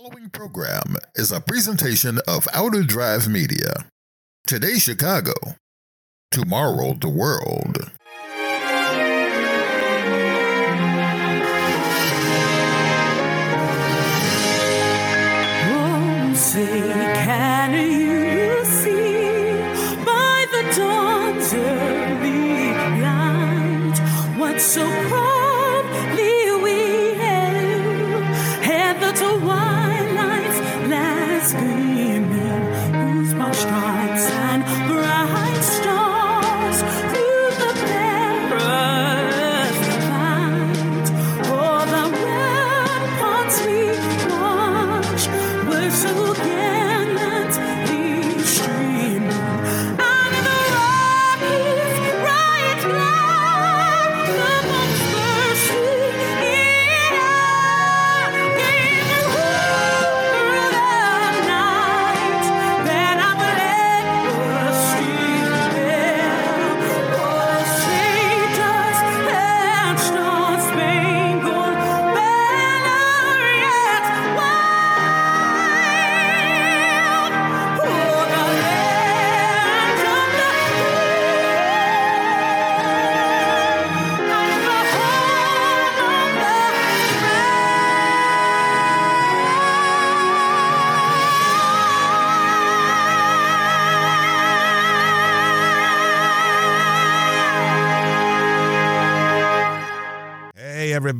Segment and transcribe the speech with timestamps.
[0.00, 3.84] following program is a presentation of Outer Drive Media.
[4.46, 5.34] Today, Chicago.
[6.30, 7.76] Tomorrow, the world.
[15.68, 16.80] Oh, say,
[17.26, 19.60] can you see
[20.04, 22.72] by the dawn's early
[23.02, 24.99] light what so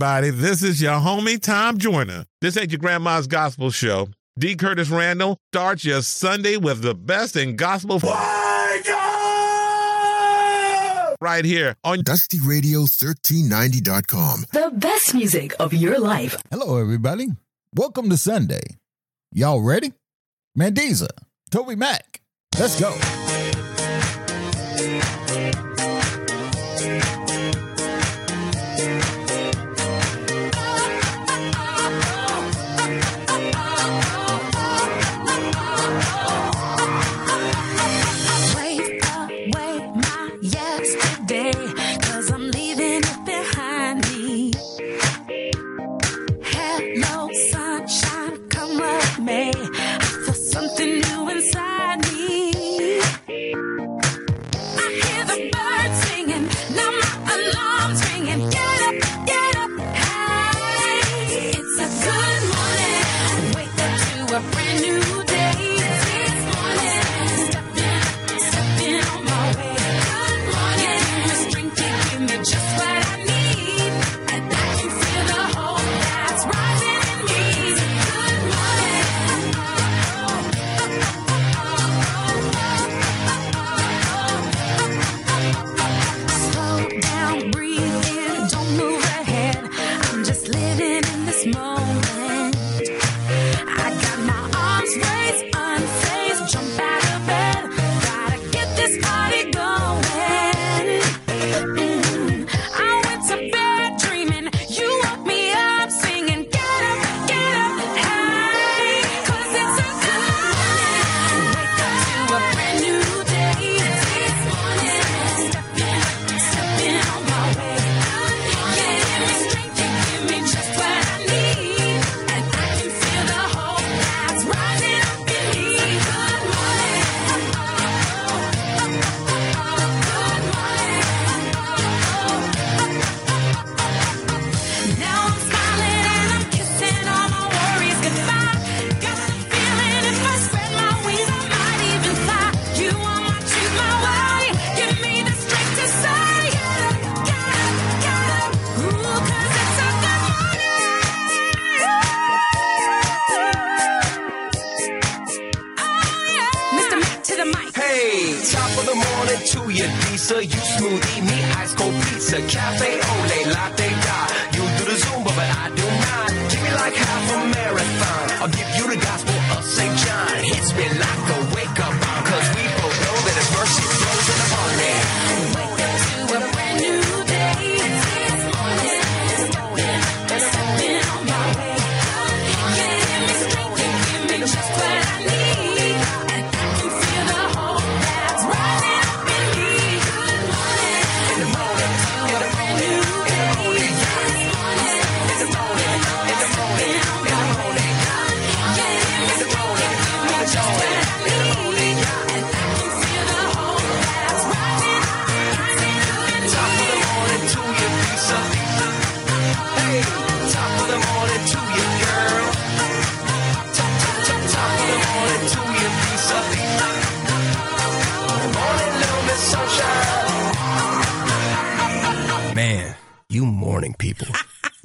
[0.03, 0.31] everybody.
[0.31, 2.25] This is your homie, Tom Joyner.
[2.41, 4.09] This ain't your grandma's gospel show.
[4.39, 4.56] D.
[4.56, 7.98] Curtis Randle starts your Sunday with the best in gospel.
[11.21, 14.47] Right here on DustyRadio1390.com.
[14.55, 16.43] The best music of your life.
[16.51, 17.28] Hello, everybody.
[17.77, 18.78] Welcome to Sunday.
[19.33, 19.93] Y'all ready?
[20.59, 21.09] Mandisa,
[21.51, 22.23] Toby Mack,
[22.59, 22.97] let's go.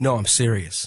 [0.05, 0.85] No, I'm serious.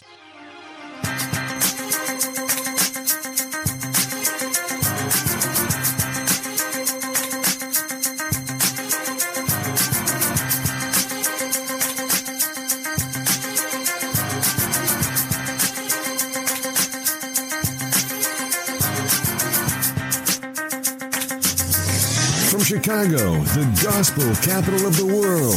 [22.49, 25.55] From Chicago, the gospel capital of the world,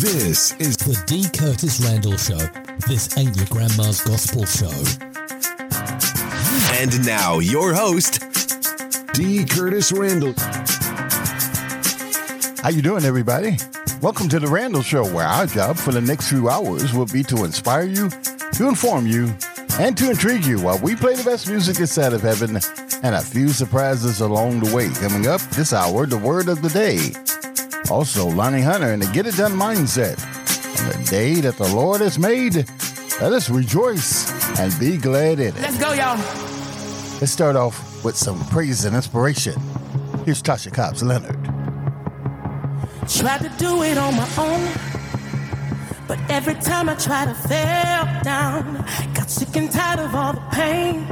[0.00, 1.28] this is The D.
[1.32, 2.63] Curtis Randle Show.
[2.86, 4.68] This ain't your grandma's gospel show.
[6.74, 8.22] And now, your host,
[9.14, 9.46] D.
[9.46, 10.34] Curtis Randle.
[12.62, 13.56] How you doing, everybody?
[14.02, 17.22] Welcome to the Randle Show, where our job for the next few hours will be
[17.22, 18.10] to inspire you,
[18.52, 19.34] to inform you,
[19.80, 22.58] and to intrigue you while we play the best music this side of heaven
[23.02, 24.90] and a few surprises along the way.
[24.90, 27.12] Coming up this hour, the word of the day.
[27.90, 30.33] Also, Lonnie Hunter and the Get It Done mindset.
[31.14, 32.56] Day that the Lord has made,
[33.20, 34.28] let us rejoice
[34.58, 35.60] and be glad in it.
[35.60, 36.16] Let's go, y'all.
[37.20, 39.54] Let's start off with some praise and inspiration.
[40.24, 41.40] Here's Tasha Cobbs Leonard.
[43.08, 44.68] Tried to do it on my own.
[46.08, 48.84] But every time I try to fell down,
[49.14, 51.06] got sick and tired of all the pain.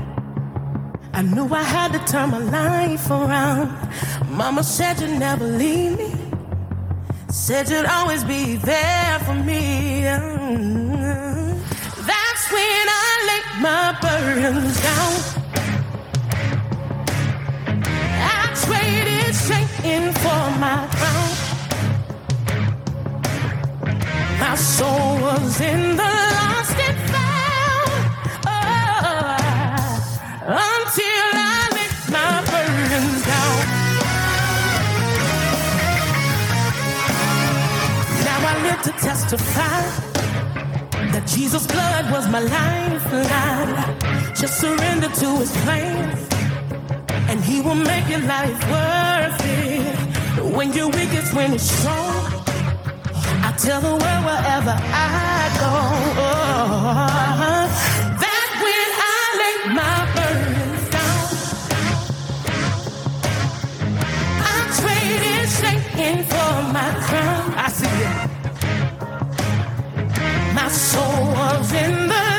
[1.12, 3.70] I knew I had to turn my life around.
[4.28, 6.21] Mama said you'd never leave me.
[7.34, 10.02] Said you'd always be there for me.
[12.10, 15.12] That's when I laid my burdens down.
[18.20, 21.30] I traded shame for my crown.
[24.38, 26.21] My soul was in the
[39.02, 39.80] testify
[41.12, 43.74] that Jesus' blood was my lifeline.
[44.34, 46.16] Just surrender to his plan,
[47.28, 49.96] and he will make your life worth it.
[50.56, 52.14] When you're weak, it's when it's strong.
[53.46, 55.72] I tell the world wherever I go.
[58.22, 61.26] That when I lay my burdens down,
[64.50, 64.58] I
[66.32, 67.46] for my crown.
[67.56, 68.31] I see it.
[70.62, 72.31] My soul was in the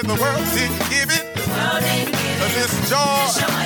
[0.00, 1.24] in the world didn't give it.
[1.48, 3.59] World didn't give it's joy.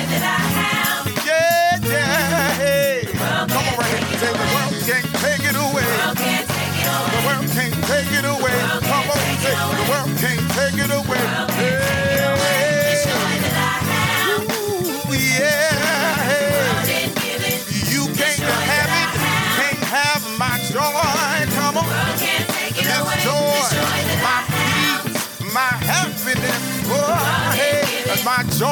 [28.59, 28.67] joy,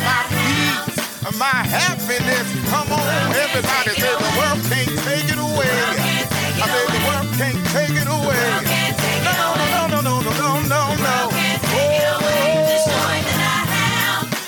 [0.00, 2.48] my peace, my happiness.
[2.72, 3.04] Come on,
[3.36, 5.76] everybody say the world can't take it away.
[6.56, 8.48] I say the world can't take it away.
[9.20, 10.82] No, no, no, no, no, no, no, no.
[10.88, 12.14] The world can't take it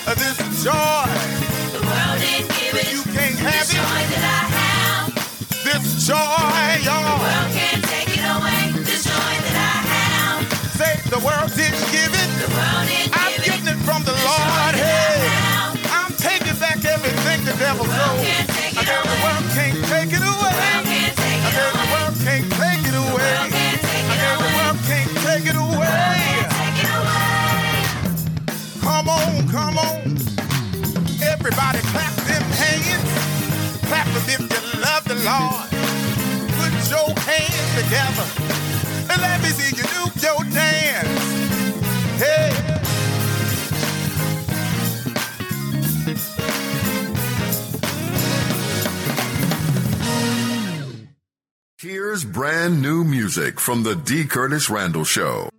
[0.09, 1.05] Oh, this joy.
[1.77, 2.89] The world ain't giving.
[2.97, 3.77] You can't have it.
[3.77, 5.13] Joy that I have.
[5.67, 6.17] This joy,
[6.87, 7.05] y'all.
[7.05, 8.73] The world can't take it away.
[8.85, 10.49] This joy that I have.
[10.81, 12.16] Say the world didn't give it.
[31.47, 33.79] Everybody clap them hands.
[33.87, 35.71] Clap them if you love the Lord.
[36.59, 38.27] Put your hands together.
[39.13, 41.07] And let me see you do your dance.
[42.19, 42.51] Hey.
[51.79, 54.25] Here's brand new music from the D.
[54.25, 55.51] Curtis Randle Show.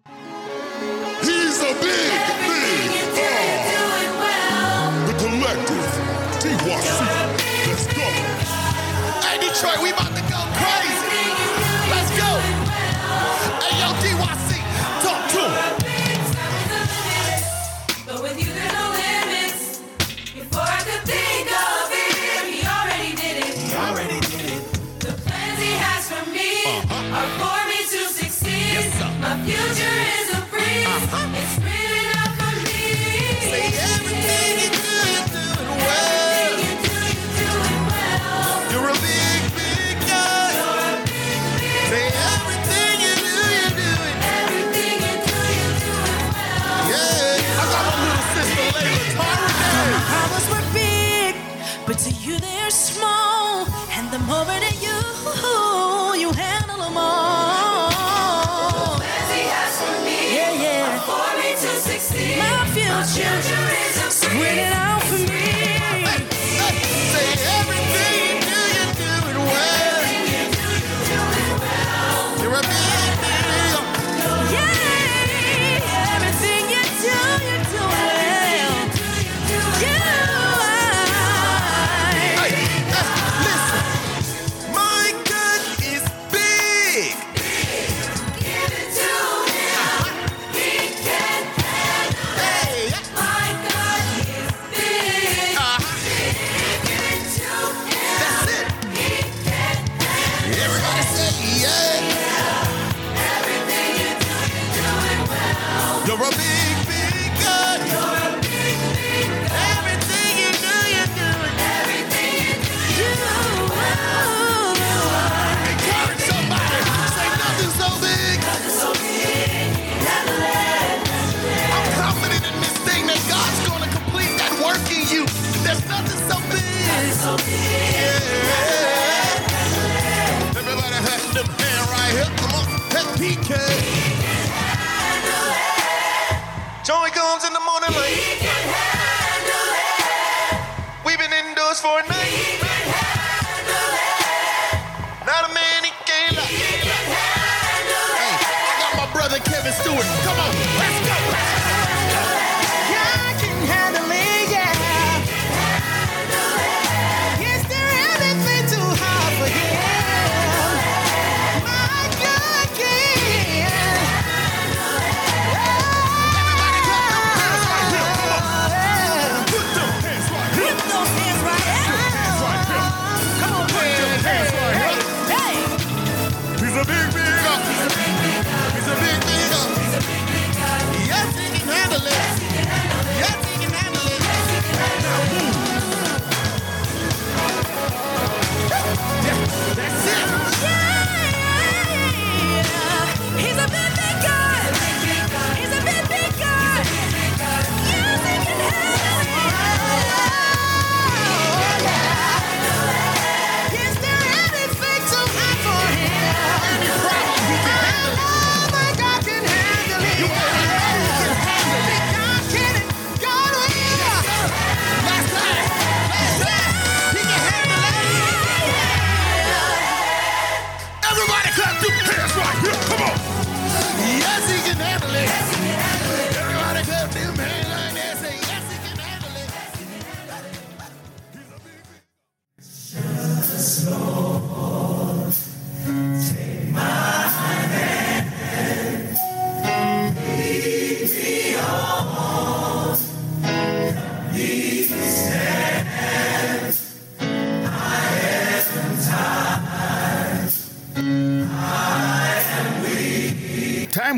[137.80, 138.97] He can help.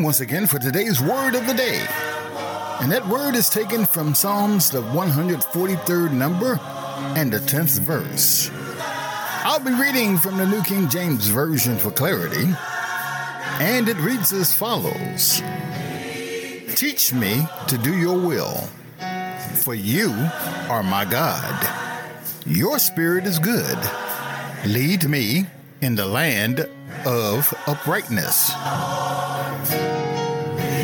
[0.10, 1.86] once again for today's word of the day.
[2.82, 6.60] And that word is taken from Psalms, the 143rd number
[7.16, 8.50] and the 10th verse.
[9.46, 12.52] I'll be reading from the New King James Version for clarity,
[13.60, 15.44] and it reads as follows
[16.76, 18.68] Teach me to do your will,
[19.58, 20.10] for you
[20.72, 21.70] are my God.
[22.48, 23.78] Your spirit is good.
[24.66, 25.46] Lead me
[25.82, 26.68] in the land
[27.06, 28.50] of uprightness.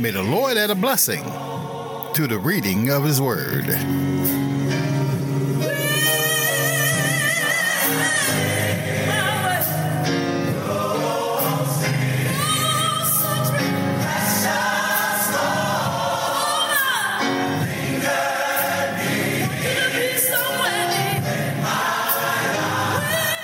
[0.01, 3.65] May the Lord add a blessing to the reading of His Word.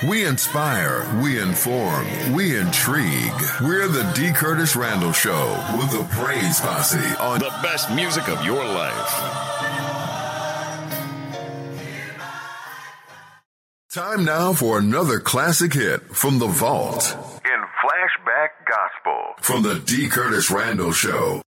[0.07, 3.39] We inspire, we inform, we intrigue.
[3.61, 4.31] We're the D.
[4.33, 9.11] Curtis Randle Show with the Praise Posse on the best music of your life.
[13.93, 17.15] Time now for another classic hit from the vault.
[17.45, 19.33] In flashback gospel.
[19.41, 20.07] From the D.
[20.07, 21.43] Curtis Randle Show.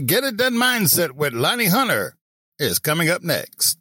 [0.00, 2.16] the Get It Done mindset with Lonnie Hunter
[2.58, 3.79] is coming up next.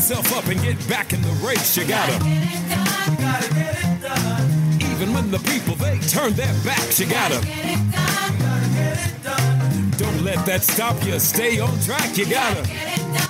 [0.00, 1.76] Yourself up and get back in the race.
[1.76, 2.14] You gotta.
[4.90, 7.38] Even when the people they turn their backs, you gotta.
[9.98, 11.18] Don't let that stop you.
[11.18, 12.16] Stay on track.
[12.16, 12.66] You gotta.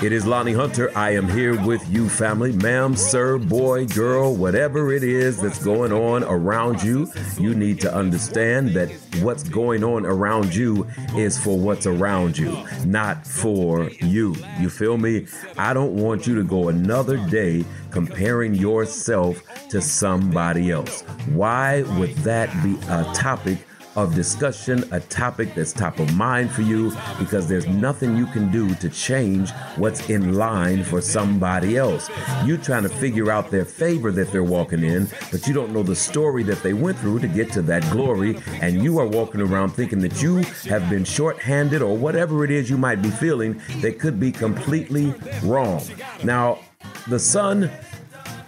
[0.00, 0.96] It is Lonnie Hunter.
[0.96, 2.52] I am here with you, family.
[2.52, 7.94] Ma'am, sir, boy, girl, whatever it is that's going on around you, you need to
[7.94, 8.90] understand that
[9.20, 14.36] what's going on around you is for what's around you, not for you.
[14.58, 15.26] You feel me?
[15.60, 21.02] I don't want you to go another day comparing yourself to somebody else.
[21.34, 23.58] Why would that be a topic?
[23.96, 28.50] Of discussion, a topic that's top of mind for you, because there's nothing you can
[28.50, 32.08] do to change what's in line for somebody else.
[32.44, 35.82] You're trying to figure out their favor that they're walking in, but you don't know
[35.82, 39.40] the story that they went through to get to that glory, and you are walking
[39.40, 40.36] around thinking that you
[40.68, 45.14] have been shorthanded or whatever it is you might be feeling that could be completely
[45.42, 45.82] wrong.
[46.22, 46.60] Now,
[47.08, 47.70] the sun,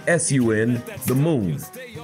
[0.07, 1.61] S U N, the moon,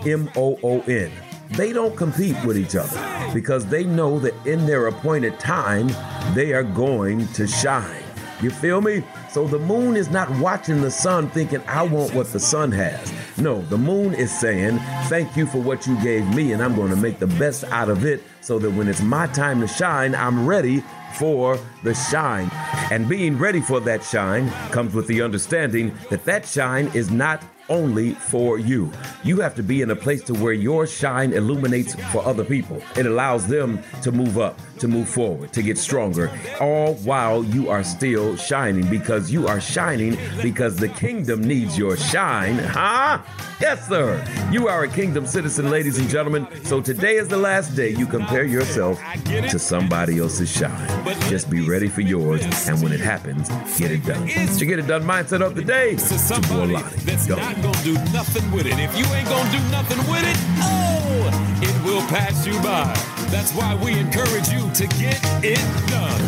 [0.06, 1.10] M O O N
[1.50, 5.88] they don't compete with each other because they know that in their appointed time,
[6.34, 8.02] they are going to shine.
[8.40, 9.02] You feel me?
[9.30, 13.12] So the moon is not watching the sun thinking, I want what the sun has.
[13.36, 14.78] No, the moon is saying,
[15.08, 17.88] Thank you for what you gave me, and I'm going to make the best out
[17.88, 20.84] of it so that when it's my time to shine, I'm ready
[21.18, 22.48] for the shine.
[22.92, 27.42] And being ready for that shine comes with the understanding that that shine is not
[27.68, 28.92] only for you.
[29.24, 32.82] You have to be in a place to where your shine illuminates for other people.
[32.96, 37.68] It allows them to move up, to move forward, to get stronger, all while you
[37.68, 42.58] are still shining because you are shining because the kingdom needs your shine.
[42.58, 43.18] Huh?
[43.60, 44.24] Yes, sir.
[44.52, 46.46] You are a kingdom citizen, ladies and gentlemen.
[46.64, 50.88] So today is the last day you compare yourself to somebody else's shine.
[51.28, 54.28] Just be ready for yours, and when it happens, get it done.
[54.28, 56.18] To get it done mindset of the day, to
[56.66, 57.16] Lottie.
[57.26, 57.36] Go.
[57.58, 58.78] Not gonna do nothing with it.
[58.78, 62.84] If you ain't gonna do nothing with it, oh, it will pass you by.
[63.30, 66.20] That's why we encourage you to get it done.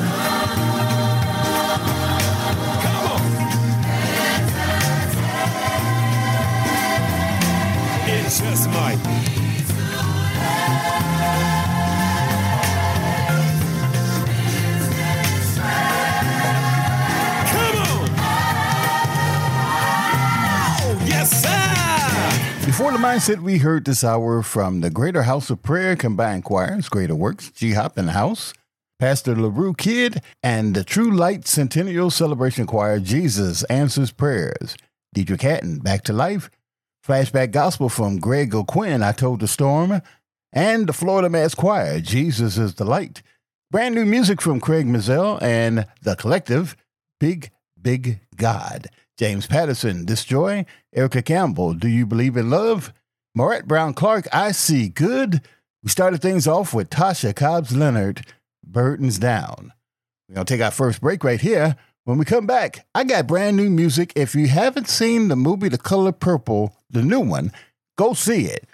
[2.82, 3.22] Come on.
[8.08, 8.98] It just might.
[21.20, 22.66] Yes, sir.
[22.66, 26.88] Before the mindset, we heard this hour from the Greater House of Prayer Combined Choirs,
[26.88, 28.54] Greater Works, G Hop in the House,
[28.98, 34.76] Pastor LaRue Kidd, and the True Light Centennial Celebration Choir, Jesus Answers Prayers.
[35.14, 36.48] Deidre Hatton, Back to Life,
[37.06, 40.00] Flashback Gospel from Greg O'Quinn, I Told the Storm,
[40.52, 43.22] and the Florida Mass Choir, Jesus is the Light.
[43.70, 46.76] Brand new music from Craig Mazel and The Collective,
[47.18, 47.50] Big,
[47.80, 48.88] Big God.
[49.20, 50.64] James Patterson, This Joy.
[50.94, 52.90] Erica Campbell, Do You Believe in Love?
[53.34, 55.42] Maurette Brown Clark, I See Good.
[55.82, 58.24] We started things off with Tasha Cobbs Leonard,
[58.64, 59.74] Burdens Down.
[60.26, 61.76] We're going to take our first break right here.
[62.04, 64.14] When we come back, I got brand new music.
[64.16, 67.52] If you haven't seen the movie The Color Purple, the new one,
[67.98, 68.66] go see it.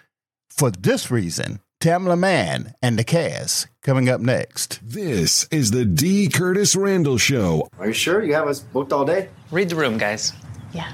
[0.49, 4.81] For this reason, Tamela Mann and the cast coming up next.
[4.83, 6.29] This is the D.
[6.29, 7.69] Curtis Randle Show.
[7.79, 9.29] Are you sure you have us booked all day?
[9.53, 10.33] Read the room, guys.
[10.73, 10.93] Yeah.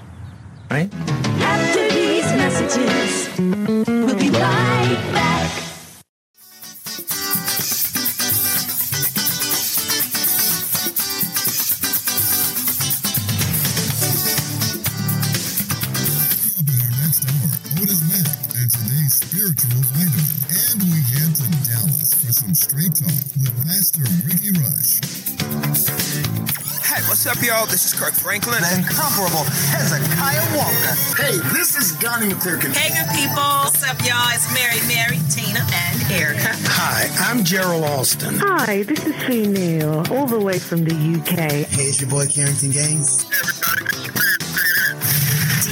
[0.70, 0.92] Right?
[0.92, 5.31] After these messages, we'll be right back.
[22.62, 23.10] Straight talk
[23.42, 25.02] with Pastor Rickie Rush.
[26.86, 27.66] Hey, what's up, y'all?
[27.66, 28.62] This is Kirk Franklin.
[28.62, 29.42] The incomparable
[29.74, 30.94] Hezekiah Walker.
[31.20, 32.72] Hey, this is Donnie McClurkin.
[32.72, 33.42] Hey, good people.
[33.66, 34.30] What's up, y'all?
[34.30, 36.54] It's Mary, Mary, Tina, and Erica.
[36.70, 38.38] Hi, I'm Gerald Alston.
[38.38, 41.66] Hi, this is Fee Neal, all the way from the UK.
[41.66, 43.26] Hey, it's your boy Carrington Gaines.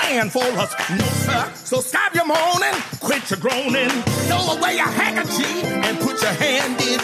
[0.07, 0.73] Planned for us.
[0.89, 1.51] No, sir.
[1.65, 3.89] So stop your moaning, quit your groaning,
[4.29, 7.01] throw away your handkerchief and put your hand in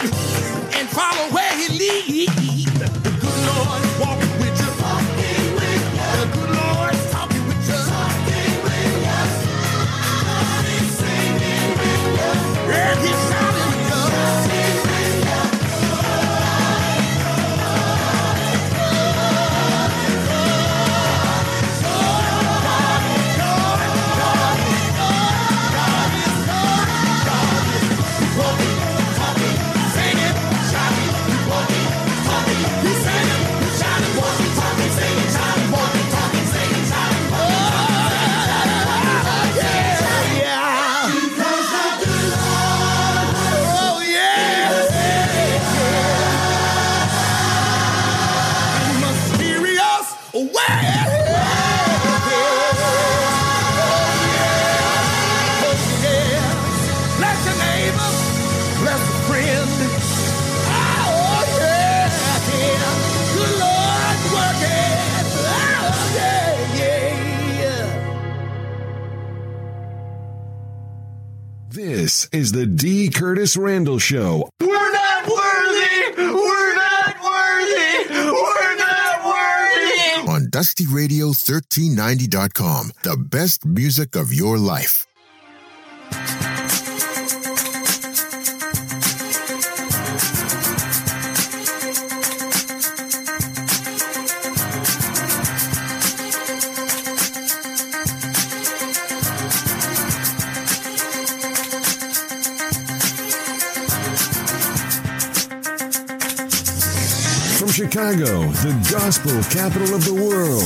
[0.78, 2.72] and follow where He leads.
[2.72, 4.70] The good Lord's walking with you.
[6.16, 7.74] The good Lord's talking with you.
[12.72, 13.43] And He's shouting with you.
[72.34, 73.10] Is the D.
[73.10, 74.48] Curtis Randle Show.
[74.60, 76.16] We're not worthy.
[76.18, 78.08] We're not worthy.
[78.10, 80.26] We're not worthy.
[80.28, 82.90] On DustyRadio1390.com.
[83.04, 85.06] The best music of your life.
[107.94, 110.60] Chicago, the gospel capital of the world.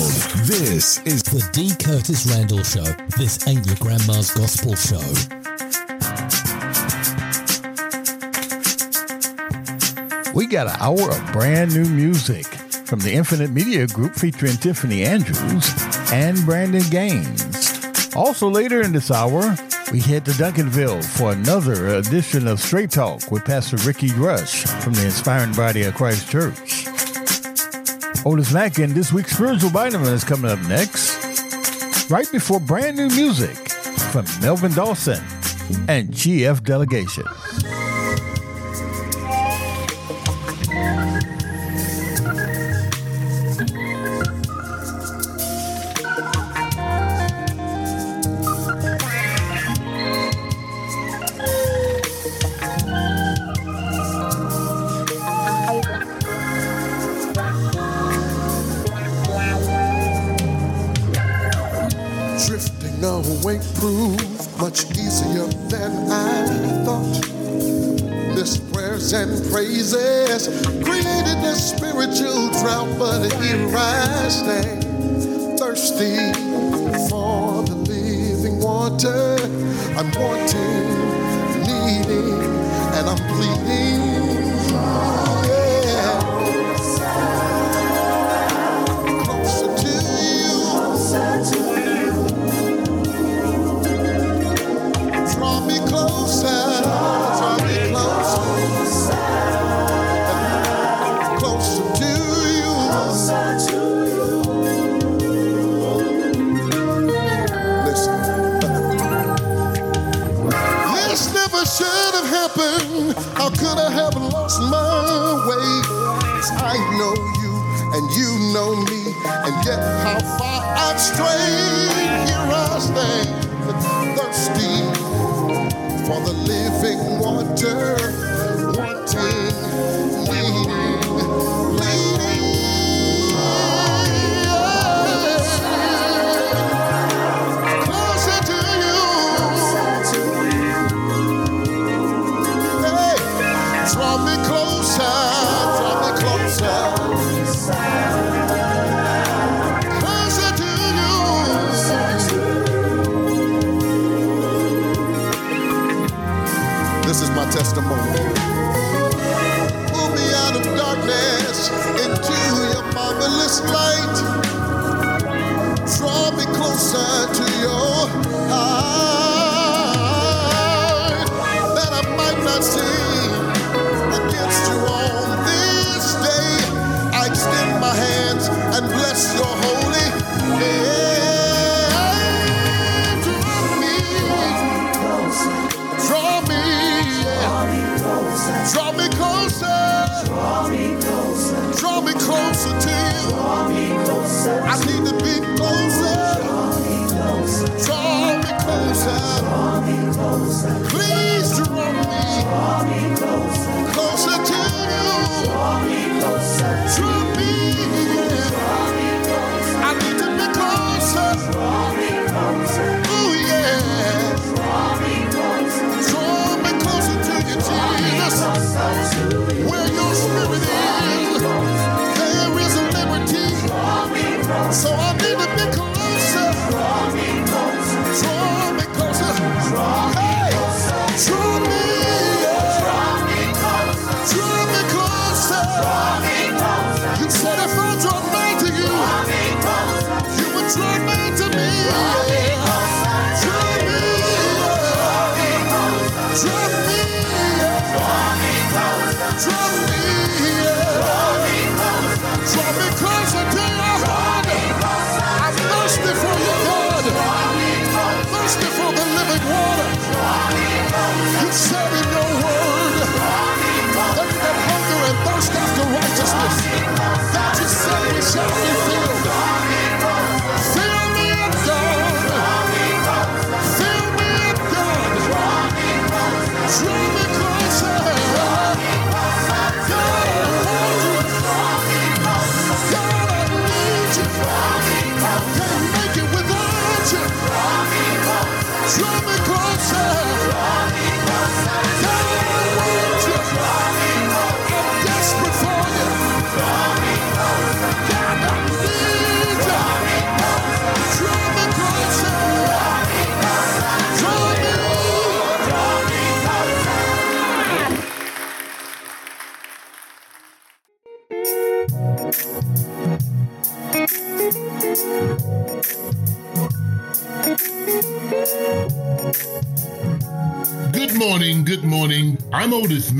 [0.46, 1.74] This is the D.
[1.78, 2.84] Curtis Randle Show.
[3.18, 4.96] This ain't your grandma's gospel show.
[10.32, 12.46] We got an hour of brand new music
[12.86, 15.70] from the Infinite Media Group featuring Tiffany Andrews
[16.10, 18.16] and Brandon Gaines.
[18.16, 19.54] Also, later in this hour,
[19.92, 24.94] we head to Duncanville for another edition of Straight Talk with Pastor Rickie Rush from
[24.94, 26.77] the Inspiring Body of Christ Church.
[28.28, 33.08] Otis Mack and this week's Spiritual Vitamin is coming up next, right before brand new
[33.08, 33.56] music
[34.12, 35.18] from Melvin Dawson
[35.88, 37.24] and GF Delegation.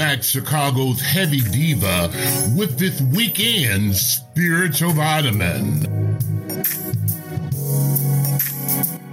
[0.09, 2.11] Max, Chicago's heavy diva,
[2.57, 5.85] with this weekend's spiritual vitamin.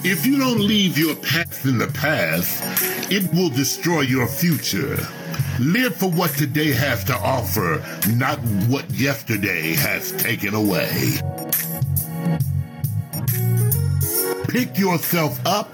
[0.06, 4.98] If you don't leave your past in the past, it will destroy your future.
[5.60, 8.40] Live for what today has to offer, not
[8.70, 11.20] what yesterday has taken away.
[14.48, 15.74] Pick yourself up,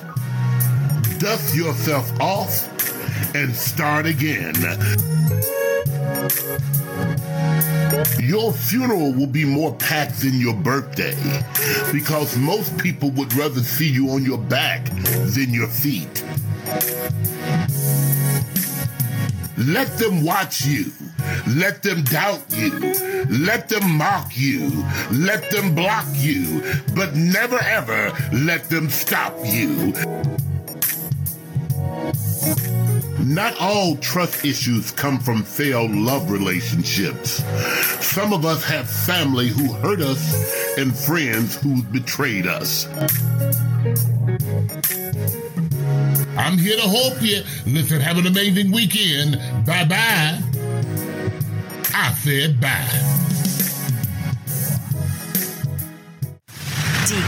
[1.20, 2.71] dust yourself off,
[3.34, 4.54] and start again.
[8.20, 11.16] Your funeral will be more packed than your birthday
[11.92, 16.24] because most people would rather see you on your back than your feet.
[19.58, 20.92] Let them watch you.
[21.48, 22.72] Let them doubt you.
[23.30, 24.84] Let them mock you.
[25.12, 26.64] Let them block you.
[26.96, 29.94] But never ever let them stop you.
[33.32, 37.42] Not all trust issues come from failed love relationships.
[38.06, 42.88] Some of us have family who hurt us and friends who betrayed us.
[46.38, 47.42] I'm here to help you.
[47.66, 49.38] Listen, have an amazing weekend.
[49.66, 50.42] Bye bye.
[51.94, 53.11] I said bye.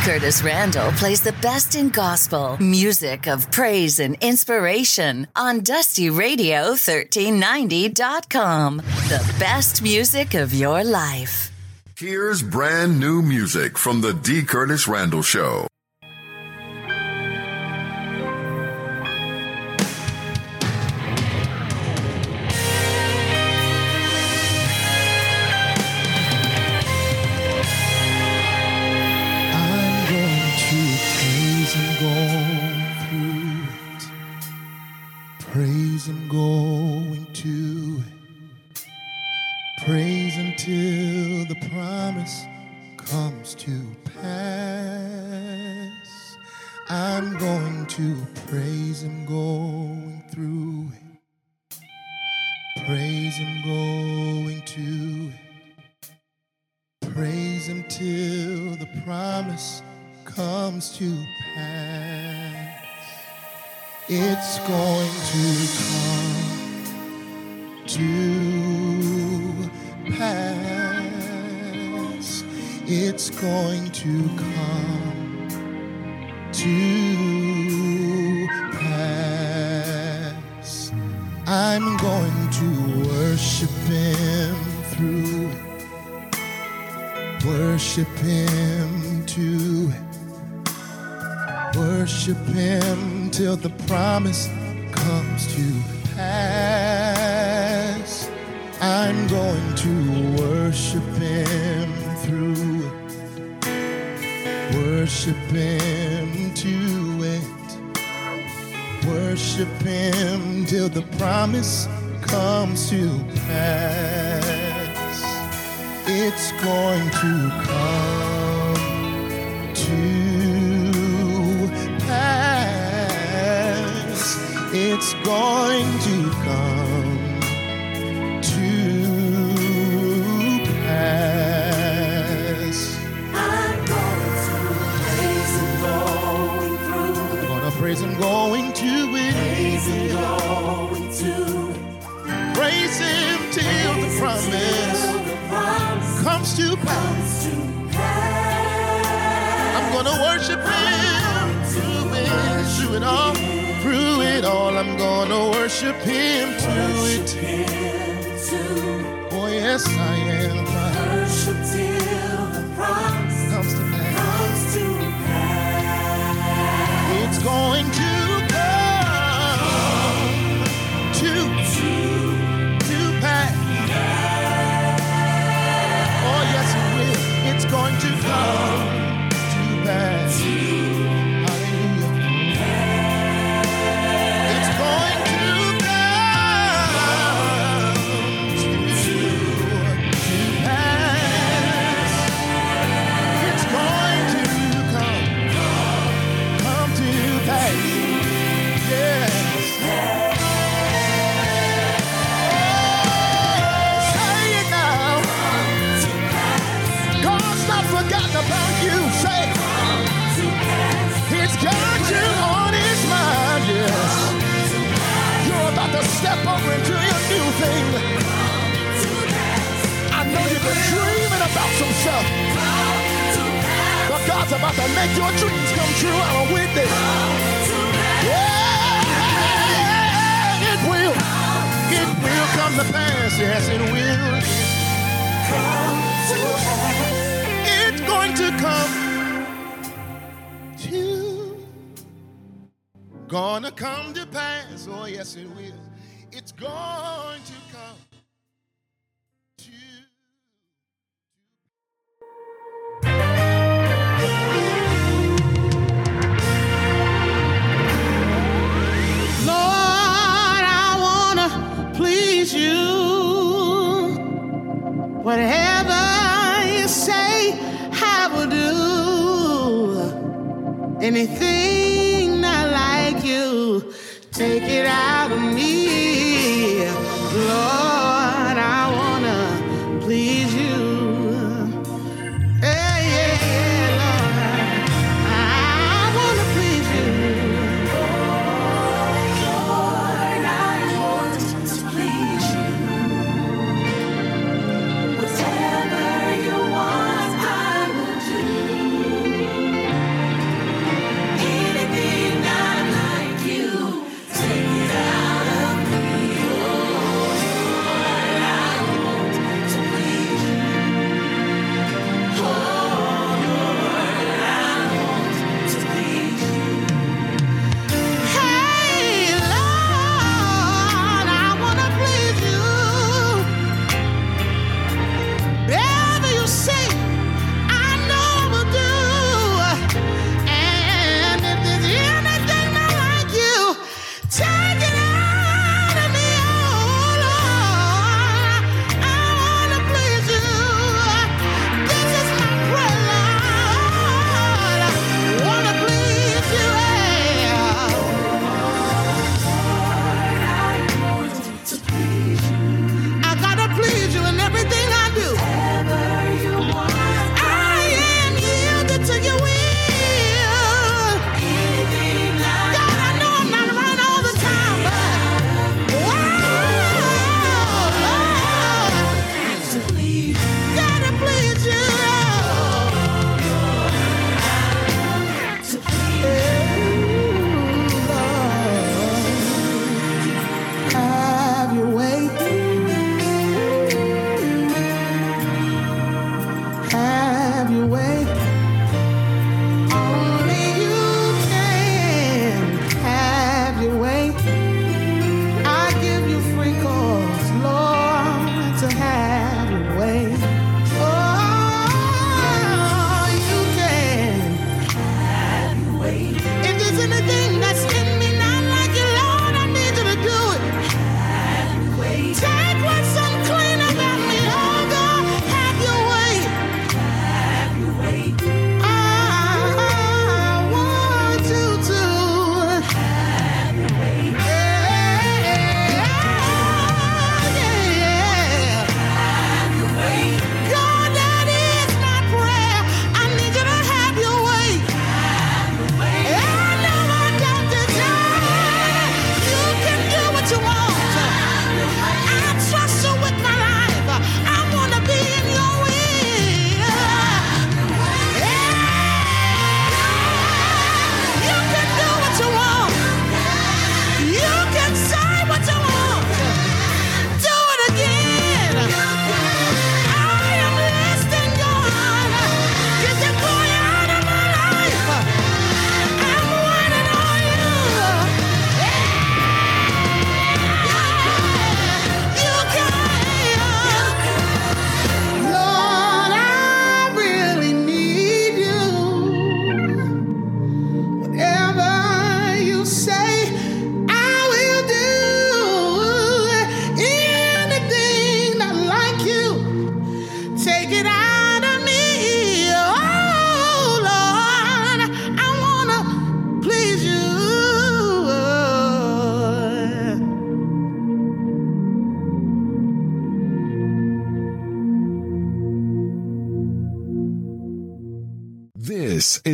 [0.03, 8.77] Curtis Randle plays the best in gospel, music of praise and inspiration on Dusty DustyRadio1390.com.
[8.77, 11.51] The best music of your life.
[11.97, 14.43] Here's brand new music from the D.
[14.43, 15.67] Curtis Randle Show.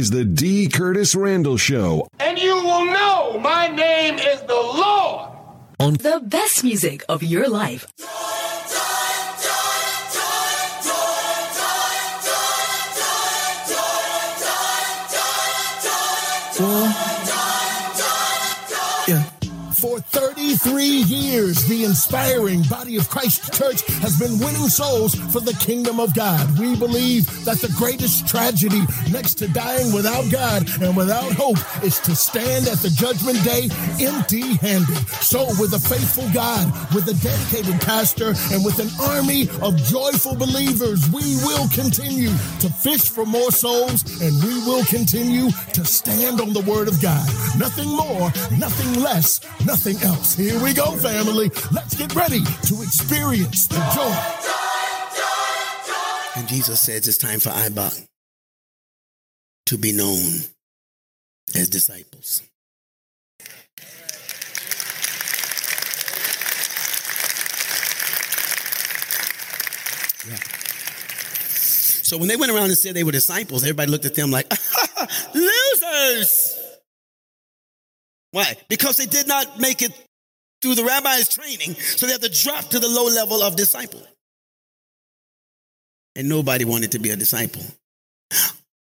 [0.09, 0.67] the D.
[0.67, 2.07] Curtis Randle Show.
[2.19, 5.29] And you will know my name is the Lord.
[5.79, 7.87] On the best music of your life.
[20.79, 25.99] 33 years, the inspiring body of Christ Church has been winning souls for the kingdom
[25.99, 26.57] of God.
[26.57, 28.79] We believe that the greatest tragedy
[29.11, 33.67] next to dying without God and without hope is to stand at the judgment day
[33.99, 34.95] empty handed.
[35.19, 40.35] So, with a faithful God, with a dedicated pastor, and with an army of joyful
[40.35, 42.31] believers, we will continue
[42.63, 47.01] to fish for more souls and we will continue to stand on the word of
[47.01, 47.27] God.
[47.59, 50.35] Nothing more, nothing less, nothing else.
[50.35, 51.49] Here we go, family.
[51.71, 54.49] Let's get ready to experience the joy.
[56.39, 58.07] And Jesus says it's time for IBOC
[59.67, 60.23] to be known
[61.55, 62.43] as disciples.
[70.27, 70.35] Yeah.
[72.03, 74.51] So when they went around and said they were disciples, everybody looked at them like,
[75.33, 76.57] losers.
[78.31, 78.55] Why?
[78.67, 79.91] Because they did not make it
[80.61, 84.05] through the rabbi's training, so they had to drop to the low level of disciple.
[86.15, 87.63] And nobody wanted to be a disciple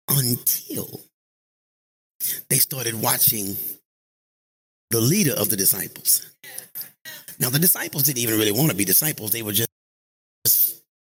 [0.08, 1.00] until
[2.48, 3.56] they started watching
[4.90, 6.24] the leader of the disciples.
[7.38, 9.68] Now, the disciples didn't even really want to be disciples, they were just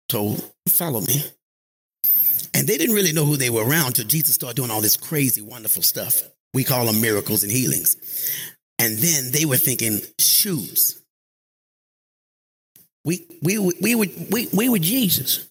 [0.07, 1.23] told, Follow me.
[2.53, 4.97] And they didn't really know who they were around until Jesus started doing all this
[4.97, 6.21] crazy, wonderful stuff.
[6.53, 7.95] We call them miracles and healings.
[8.81, 10.99] And then they were thinking, shoes.
[13.05, 15.47] We, we, we, were, we, we were Jesus.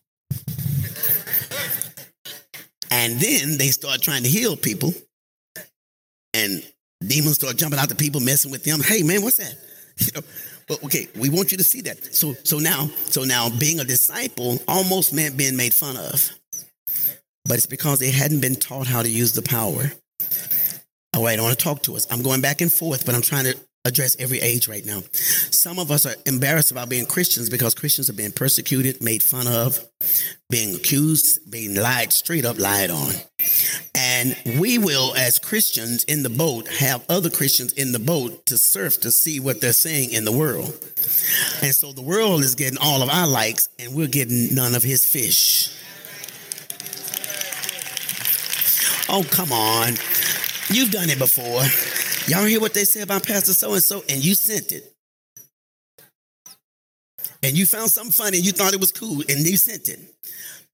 [2.90, 4.92] And then they start trying to heal people.
[6.34, 6.60] And
[7.00, 8.80] demons start jumping out to people, messing with them.
[8.80, 9.54] Hey, man, what's that?
[10.00, 10.26] You know,
[10.66, 12.02] but okay, we want you to see that.
[12.14, 16.30] So, so now, so now being a disciple almost meant being made fun of.
[17.44, 19.92] But it's because they hadn't been taught how to use the power.
[21.20, 22.06] All right, I want to talk to us.
[22.10, 25.02] I'm going back and forth, but I'm trying to address every age right now.
[25.12, 29.46] Some of us are embarrassed about being Christians because Christians are being persecuted, made fun
[29.46, 29.86] of,
[30.48, 33.12] being accused, being lied straight up, lied on.
[33.94, 38.56] And we will, as Christians in the boat, have other Christians in the boat to
[38.56, 40.70] surf to see what they're saying in the world.
[41.60, 44.82] And so the world is getting all of our likes, and we're getting none of
[44.82, 45.76] his fish.
[49.10, 49.96] Oh, come on.
[50.72, 51.62] You've done it before.
[52.28, 54.92] Y'all hear what they say about Pastor so and so, and you sent it.
[57.42, 59.98] And you found something funny and you thought it was cool, and you sent it.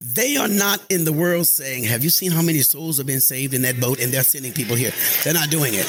[0.00, 3.20] They are not in the world saying, Have you seen how many souls have been
[3.20, 4.00] saved in that boat?
[4.00, 4.92] And they're sending people here.
[5.24, 5.86] They're not doing it.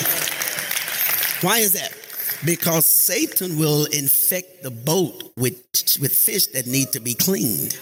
[1.42, 1.94] Why is that?
[2.46, 5.58] Because Satan will infect the boat with,
[6.00, 7.74] with fish that need to be cleaned.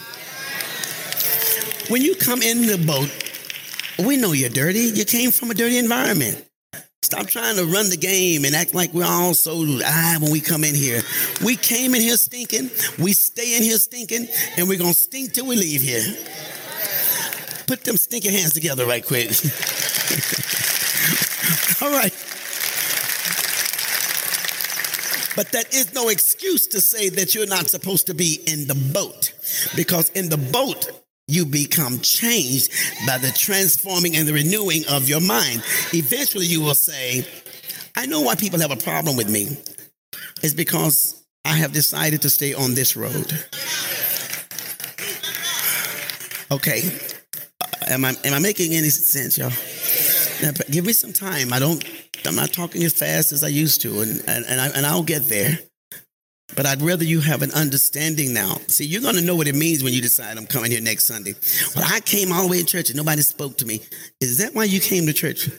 [1.90, 3.12] When you come in the boat,
[4.00, 4.80] we know you're dirty.
[4.80, 6.44] You came from a dirty environment.
[7.02, 10.42] Stop trying to run the game and act like we're all so ah when we
[10.42, 11.04] come in here.
[11.44, 14.28] We came in here stinking, we stay in here stinking,
[14.58, 16.04] and we're gonna stink till we leave here.
[17.68, 19.30] Put them stinking hands together right quick.
[21.82, 22.14] all right.
[25.36, 28.76] But that is no excuse to say that you're not supposed to be in the
[28.76, 29.34] boat.
[29.76, 30.90] Because in the boat,
[31.28, 32.72] you become changed
[33.08, 35.64] by the transforming and the renewing of your mind.
[35.94, 37.26] Eventually, you will say,
[37.96, 39.58] I know why people have a problem with me.
[40.44, 43.32] It's because I have decided to stay on this road.
[46.52, 46.82] Okay.
[47.62, 49.52] Uh, Am I, am I making any sense, y'all?
[50.42, 51.54] Now, give me some time.
[51.54, 51.84] I don't,
[52.26, 55.04] I'm not talking as fast as I used to, and, and, and, I, and I'll
[55.04, 55.60] get there.
[56.56, 58.58] But I'd rather you have an understanding now.
[58.68, 61.06] See, you're going to know what it means when you decide I'm coming here next
[61.06, 61.36] Sunday.
[61.76, 63.82] Well, I came all the way to church and nobody spoke to me.
[64.22, 65.50] Is that why you came to church?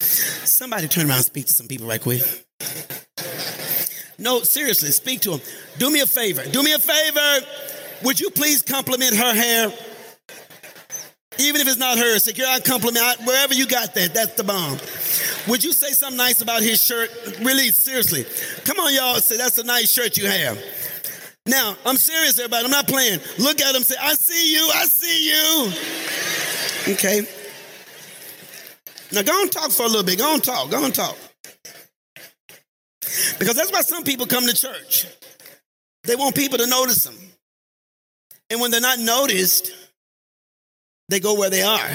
[0.00, 2.22] Somebody turn around and speak to some people right quick.
[4.18, 5.40] No, seriously, speak to them.
[5.78, 6.44] Do me a favor.
[6.44, 7.46] Do me a favor.
[8.04, 9.72] Would you please compliment her hair?
[11.40, 14.12] Even if it's not hers, secure I compliment wherever you got that.
[14.12, 14.78] That's the bomb.
[15.48, 17.10] Would you say something nice about his shirt?
[17.40, 18.26] Really, seriously.
[18.64, 19.16] Come on, y'all.
[19.16, 20.58] Say that's a nice shirt you have.
[21.46, 22.64] Now, I'm serious, everybody.
[22.64, 23.20] I'm not playing.
[23.38, 23.82] Look at him.
[23.82, 24.68] Say, I see you.
[24.74, 26.92] I see you.
[26.94, 27.22] Okay.
[29.12, 30.18] Now, go and talk for a little bit.
[30.18, 30.70] Go and talk.
[30.70, 31.16] Go and talk.
[33.38, 35.06] Because that's why some people come to church.
[36.04, 37.16] They want people to notice them.
[38.50, 39.72] And when they're not noticed,
[41.08, 41.90] they go where they are.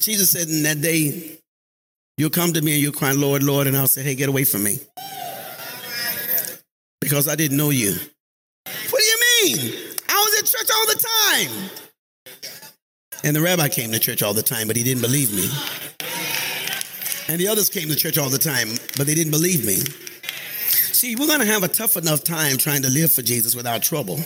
[0.00, 1.38] Jesus said in that day,
[2.16, 4.44] you'll come to me and you'll cry, Lord, Lord, and I'll say, hey, get away
[4.44, 4.78] from me.
[7.00, 7.94] Because I didn't know you.
[8.90, 9.74] What do you mean?
[10.08, 11.70] I was at church all the time.
[13.22, 15.48] And the rabbi came to church all the time, but he didn't believe me.
[17.28, 19.76] And the others came to church all the time, but they didn't believe me.
[21.00, 23.82] See, we're going to have a tough enough time trying to live for Jesus without
[23.82, 24.20] trouble.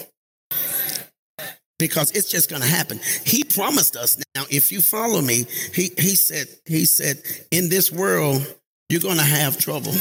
[1.79, 2.99] Because it's just going to happen.
[3.25, 7.23] He promised us now, if you follow me, he, he said, he said,
[7.53, 8.45] in this world,
[8.89, 9.93] you're going to have trouble.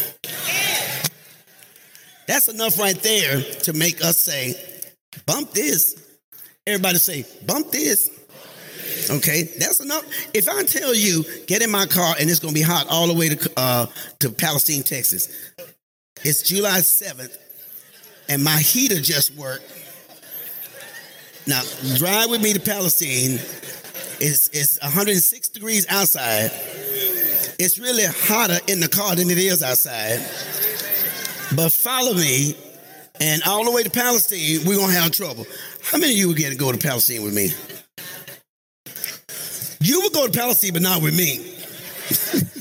[2.28, 4.56] That's enough right there to make us say,
[5.28, 6.18] bump this.
[6.66, 8.10] Everybody say, bump this.
[9.12, 10.06] Okay, that's enough.
[10.34, 13.06] If I tell you, get in my car and it's going to be hot all
[13.06, 13.86] the way to uh,
[14.22, 15.54] to Palestine, Texas.
[16.26, 17.38] It's July 7th,
[18.30, 19.70] and my heater just worked.
[21.45, 21.62] Now,
[21.98, 23.40] drive with me to Palestine.
[24.22, 26.52] It's, it's 106 degrees outside.
[27.60, 30.20] It's really hotter in the car than it is outside.
[31.58, 32.56] But follow me,
[33.20, 35.45] and all the way to Palestine, we're going to have trouble.
[35.84, 37.50] How many of you get to go to Palestine with me?
[39.82, 42.50] You would go to Palestine, but not with me.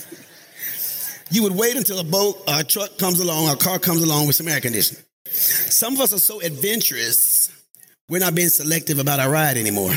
[1.33, 4.03] you would wait until a boat or a truck comes along, or a car comes
[4.03, 5.03] along with some air conditioning.
[5.25, 7.51] Some of us are so adventurous,
[8.09, 9.93] we're not being selective about our ride anymore.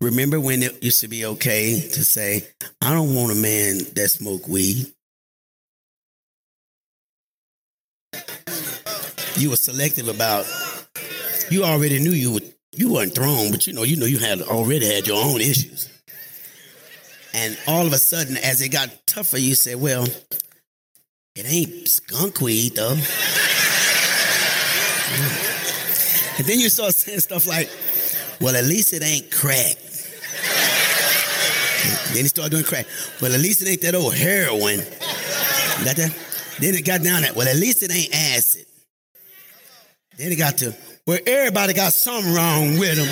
[0.00, 2.46] Remember when it used to be okay to say,
[2.80, 4.93] I don't want a man that smoke weed.
[9.36, 10.46] You were selective about
[11.50, 14.42] you already knew you would you weren't thrown, but you know, you know you had
[14.42, 15.88] already had your own issues.
[17.32, 20.06] And all of a sudden, as it got tougher, you said, Well,
[21.34, 22.90] it ain't skunk weed though.
[22.92, 23.00] and
[26.46, 27.68] then you start saying stuff like,
[28.40, 29.76] Well, at least it ain't crack.
[32.12, 32.86] Then he started doing crack.
[33.20, 34.78] Well, at least it ain't that old heroin.
[35.84, 36.16] Got that?
[36.60, 37.34] Then it got down that.
[37.34, 38.66] Well, at least it ain't acid.
[40.16, 40.74] Then it got to
[41.04, 43.08] where everybody got something wrong with them.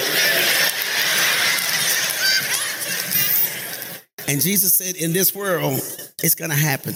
[4.28, 5.74] And Jesus said, in this world,
[6.22, 6.94] it's gonna happen.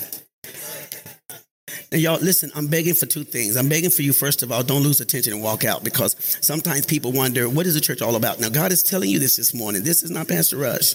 [1.93, 3.57] And y'all, listen, I'm begging for two things.
[3.57, 6.87] I'm begging for you, first of all, don't lose attention and walk out because sometimes
[6.87, 8.41] people wonder, what is the church all about?
[8.41, 9.85] Now, God is telling you this this morning.
[9.85, 10.95] This is not Pastor Rush.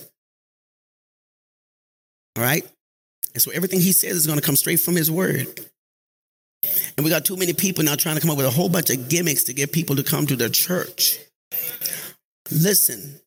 [2.38, 2.68] All right?
[3.34, 5.48] And so everything he says is going to come straight from his word.
[6.98, 8.90] And we got too many people now trying to come up with a whole bunch
[8.90, 11.18] of gimmicks to get people to come to their church.
[12.52, 13.20] Listen,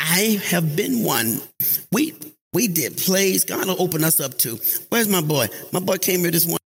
[0.00, 1.40] I have been one.
[1.92, 2.14] We
[2.52, 3.44] we did plays.
[3.44, 4.58] God will open us up to.
[4.88, 5.48] Where's my boy?
[5.72, 6.58] My boy came here this morning.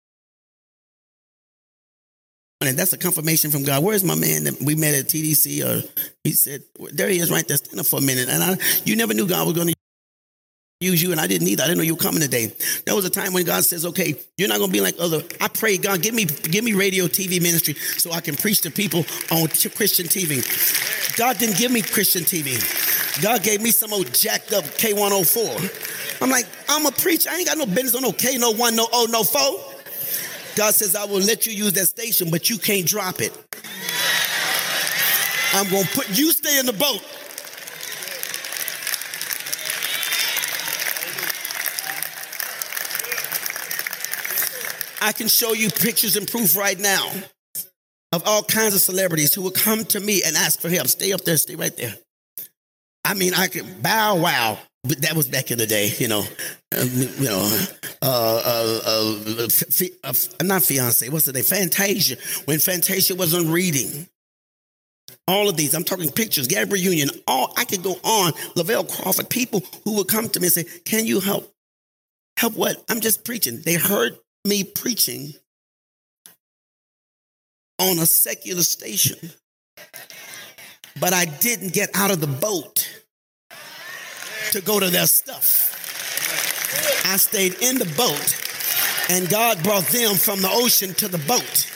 [2.60, 3.82] And that's a confirmation from God.
[3.82, 5.64] Where's my man that we met at TDC?
[5.66, 5.86] Or
[6.22, 7.56] he said, there he is right there.
[7.56, 8.28] Stand up for a minute.
[8.28, 9.74] And I, you never knew God was going to
[10.82, 11.62] use you, and I didn't either.
[11.62, 12.52] I didn't know you were coming today.
[12.84, 15.22] There was a time when God says, "Okay, you're not going to be like other."
[15.40, 18.70] I pray, God, give me give me radio, TV ministry, so I can preach to
[18.70, 19.00] people
[19.30, 20.42] on Christian TV.
[21.16, 22.60] God didn't give me Christian TV.
[23.22, 26.22] God gave me some old jacked up K104.
[26.22, 27.28] I'm like, I'm a preacher.
[27.30, 29.72] I ain't got no business on no K, no one, no O, no four.
[30.56, 33.32] God says, I will let you use that station, but you can't drop it.
[35.54, 37.02] I'm going to put you stay in the boat.
[45.02, 47.10] I can show you pictures and proof right now
[48.12, 50.86] of all kinds of celebrities who will come to me and ask for help.
[50.86, 51.94] Stay up there, stay right there.
[53.04, 56.20] I mean, I could Bow Wow, but that was back in the day, you know.
[56.20, 57.66] Um, you know,
[58.00, 59.48] uh, uh, uh,
[60.04, 61.08] uh, not fiance.
[61.08, 61.42] What's the name?
[61.42, 62.16] Fantasia.
[62.44, 64.06] When Fantasia was on reading,
[65.26, 65.74] all of these.
[65.74, 66.46] I'm talking pictures.
[66.46, 67.10] Gabrielle Union.
[67.26, 68.32] All I could go on.
[68.54, 69.28] Lavell Crawford.
[69.28, 71.52] People who would come to me and say, "Can you help?
[72.36, 72.82] Help what?
[72.88, 75.32] I'm just preaching." They heard me preaching
[77.78, 79.31] on a secular station,
[81.01, 82.89] but I didn't get out of the boat
[84.51, 85.70] to go to their stuff.
[87.06, 88.36] I stayed in the boat,
[89.10, 91.70] and God brought them from the ocean to the boat.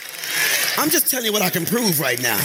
[0.78, 2.38] I'm just telling you what I can prove right now.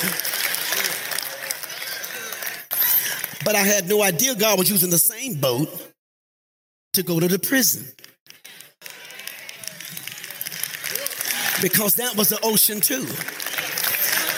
[3.43, 5.93] But I had no idea God was using the same boat
[6.93, 7.85] to go to the prison.
[11.61, 13.05] Because that was the ocean too.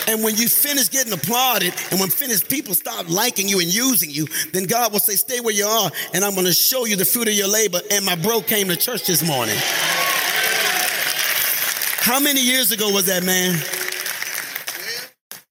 [0.07, 4.09] And when you finish getting applauded, and when finished people stop liking you and using
[4.09, 7.05] you, then God will say, Stay where you are, and I'm to show you the
[7.05, 7.79] fruit of your labor.
[7.89, 9.55] And my bro came to church this morning.
[11.99, 13.57] How many years ago was that, man?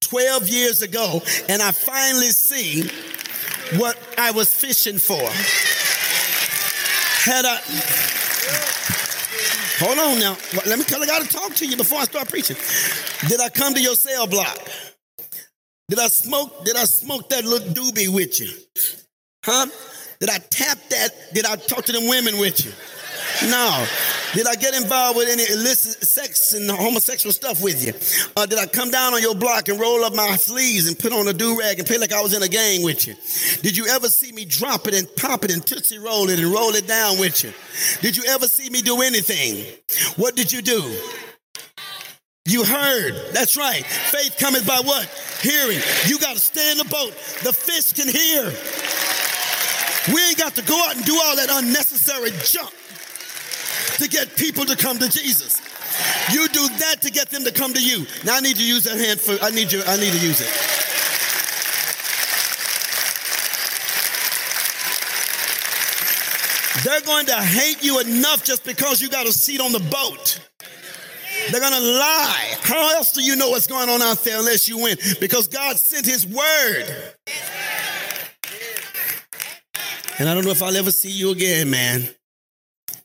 [0.01, 2.83] 12 years ago, and I finally see
[3.79, 5.23] what I was fishing for.
[7.25, 7.59] Had I
[9.83, 10.37] hold on now.
[10.67, 12.57] Let me cause I gotta talk to you before I start preaching.
[13.29, 14.59] Did I come to your cell block?
[15.89, 16.65] Did I smoke?
[16.65, 18.51] Did I smoke that little doobie with you?
[19.45, 19.67] Huh?
[20.21, 21.11] Did I tap that?
[21.35, 22.73] Did I talk to them women with you?
[23.51, 23.87] No.
[24.35, 27.93] Did I get involved with any illicit sex and homosexual stuff with you?
[28.35, 31.13] Uh, did I come down on your block and roll up my sleeves and put
[31.13, 33.15] on a do rag and play like I was in a gang with you?
[33.61, 36.51] Did you ever see me drop it and pop it and tootsie roll it and
[36.51, 37.53] roll it down with you?
[38.01, 39.67] Did you ever see me do anything?
[40.17, 40.81] What did you do?
[42.47, 43.15] You heard.
[43.33, 43.85] That's right.
[43.85, 45.07] Faith cometh by what?
[45.43, 45.79] Hearing.
[46.07, 47.13] You got to stay in the boat.
[47.45, 48.45] The fish can hear.
[50.15, 52.73] We ain't got to go out and do all that unnecessary junk
[54.03, 55.61] to get people to come to Jesus.
[56.33, 58.07] You do that to get them to come to you.
[58.25, 60.41] Now I need to use that hand for I need you I need to use
[60.41, 60.51] it.
[66.85, 70.41] They're going to hate you enough just because you got a seat on the boat.
[71.51, 72.55] They're going to lie.
[72.63, 74.97] How else do you know what's going on out there unless you win?
[75.21, 76.85] Because God sent his word.
[80.19, 82.09] And I don't know if I'll ever see you again, man.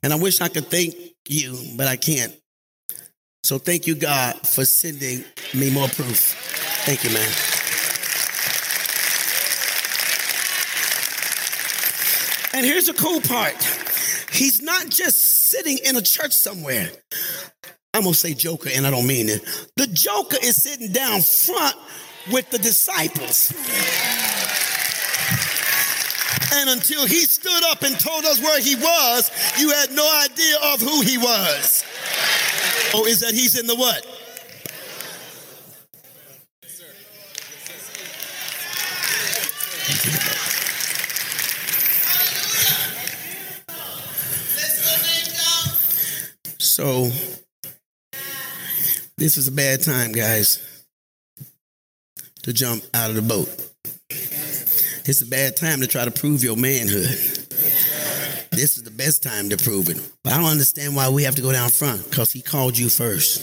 [0.04, 0.96] And I wish I could thank
[1.28, 2.34] you, but I can't.
[3.44, 6.36] So thank you, God, for sending me more proof.
[6.86, 7.30] Thank you, man.
[12.54, 13.56] And here's the cool part
[14.32, 16.90] He's not just sitting in a church somewhere.
[17.94, 19.42] I'm gonna say Joker, and I don't mean it.
[19.76, 21.76] The Joker is sitting down front
[22.32, 23.54] with the disciples.
[26.54, 30.58] And until he stood up and told us where he was, you had no idea
[30.74, 31.84] of who he was.
[32.94, 34.06] Oh, is that he's in the what?
[46.60, 47.10] So,
[49.18, 50.64] this is a bad time, guys,
[52.44, 53.50] to jump out of the boat.
[55.10, 57.06] It's a bad time to try to prove your manhood.
[58.52, 60.02] This is the best time to prove it.
[60.22, 62.90] But I don't understand why we have to go down front because he called you
[62.90, 63.42] first.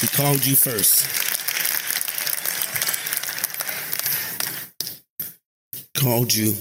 [0.00, 1.06] He called you first.
[5.94, 6.54] Called you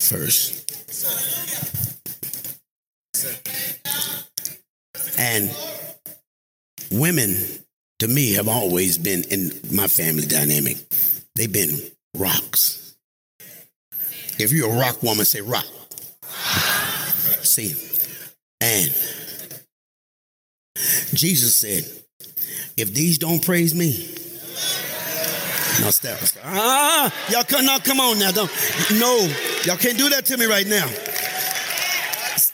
[0.00, 0.60] first.
[5.18, 5.50] And
[6.90, 7.36] women,
[8.02, 10.76] to me, have always been in my family dynamic.
[11.36, 11.78] They've been
[12.16, 12.96] rocks.
[14.40, 15.66] If you're a rock woman, say rock.
[17.44, 17.76] See,
[18.60, 18.90] and
[21.14, 21.84] Jesus said,
[22.76, 23.90] if these don't praise me,
[25.80, 26.18] now step.
[26.44, 28.32] Ah, y'all come now, come on now.
[28.32, 28.50] Don't
[28.98, 29.32] no,
[29.64, 30.88] y'all can't do that to me right now.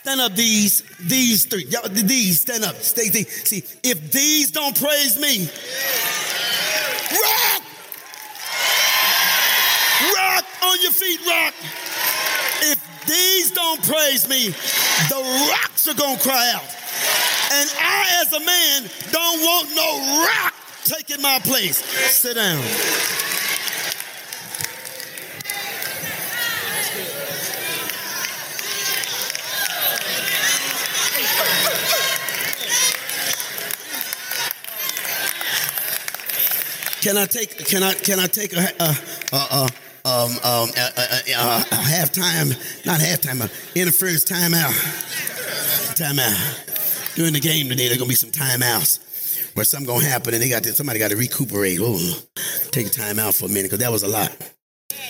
[0.01, 1.65] Stand up, these, these three.
[1.65, 2.75] Y'all, these, stand up.
[2.77, 3.23] Stay, stay.
[3.23, 5.49] See, if these don't praise me,
[7.11, 7.63] rock!
[10.15, 11.53] Rock on your feet, rock.
[12.61, 14.47] If these don't praise me,
[15.09, 16.63] the rocks are gonna cry out.
[17.51, 20.53] And I, as a man, don't want no rock
[20.85, 21.77] taking my place.
[21.77, 23.28] Sit down.
[37.01, 37.57] Can I take?
[37.65, 37.93] Can I?
[37.93, 38.95] Can I take a a
[39.31, 39.69] a,
[40.05, 42.49] um, um, a, a, a, a halftime?
[42.85, 43.39] Not halftime.
[43.41, 44.73] A interference timeout.
[45.95, 47.15] Timeout.
[47.15, 50.49] During the game today, there's gonna be some timeouts where something gonna happen, and they
[50.49, 51.79] got to, somebody got to recuperate.
[51.81, 52.21] Oh,
[52.71, 54.35] take a timeout for a minute because that was a lot.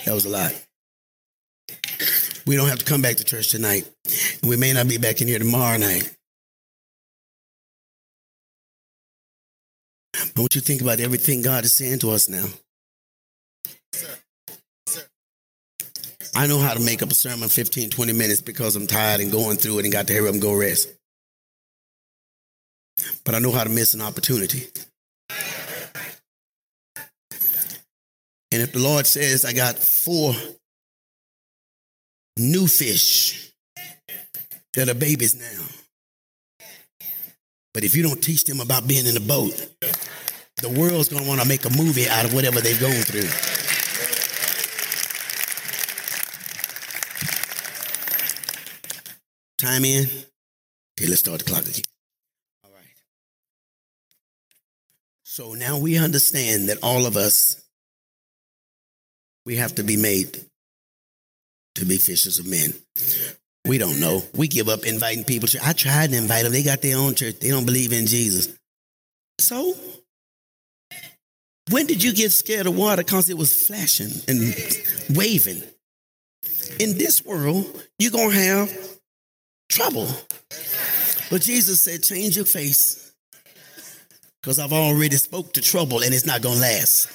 [0.05, 0.53] That was a lot.
[2.45, 3.89] We don't have to come back to church tonight.
[4.43, 6.15] We may not be back in here tomorrow night.
[10.19, 12.45] I want you to think about everything God is saying to us now.
[16.35, 19.31] I know how to make up a sermon 15, 20 minutes because I'm tired and
[19.31, 20.93] going through it and got to hurry up and go rest.
[23.23, 24.67] But I know how to miss an opportunity.
[28.51, 30.33] And if the Lord says I got four
[32.37, 33.51] new fish
[34.73, 35.78] that are babies now,
[37.73, 39.53] but if you don't teach them about being in the boat,
[40.61, 43.29] the world's going to want to make a movie out of whatever they've gone through.
[49.57, 50.05] Time in.
[50.97, 51.83] Okay, let's start the clock again.
[52.63, 52.83] All right.
[55.23, 57.61] So now we understand that all of us,
[59.45, 60.45] we have to be made
[61.75, 62.73] to be fishers of men.
[63.69, 64.23] We don't know.
[64.33, 65.47] We give up inviting people.
[65.49, 66.51] To, I tried to invite them.
[66.51, 67.37] They got their own church.
[67.39, 68.57] They don't believe in Jesus.
[69.39, 69.75] So,
[71.69, 73.03] when did you get scared of water?
[73.03, 74.55] Because it was flashing and
[75.15, 75.61] waving.
[76.79, 77.65] In this world,
[77.99, 78.99] you're going to have
[79.69, 80.07] trouble.
[81.29, 83.13] But Jesus said, change your face.
[84.41, 87.07] Because I've already spoke to trouble and it's not going to last.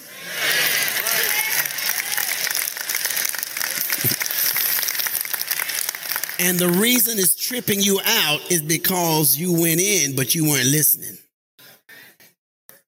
[6.41, 10.67] And the reason it's tripping you out is because you went in, but you weren't
[10.67, 11.17] listening.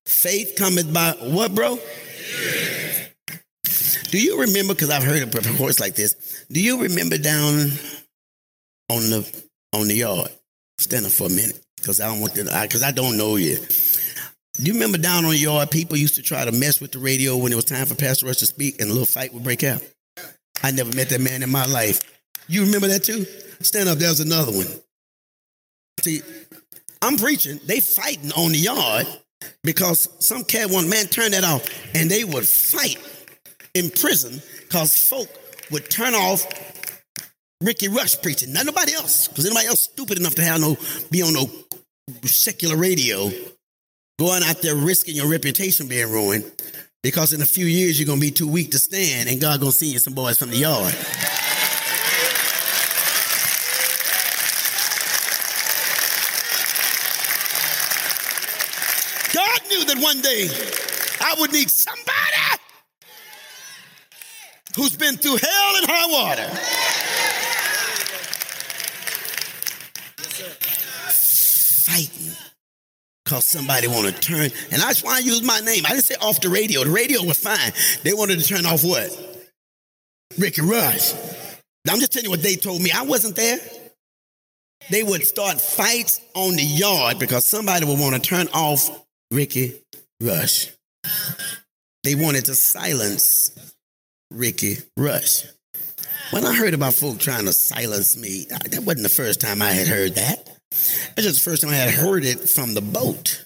[0.04, 1.78] Faith cometh by what, bro?
[4.10, 4.74] Do you remember?
[4.74, 6.44] Because I've heard a voice like this.
[6.50, 7.70] Do you remember down
[8.88, 9.42] on the
[9.72, 10.30] on the yard?
[10.78, 12.44] Stand up for a minute, because I don't want to.
[12.44, 13.56] Because I, I don't know you.
[13.56, 15.70] Do you remember down on the yard?
[15.70, 18.26] People used to try to mess with the radio when it was time for Pastor
[18.26, 19.82] Rush to speak, and a little fight would break out.
[20.62, 22.00] I never met that man in my life.
[22.48, 23.24] You remember that too?
[23.60, 23.98] Stand up.
[23.98, 24.66] There's another one.
[26.00, 26.22] See,
[27.02, 27.58] I'm preaching.
[27.64, 29.06] They fighting on the yard
[29.62, 32.98] because some cat one man turn that off, and they would fight
[33.74, 35.28] in prison because folk
[35.70, 36.46] would turn off
[37.60, 40.76] Rickie Rush preaching, not nobody else, because anybody else stupid enough to have no
[41.10, 41.48] be on no
[42.22, 43.30] secular radio,
[44.18, 46.44] going out there risking your reputation being ruined,
[47.02, 49.72] because in a few years you're gonna be too weak to stand, and God gonna
[49.72, 50.94] send you some boys from the yard.
[59.34, 62.12] God knew that one I would need somebody
[64.74, 66.48] who's been through hell and high water.
[71.86, 72.32] Fighting
[73.24, 75.86] because somebody want to turn, and that's why I use my name.
[75.86, 76.82] I didn't say off the radio.
[76.82, 77.72] The radio was fine.
[78.02, 79.10] They wanted to turn off what?
[80.38, 81.12] Rickie Rush.
[81.88, 82.90] I'm just telling you what they told me.
[82.90, 83.58] I wasn't there.
[84.90, 88.90] They would start fights on the yard because somebody would want to turn off
[89.30, 89.82] Rickie
[90.20, 90.70] Rush.
[92.04, 93.50] They wanted to silence
[94.30, 95.44] Rickie Rush.
[96.30, 99.70] When I heard about folk trying to silence me, that wasn't the first time I
[99.70, 100.46] had heard that.
[100.70, 103.44] That's just the first time I had heard it from the boat.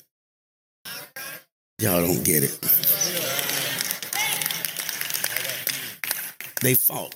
[1.79, 2.59] Y'all don't get it.
[6.63, 7.15] They fought.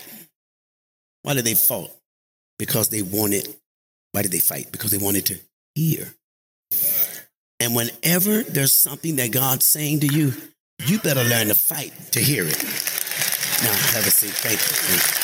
[1.23, 1.91] Why did they fight?
[2.59, 3.55] Because they wanted,
[4.13, 4.73] why did they fight?
[4.73, 5.39] Because they wanted to
[5.75, 6.15] hear.
[7.65, 10.35] And whenever there's something that God's saying to you,
[10.85, 12.63] you better learn to fight to hear it.
[13.63, 14.33] Now, have a seat.
[14.33, 14.69] Thank you.
[14.69, 15.21] Thank you.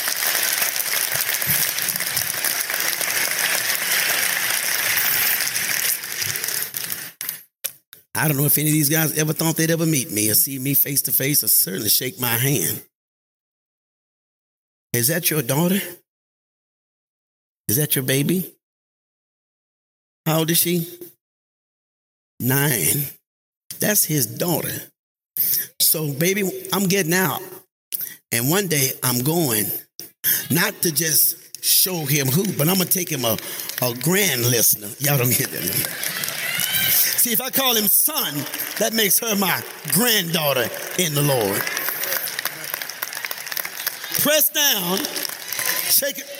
[8.19, 10.35] I don't know if any of these guys ever thought they'd ever meet me or
[10.35, 12.83] see me face to face or certainly shake my hand.
[14.95, 15.81] Is that your daughter?
[17.69, 18.55] Is that your baby?
[20.25, 20.89] How old is she?
[22.41, 23.05] Nine.
[23.81, 24.73] That's his daughter.
[25.79, 26.43] So, baby,
[26.73, 27.43] I'm getting out.
[28.33, 29.67] And one day I'm going,
[30.51, 33.37] not to just show him who, but I'm going to take him a,
[33.83, 34.89] a grand listener.
[35.01, 35.63] Y'all don't get that.
[37.21, 38.35] See, if I call him son,
[38.79, 39.63] that makes her my
[39.93, 40.69] granddaughter
[40.99, 41.61] in the Lord.
[44.23, 44.99] Press down,
[45.91, 46.40] shake it.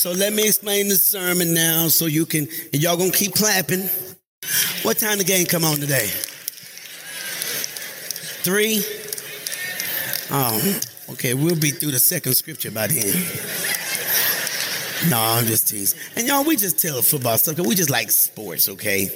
[0.00, 3.82] So let me explain the sermon now so you can, and y'all gonna keep clapping.
[4.80, 6.06] What time the game come on today?
[8.40, 8.82] Three?
[10.30, 13.12] Oh, okay, we'll be through the second scripture by then.
[15.10, 16.00] No, I'm just teasing.
[16.16, 19.10] And y'all, we just tell football stuff because we just like sports, okay?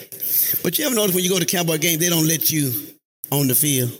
[0.63, 2.71] But you ever notice when you go to Cowboy game, they don't let you
[3.33, 3.91] on the field?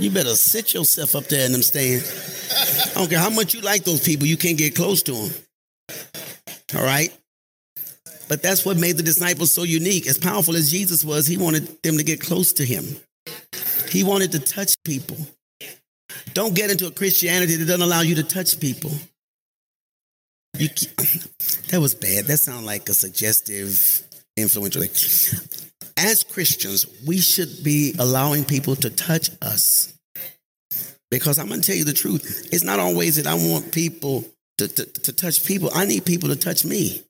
[0.00, 2.90] You better sit yourself up there in them stands.
[2.90, 5.30] I don't care how much you like those people, you can't get close to them.
[6.74, 7.12] All right?
[8.28, 10.06] But that's what made the disciples so unique.
[10.06, 12.84] As powerful as Jesus was, he wanted them to get close to him.
[13.90, 15.16] He wanted to touch people.
[16.32, 18.90] Don't get into a Christianity that doesn't allow you to touch people.
[20.58, 20.68] You,
[21.70, 22.24] that was bad.
[22.26, 24.02] That sounded like a suggestive,
[24.36, 24.82] influential.
[24.82, 25.60] thing.
[25.96, 29.92] As Christians, we should be allowing people to touch us.
[31.10, 32.48] Because I'm going to tell you the truth.
[32.52, 34.24] It's not always that I want people
[34.58, 35.70] to, to, to touch people.
[35.74, 37.02] I need people to touch me.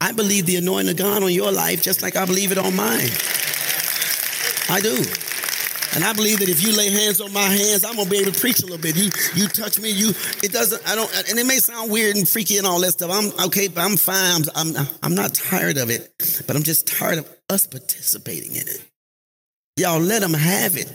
[0.00, 2.74] I believe the anointing of God on your life just like I believe it on
[2.74, 3.10] mine.
[4.68, 5.04] I do.
[5.94, 8.32] And I believe that if you lay hands on my hands, I'm gonna be able
[8.32, 8.96] to preach a little bit.
[8.96, 10.08] You you touch me, you
[10.42, 10.82] it doesn't.
[10.88, 11.10] I don't.
[11.30, 13.10] And it may sound weird and freaky and all that stuff.
[13.12, 14.42] I'm okay, but I'm fine.
[14.56, 16.12] I'm I'm, I'm not tired of it,
[16.48, 18.82] but I'm just tired of us participating in it.
[19.76, 20.90] Y'all let them have it.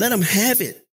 [0.00, 0.85] Let them have it.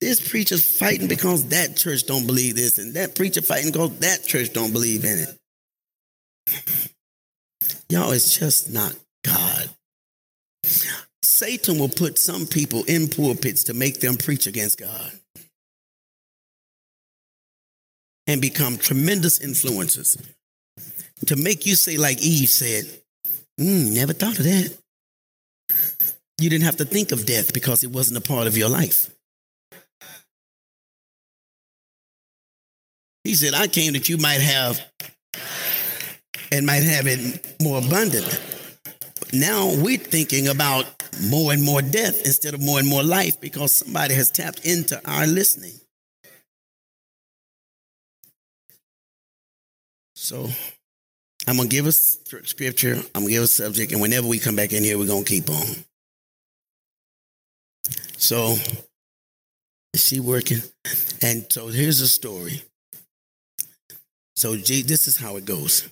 [0.00, 4.24] This preacher's fighting because that church don't believe this, and that preacher fighting because that
[4.24, 5.38] church don't believe in it.
[7.88, 8.94] Y'all, it's just not
[9.24, 9.70] God.
[11.22, 15.12] Satan will put some people in pulpits to make them preach against God
[18.26, 20.20] and become tremendous influencers
[21.26, 22.84] to make you say, like Eve said,
[23.58, 24.76] mm, never thought of that.
[26.40, 29.10] You didn't have to think of death because it wasn't a part of your life.
[33.28, 34.80] He said, I came that you might have
[36.50, 38.24] and might have it more abundant.
[39.34, 40.86] Now we're thinking about
[41.24, 44.98] more and more death instead of more and more life because somebody has tapped into
[45.06, 45.74] our listening.
[50.14, 50.48] So
[51.46, 54.72] I'm gonna give us scripture, I'm gonna give a subject, and whenever we come back
[54.72, 55.84] in here, we're gonna keep on.
[58.16, 58.56] So
[59.92, 60.62] is she working?
[61.20, 62.62] And so here's a story.
[64.38, 65.88] So G, this is how it goes.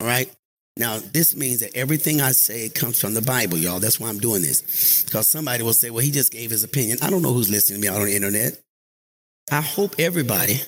[0.00, 0.30] All right.
[0.76, 3.80] Now, this means that everything I say comes from the Bible, y'all.
[3.80, 5.02] That's why I'm doing this.
[5.02, 6.98] Because somebody will say, well, he just gave his opinion.
[7.02, 8.60] I don't know who's listening to me out on the internet.
[9.50, 10.60] I hope everybody,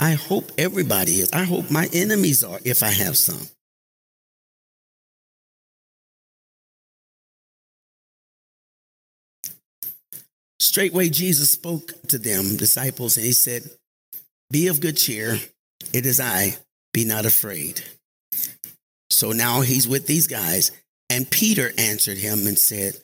[0.00, 1.30] I hope everybody is.
[1.32, 3.46] I hope my enemies are if I have some.
[10.58, 13.70] Straightway, Jesus spoke to them, disciples, and he said,
[14.50, 15.38] Be of good cheer.
[15.92, 16.56] It is I.
[16.92, 17.82] Be not afraid.
[19.10, 20.72] So now he's with these guys.
[21.10, 22.94] And Peter answered him and said,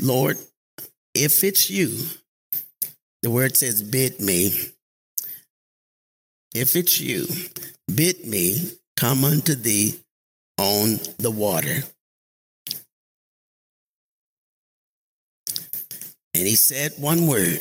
[0.00, 0.38] Lord,
[1.14, 1.96] if it's you,
[3.22, 4.52] the word says, bid me.
[6.54, 7.26] If it's you,
[7.92, 10.00] bid me come unto thee
[10.58, 11.82] on the water.
[16.34, 17.60] And he said one word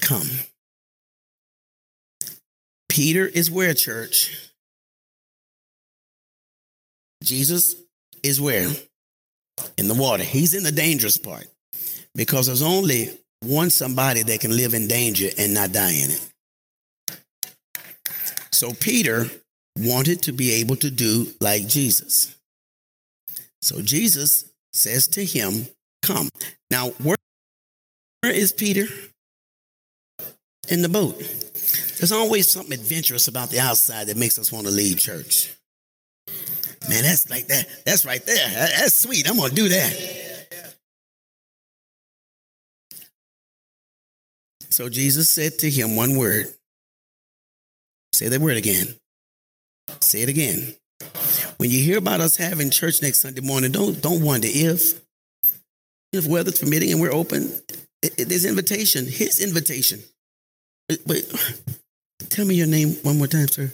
[0.00, 0.28] come.
[2.90, 4.36] Peter is where, church?
[7.22, 7.76] Jesus
[8.22, 8.68] is where?
[9.78, 10.24] In the water.
[10.24, 11.46] He's in the dangerous part
[12.14, 13.10] because there's only
[13.42, 16.30] one somebody that can live in danger and not die in it.
[18.50, 19.26] So Peter
[19.78, 22.36] wanted to be able to do like Jesus.
[23.62, 25.68] So Jesus says to him,
[26.02, 26.28] Come.
[26.70, 27.16] Now, where,
[28.24, 28.86] is Peter?
[30.68, 31.49] In the boat.
[31.98, 35.54] There's always something adventurous about the outside that makes us want to leave church.
[36.88, 37.66] Man, that's like that.
[37.84, 38.48] That's right there.
[38.48, 39.28] That's sweet.
[39.28, 40.16] I'm going to do that.
[44.70, 46.46] So Jesus said to him one word.
[48.12, 48.86] Say that word again.
[50.00, 50.74] Say it again.
[51.58, 55.00] When you hear about us having church next Sunday morning, don't don't wonder if
[56.12, 57.52] if weather's permitting and we're open.
[58.02, 59.06] it- there's invitation.
[59.06, 60.02] His invitation.
[60.90, 61.34] Wait, wait,
[62.30, 63.70] tell me your name one more time, sir.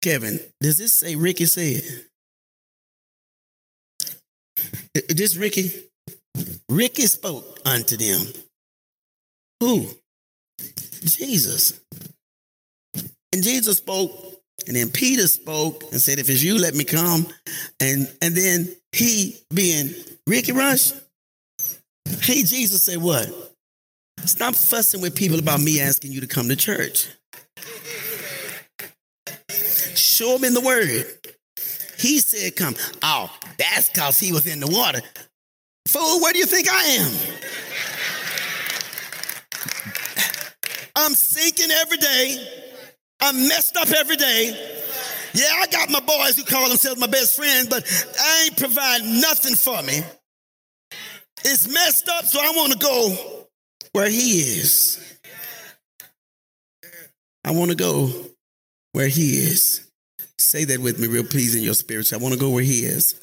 [0.00, 1.82] Kevin, does this say Rickie said?
[4.96, 5.70] I- This Rickie?
[6.70, 8.26] Rickie spoke unto them.
[9.60, 9.86] Who?
[11.02, 11.78] Jesus.
[13.34, 17.26] And Jesus spoke, and then Peter spoke and said, If it's you, let me come.
[17.80, 19.90] And and then he being
[20.26, 20.92] Rickie Rush,
[22.22, 23.47] he Jesus said, What?
[24.28, 27.08] Stop fussing with people about me asking you to come to church.
[29.94, 31.06] Show him in the word.
[31.96, 32.74] He said, Come.
[33.02, 35.00] Oh, that's because he was in the water.
[35.88, 37.10] Fool, where do you think I am?
[40.94, 42.66] I'm sinking every day.
[43.20, 44.48] I'm messed up every day.
[45.32, 47.82] Yeah, I got my boys who call themselves my best friends, but
[48.20, 50.02] I ain't providing nothing for me.
[51.46, 53.38] It's messed up, so I want to go
[53.98, 55.18] where he is.
[57.44, 58.12] I want to go
[58.92, 59.90] where he is.
[60.38, 62.12] Say that with me, real please, in your spirit.
[62.12, 63.16] I want to go where he is.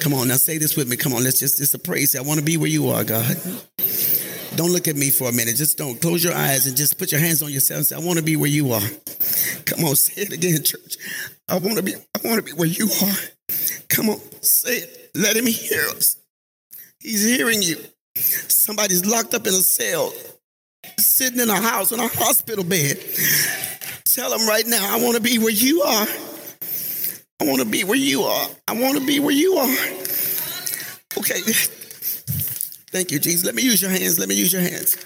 [0.00, 0.98] Come on, now say this with me.
[0.98, 2.14] Come on, let's just, just a praise.
[2.14, 3.36] I want to be where you are, God.
[4.54, 5.56] Don't look at me for a minute.
[5.56, 8.00] Just don't close your eyes and just put your hands on yourself and say, I
[8.00, 8.86] want to be where you are.
[9.64, 10.98] Come on, say it again, church.
[11.48, 13.16] I want to be, I want to be where you are.
[13.88, 15.10] Come on, say it.
[15.14, 16.18] Let him hear us.
[17.00, 17.78] He's hearing you.
[18.16, 20.12] Somebody's locked up in a cell,
[20.98, 22.98] sitting in a house, in a hospital bed.
[24.04, 26.06] Tell them right now, I want to be where you are.
[27.40, 28.48] I want to be where you are.
[28.66, 29.76] I want to be where you are.
[31.18, 31.40] Okay.
[32.90, 33.44] Thank you, Jesus.
[33.44, 34.18] Let me use your hands.
[34.18, 34.96] Let me use your hands.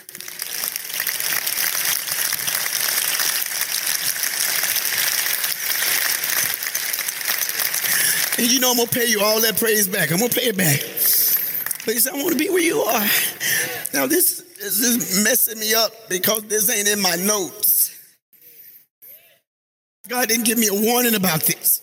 [8.38, 10.12] And you know I'm gonna pay you all that praise back.
[10.12, 10.99] I'm gonna pay it back.
[11.84, 13.06] Said, I want to be where you are.
[13.92, 17.96] Now this, this is messing me up because this ain't in my notes.
[20.08, 21.82] God didn't give me a warning about this.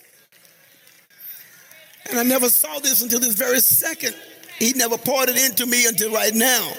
[2.10, 4.16] And I never saw this until this very second.
[4.60, 6.72] He never poured it into me until right now.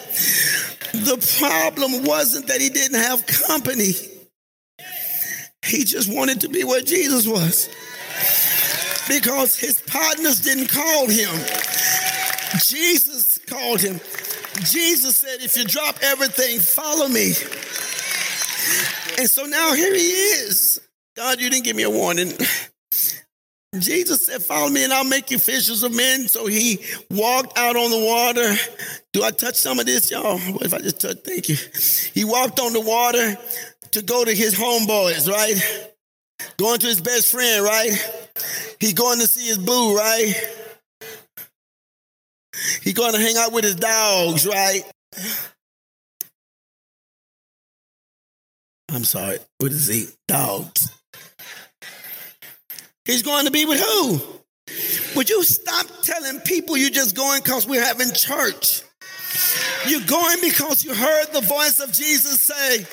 [0.92, 3.92] The problem wasn't that he didn't have company.
[5.64, 7.68] He just wanted to be where Jesus was.
[9.06, 11.30] Because his partners didn't call him.
[12.64, 14.00] Jesus called him.
[14.64, 17.32] Jesus said, if you drop everything, follow me.
[19.18, 20.80] And so now here he is.
[21.16, 22.32] God, you didn't give me a warning.
[23.78, 26.26] Jesus said, Follow me and I'll make you fishers of men.
[26.28, 28.54] So he walked out on the water.
[29.12, 30.38] Do I touch some of this, y'all?
[30.38, 31.18] What if I just touch?
[31.24, 31.56] Thank you.
[32.14, 33.36] He walked on the water
[33.90, 35.92] to go to his homeboys, right?
[36.56, 37.90] Going to his best friend, right?
[38.80, 40.34] He going to see his boo, right?
[42.82, 44.82] He going to hang out with his dogs, right?
[48.90, 49.38] I'm sorry.
[49.58, 50.06] What is he?
[50.26, 50.90] Dogs.
[53.04, 54.20] He's going to be with who?
[55.16, 58.82] Would you stop telling people you're just going because we're having church?
[59.86, 62.86] You're going because you heard the voice of Jesus say,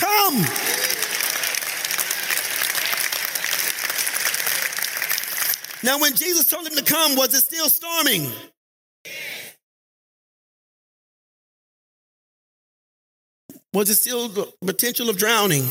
[0.00, 0.44] Come.
[5.82, 8.30] Now, when Jesus told him to come, was it still storming?
[13.72, 15.64] Was it still the potential of drowning?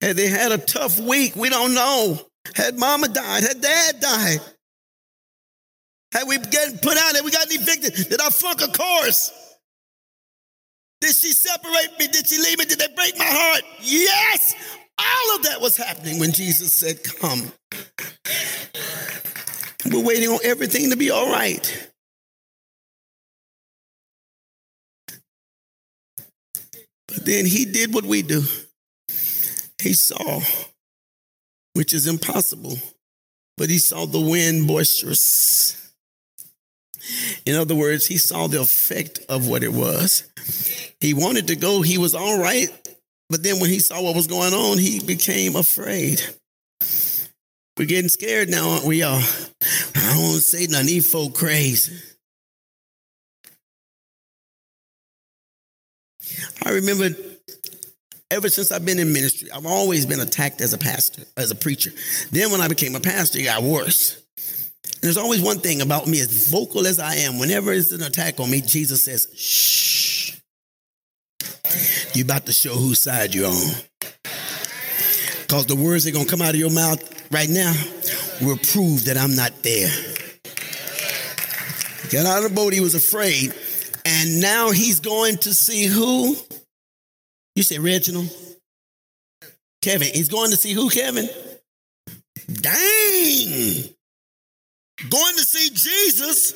[0.00, 1.34] Had they had a tough week?
[1.34, 2.20] We don't know.
[2.54, 3.42] Had mama died?
[3.42, 4.40] Had dad died?
[6.12, 7.16] Had we get put out?
[7.16, 7.94] Had we gotten evicted?
[8.10, 9.32] Did I flunk a course?
[11.00, 12.06] Did she separate me?
[12.08, 12.66] Did she leave me?
[12.66, 13.62] Did they break my heart?
[13.80, 14.54] Yes.
[14.98, 17.52] All of that was happening when Jesus said, Come.
[19.90, 21.90] We're waiting on everything to be all right.
[27.08, 28.42] But then he did what we do.
[29.80, 30.40] He saw,
[31.74, 32.78] which is impossible,
[33.56, 35.92] but he saw the wind boisterous.
[37.44, 40.24] In other words, he saw the effect of what it was.
[41.00, 42.70] He wanted to go, he was all right,
[43.30, 46.22] but then when he saw what was going on, he became afraid.
[47.76, 49.22] We're getting scared now, aren't we, y'all?
[49.96, 51.96] I don't say nothing, these folk crazy.
[56.64, 57.10] I remember
[58.30, 61.54] ever since I've been in ministry, I've always been attacked as a pastor, as a
[61.54, 61.90] preacher.
[62.30, 64.20] Then when I became a pastor, it got worse.
[64.84, 68.02] And there's always one thing about me, as vocal as I am, whenever it's an
[68.02, 69.93] attack on me, Jesus says, shh.
[72.14, 73.72] You about to show whose side you're on.
[75.42, 77.00] Because the words that are going to come out of your mouth
[77.30, 77.72] right now
[78.40, 79.90] will prove that I'm not there.
[82.10, 83.54] Got out of the boat, he was afraid.
[84.04, 86.36] And now he's going to see who?
[87.56, 88.30] You said Reginald?
[89.82, 90.08] Kevin.
[90.12, 91.28] He's going to see who, Kevin?
[92.46, 93.84] Dang.
[95.10, 96.54] Going to see Jesus.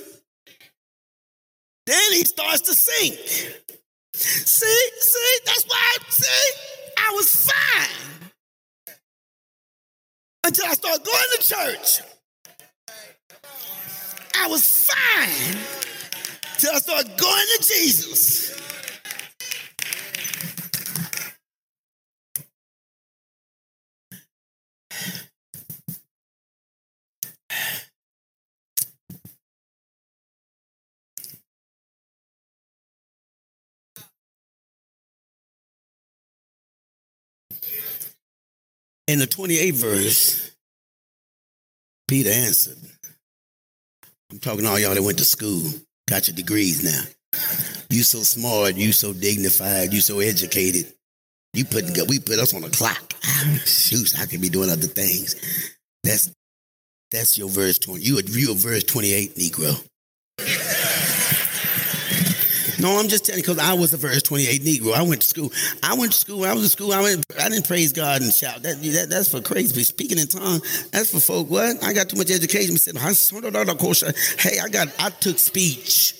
[1.86, 3.68] Then he starts to sink.
[4.14, 6.60] See, see, that's why, see,
[6.98, 8.30] I was fine
[10.44, 12.01] until I started going to church.
[14.40, 15.59] I was fine
[16.59, 18.68] till I started going to Jesus.
[39.09, 40.51] In the 28th verse,
[42.06, 42.76] Peter answered.
[44.30, 45.72] I'm talking to all y'all that went to school,
[46.06, 47.02] got your degrees now.
[47.89, 50.93] You so smart, you so dignified, you so educated.
[51.55, 53.14] You put we put us on a clock.
[53.64, 55.36] Shoot, I could be doing other things.
[56.05, 56.30] That's
[57.10, 58.05] that's your verse 20.
[58.05, 59.82] You you a verse 28, Negro.
[62.81, 64.95] No, I'm just telling because I was a verse 28 Negro.
[64.95, 65.53] I went to school.
[65.83, 66.45] I went to school.
[66.45, 66.93] I was in school.
[66.93, 67.27] I went.
[67.41, 68.63] I didn't praise God and shout.
[68.63, 69.83] That, that that's for crazy.
[69.83, 70.89] Speaking in tongues.
[70.91, 71.51] That's for folk.
[71.51, 71.83] What?
[71.83, 72.73] I got too much education.
[72.73, 74.89] He said, "Hey, I got.
[75.01, 76.18] I took speech."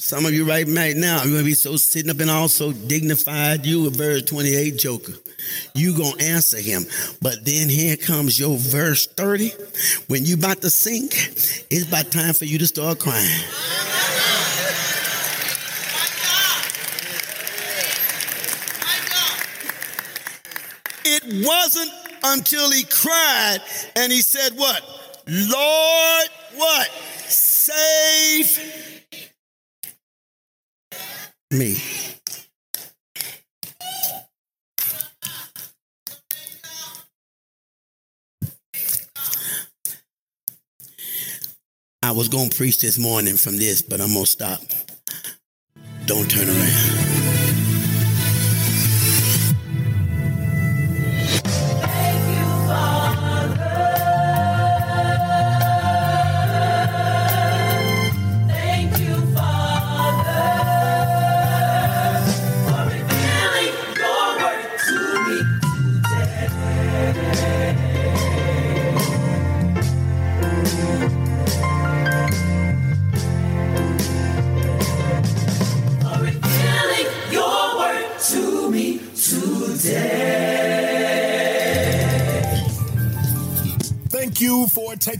[0.00, 2.72] Some of you right, right now, you're gonna be so sitting up and all so
[2.72, 3.66] dignified.
[3.66, 5.12] You a verse 28 joker.
[5.74, 6.84] You gonna answer him.
[7.20, 9.52] But then here comes your verse 30.
[10.06, 11.12] When you about to sink,
[11.70, 13.28] it's about time for you to start crying.
[21.04, 21.92] It wasn't
[22.24, 23.58] until he cried
[23.96, 24.82] and he said, What?
[25.26, 26.88] Lord, what?
[27.28, 28.99] Save
[31.50, 31.76] me.
[42.02, 44.60] I was going to preach this morning from this, but I'm going to stop.
[46.06, 47.09] Don't turn around.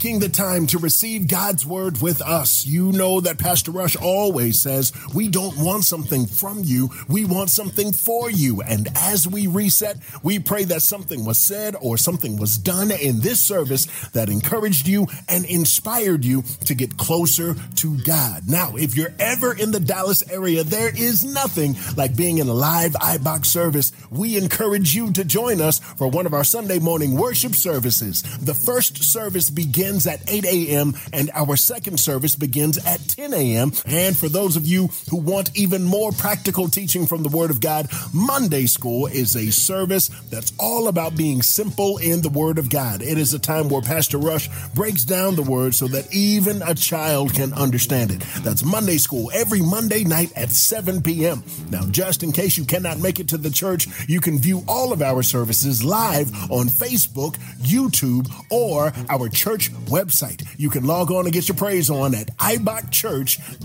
[0.00, 2.64] Taking the time to receive God's word with us.
[2.64, 7.50] You know that Pastor Rush always says, We don't want something from you, we want
[7.50, 8.62] something for you.
[8.62, 13.20] And as we reset, we pray that something was said or something was done in
[13.20, 18.44] this service that encouraged you and inspired you to get closer to God.
[18.48, 22.54] Now, if you're ever in the Dallas area, there is nothing like being in a
[22.54, 23.92] live IBOC service.
[24.08, 28.22] We encourage you to join us for one of our Sunday morning worship services.
[28.38, 30.94] The first service begins at 8 a.m.
[31.12, 33.72] and our second service begins at 10 a.m.
[33.86, 37.60] And for those of you who want even more practical teaching from the Word of
[37.60, 42.70] God, Monday School is a service that's all about being simple in the Word of
[42.70, 43.02] God.
[43.02, 46.74] It is a time where Pastor Rush breaks down the Word so that even a
[46.74, 48.20] child can understand it.
[48.42, 51.42] That's Monday School every Monday night at 7 p.m.
[51.70, 54.92] Now, just in case you cannot make it to the church, you can view all
[54.92, 60.46] of our services live on Facebook, YouTube, or our church website.
[60.58, 63.60] You can log on and get your praise on at ibocchurch.org.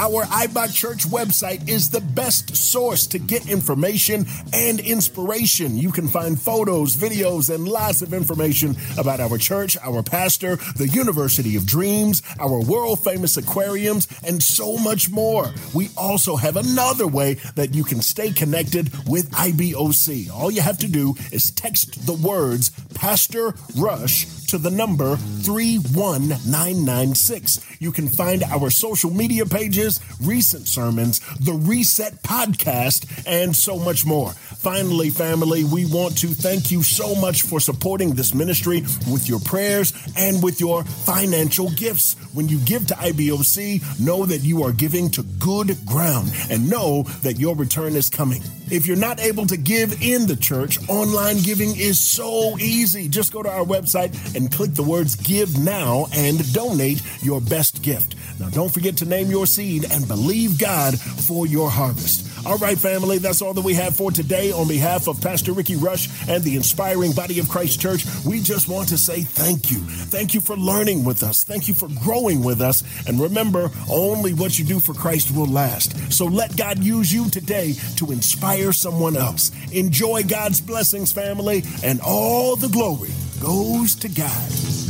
[0.00, 5.76] Our IBOC Church website is the best source to get information and inspiration.
[5.76, 10.88] You can find photos, videos, and lots of information about our church, our pastor, the
[10.88, 15.52] University of Dreams, our world famous aquariums, and so much more.
[15.74, 20.30] We also have another way that you can stay connected with IBOC.
[20.30, 27.80] All you have to do is text the words Pastor Rush to the number 31996.
[27.80, 34.04] You can find our social media pages, recent sermons, the Reset podcast, and so much
[34.06, 34.30] more.
[34.30, 39.40] Finally, family, we want to thank you so much for supporting this ministry with your
[39.40, 42.14] prayers and with your financial gifts.
[42.32, 47.02] When you give to IBOC, know that you are giving to good ground and know
[47.22, 48.42] that your return is coming.
[48.72, 53.06] If you're not able to give in the church, online giving is so easy.
[53.06, 57.82] Just go to our website and click the words give now and donate your best
[57.82, 58.14] gift.
[58.40, 62.31] Now, don't forget to name your seed and believe God for your harvest.
[62.44, 64.50] All right, family, that's all that we have for today.
[64.50, 68.68] On behalf of Pastor Rickie Rush and the inspiring body of Christ Church, we just
[68.68, 69.78] want to say thank you.
[69.78, 71.44] Thank you for learning with us.
[71.44, 72.82] Thank you for growing with us.
[73.06, 76.12] And remember, only what you do for Christ will last.
[76.12, 79.52] So let God use you today to inspire someone else.
[79.70, 84.81] Enjoy God's blessings, family, and all the glory goes to God.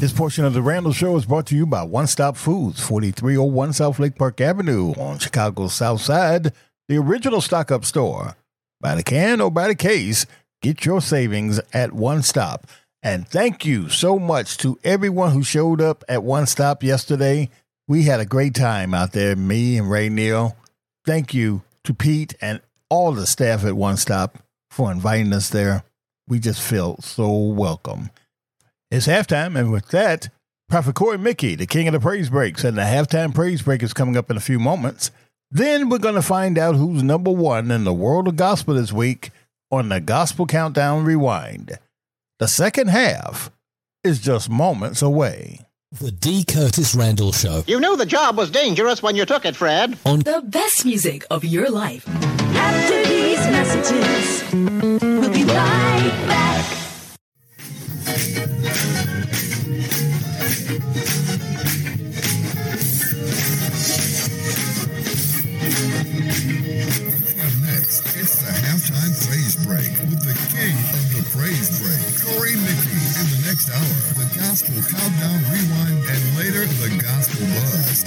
[0.00, 3.72] This portion of the Randle Show is brought to you by One Stop Foods, 4301
[3.72, 6.52] South Lake Park Avenue on Chicago's South Side,
[6.86, 8.36] the original stock up store.
[8.80, 10.24] By the can or by the case,
[10.62, 12.68] get your savings at One Stop.
[13.02, 17.50] And thank you so much to everyone who showed up at One Stop yesterday.
[17.88, 20.56] We had a great time out there, me and Ray Neal.
[21.06, 24.38] Thank you to Pete and all the staff at One Stop
[24.70, 25.82] for inviting us there.
[26.28, 28.10] We just felt so welcome.
[28.90, 30.30] It's halftime, and with that,
[30.70, 33.92] Prophet Korey Mickie, the king of the praise breaks, and the halftime praise break is
[33.92, 35.10] coming up in a few moments.
[35.50, 38.90] Then we're going to find out who's number one in the world of gospel this
[38.90, 39.30] week
[39.70, 41.78] on the Gospel Countdown Rewind.
[42.38, 43.50] The second half
[44.02, 45.60] is just moments away.
[45.92, 46.44] The D.
[46.44, 49.98] Curtis Randle Show You knew the job was dangerous when you took it, Fred.
[50.06, 52.08] on The best music of your life.
[52.08, 54.52] After these messages,
[55.02, 56.64] we'll be right back.
[67.64, 72.87] Next, it's the halftime praise break with the king of the praise break, Korey.
[73.68, 78.04] In the next next hour, the Gospel Countdown Rewind, and later, the Gospel Buzz.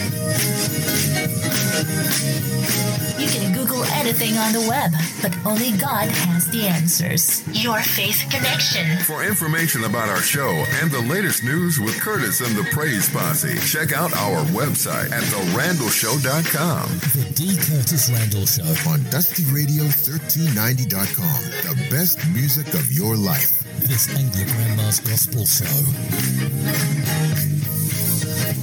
[3.20, 7.44] You can Google anything on the web, but only God has the answers.
[7.64, 8.98] Your faith connection.
[9.04, 10.50] For information about our show
[10.82, 15.24] and the latest news with Curtis and the Praise Posse, check out our website at
[15.24, 16.90] therandleshow.com.
[17.14, 17.56] The D.
[17.58, 18.64] Curtis Randle Show.
[18.90, 23.62] On DustyRadio1390.com, the best music of your life.
[23.88, 25.66] This ain't your grandma's gospel show.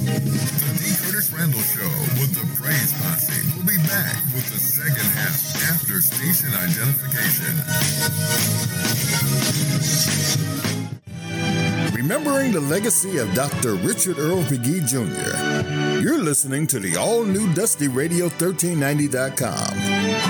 [0.09, 0.97] The.
[1.05, 1.87] Curtis Randle Show
[2.17, 5.37] with the Praise Posse will be back with the second half
[5.69, 7.53] after station identification.
[11.93, 13.75] Remembering the legacy of Dr.
[13.75, 19.75] Richard Earl McGee Jr., you're listening to the all new Dusty Radio 1390.com.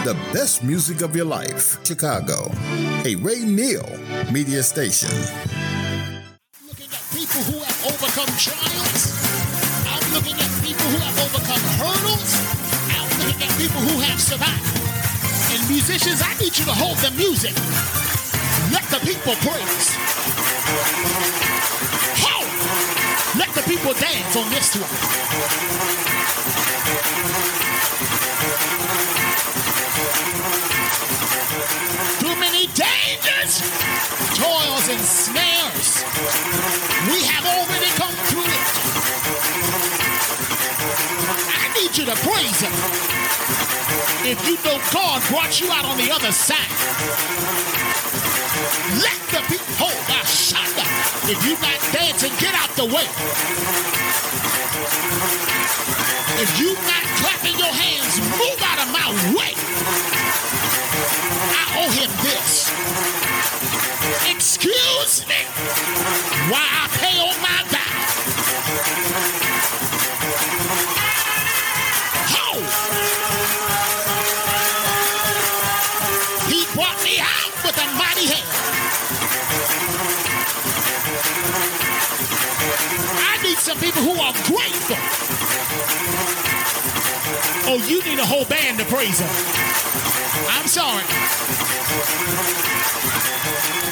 [0.03, 2.51] The best music of your life, Chicago.
[3.05, 3.87] A Ray Neal
[4.29, 5.68] media station.
[7.29, 9.13] People who have overcome trials.
[9.85, 12.33] I'm looking at people who have overcome hurdles.
[12.89, 14.65] I'm looking at people who have survived.
[15.53, 17.53] And musicians, I need you to hold the music.
[18.73, 19.93] Let the people praise.
[22.25, 22.41] Ho!
[23.37, 24.89] Let the people dance on this one.
[32.19, 33.61] Too many dangers,
[34.33, 36.58] toils, and snares.
[42.61, 46.67] If you know God brought you out on the other side,
[48.99, 50.83] let the people hold my shanda.
[51.31, 53.07] If you're not dancing, get out the way.
[56.43, 59.07] If you're not clapping your hands, move out of my
[59.39, 59.55] way.
[61.55, 62.67] I owe him this.
[64.35, 65.39] Excuse me
[66.51, 67.08] while I pay
[87.99, 89.29] you need a whole band to praise him.
[90.47, 91.03] I'm sorry.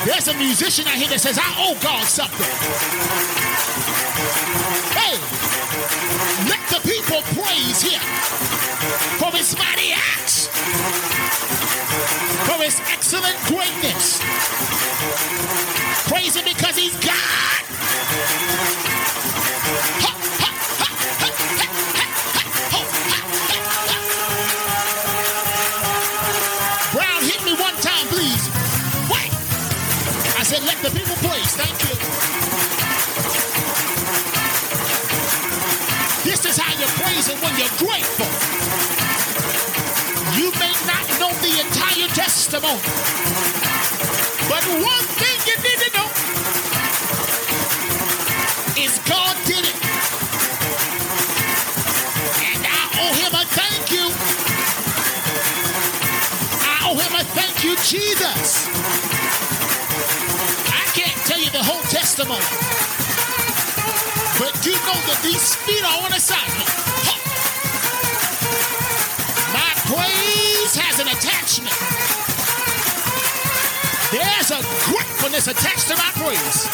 [0.06, 2.48] There's a musician out here that says, I owe God something.
[4.96, 5.20] Hey,
[6.48, 8.00] let the people praise him
[9.20, 10.48] for his mighty acts,
[12.48, 14.24] for his excellent greatness.
[16.08, 17.67] Praise him because he's God.
[42.58, 42.82] Entire testimony,
[44.50, 46.08] but one thing you need to know
[48.84, 49.78] is God did it.
[52.42, 54.10] And I owe Him a thank you.
[56.66, 58.68] I owe Him a thank you, Jesus.
[60.74, 62.42] I can't tell you the whole testimony.
[64.40, 66.70] But you know that these feet are on assignment.
[69.54, 72.27] My praise has an attachment.
[74.48, 76.72] There's a gratefulness attached to my praise.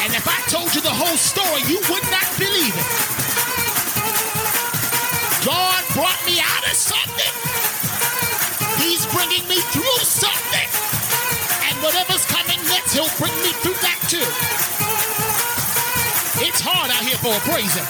[0.00, 2.88] And if I told you the whole story, you would not believe it.
[5.44, 7.34] God brought me out of something.
[8.80, 10.68] He's bringing me through something.
[11.68, 14.24] And whatever's coming next, he'll bring me through that too.
[16.40, 17.84] It's hard out here for a praiser.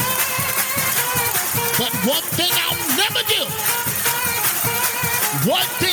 [1.78, 3.46] But one thing I'll never do,
[5.46, 5.87] one thing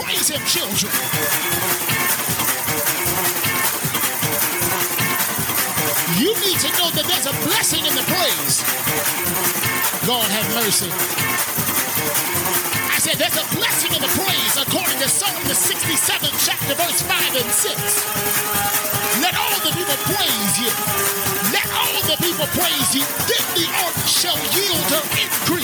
[0.00, 0.92] Praise him, children.
[6.16, 8.64] You need to know that there's a blessing in the praise.
[10.08, 10.88] God have mercy.
[12.88, 17.02] I said there's a blessing in the praise according to Psalm the 67th chapter verse
[17.02, 18.42] 5 and 6.
[19.20, 20.70] Let all the people praise you.
[21.52, 23.04] Let all the people praise you.
[23.28, 25.61] Then the earth shall yield her increase,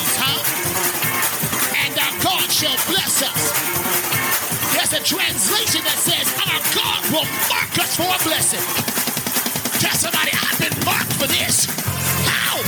[4.98, 8.58] a translation that says, Our God will mark us for a blessing.
[9.78, 11.66] Tell somebody, I've been marked for this.
[12.26, 12.58] How?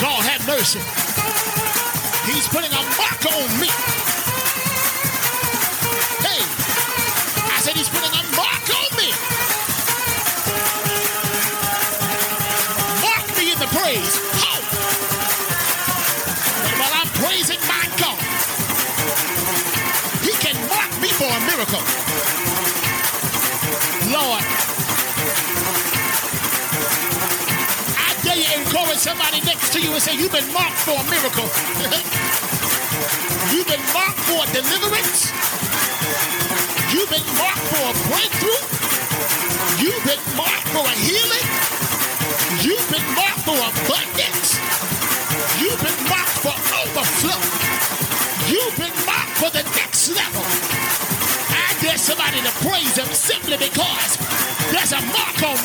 [0.00, 1.17] God have mercy.
[29.98, 31.42] And say, You've been marked for a miracle.
[33.50, 35.34] You've been marked for deliverance.
[36.94, 38.62] You've been marked for a breakthrough.
[39.82, 41.46] You've been marked for a healing.
[42.62, 44.62] You've been marked for abundance.
[45.58, 47.42] You've been marked for overflow.
[48.46, 50.46] You've been marked for the next level.
[51.58, 54.14] I dare somebody to praise him simply because
[54.70, 55.57] there's a mark on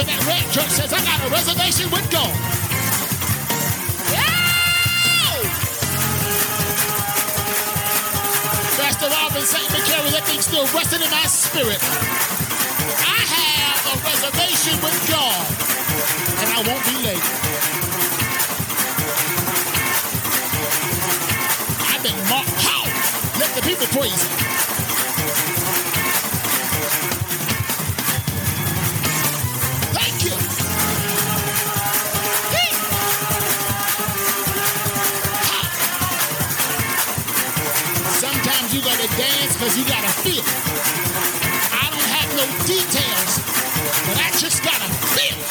[0.00, 2.32] Pastor Marvin at Red Church says, I got a reservation with God.
[4.08, 5.44] Yeah!
[8.80, 9.68] Pastor Marvin St.
[9.68, 11.80] McCary, that thing still resting in my spirit.
[13.04, 15.44] I have a reservation with God,
[16.40, 17.26] and I won't be late.
[21.92, 22.56] I've been marked.
[22.64, 22.88] How?
[23.38, 24.49] Let the people praise
[42.70, 43.42] details,
[44.06, 45.50] but I just gotta feel it.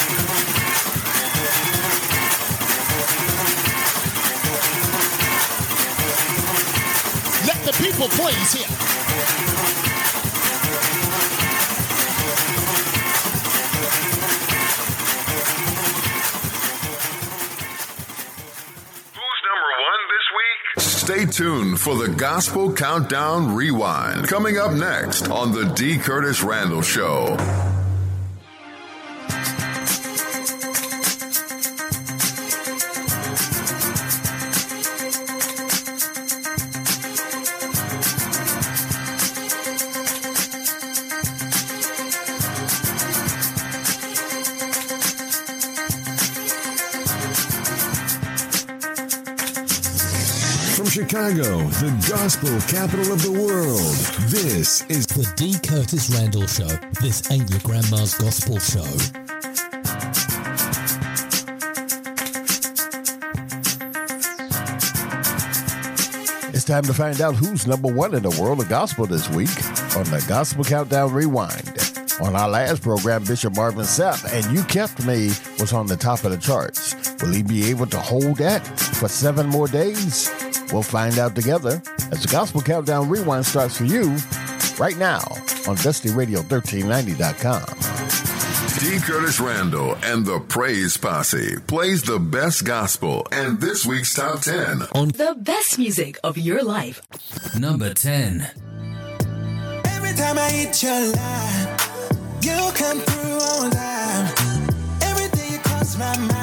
[7.46, 8.56] Let the people praise
[21.80, 24.28] for the Gospel Countdown Rewind.
[24.28, 25.98] Coming up next on The D.
[25.98, 27.69] Curtis Randle Show.
[51.20, 53.82] Chicago, the gospel capital of the world,
[54.32, 55.54] this is The D.
[55.68, 56.70] Curtis Randle Show.
[57.02, 58.88] This ain't your grandma's gospel show.
[66.54, 69.50] It's time to find out who's number one in the world of gospel this week
[69.98, 71.76] on the Gospel Countdown Rewind.
[72.22, 75.28] On our last program, Bishop Marvin Sapp and You Kept Me
[75.60, 76.96] was on the top of the charts.
[77.22, 80.30] Will he be able to hold that for seven more days?
[80.72, 81.82] We'll find out together
[82.12, 84.18] as the Gospel Countdown Rewind starts for you
[84.78, 85.20] right now
[85.68, 87.66] on DustyRadio1390.com.
[88.80, 88.98] D.
[89.00, 94.84] Curtis Randle and the Praise Posse plays the best gospel and this week's top 10
[94.96, 97.02] On the best music of your life.
[97.60, 98.42] Number 10.
[99.86, 101.78] Every time I hit your line,
[102.42, 104.28] you come through on time.
[105.02, 106.39] Everything you cross my mind.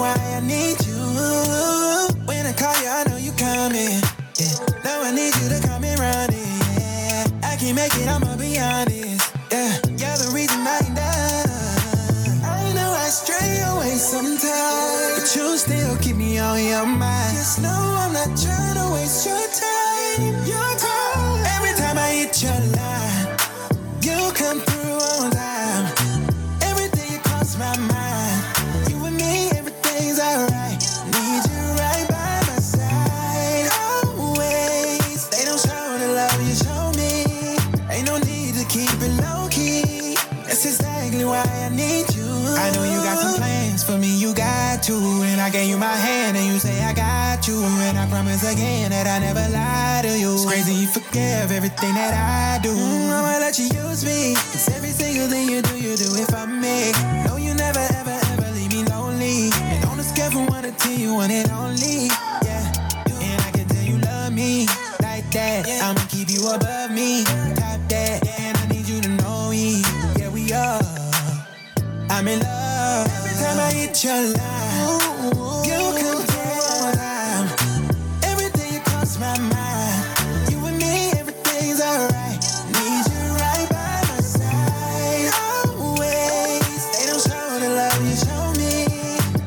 [0.00, 0.96] Why I need you.
[2.24, 4.00] When I call you, I know you coming.
[4.40, 4.56] Yeah.
[4.82, 6.48] Now I need you to come and run it.
[6.80, 7.50] Yeah.
[7.50, 9.28] I can't make it, I'ma be honest.
[9.52, 12.40] Yeah, you're the reason I'm done.
[12.42, 17.36] I know I stray away sometimes, but you still keep me on your mind.
[17.36, 20.32] Just know I'm not trying to waste your time.
[20.48, 21.44] Your time.
[21.56, 22.79] Every time I hit your line,
[44.90, 45.22] you.
[45.22, 47.62] And I gave you my hand and you say I got you.
[47.86, 50.34] And I promise again that I never lie to you.
[50.34, 52.74] It's crazy you forgive everything that I do.
[52.74, 54.34] Mm, I'ma let you use me.
[54.34, 56.90] Cause every single thing you do, you do it for me.
[57.26, 59.50] No, you never, ever, ever leave me lonely.
[59.72, 62.10] And on a scale from one to ten, you want it only.
[62.42, 62.64] Yeah,
[63.26, 64.66] and I can tell you love me
[65.06, 65.70] like that.
[65.86, 67.22] I'ma keep you above me,
[67.54, 68.26] top that.
[68.42, 69.82] And I need you to know me.
[70.18, 70.82] Yeah, we are.
[72.10, 72.59] I'm in love.
[73.80, 75.80] I your line, you
[76.26, 77.48] come.
[78.24, 80.50] Everything you cross my mind.
[80.50, 82.40] You and me, everything's alright.
[82.76, 85.32] Need you right by my side.
[85.80, 86.82] Always.
[86.92, 88.84] They don't show the love you show me.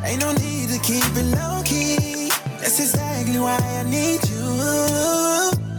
[0.03, 2.29] Ain't no need to keep it low key.
[2.59, 4.49] That's exactly why I need you.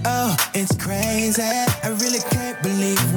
[0.07, 1.43] Oh, it's crazy.
[1.43, 3.14] I really can't believe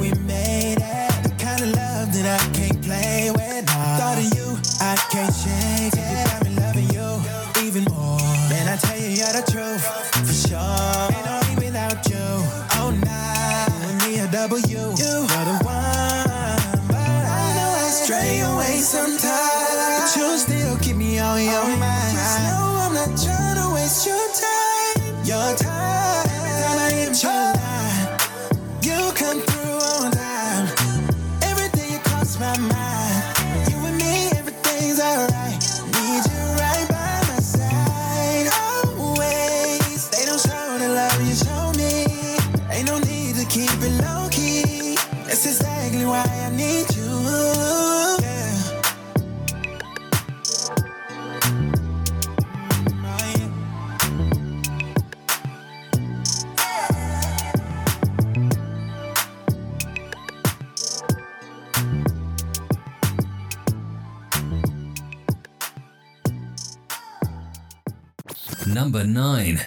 [68.88, 69.60] Number 9.
[69.60, 69.66] I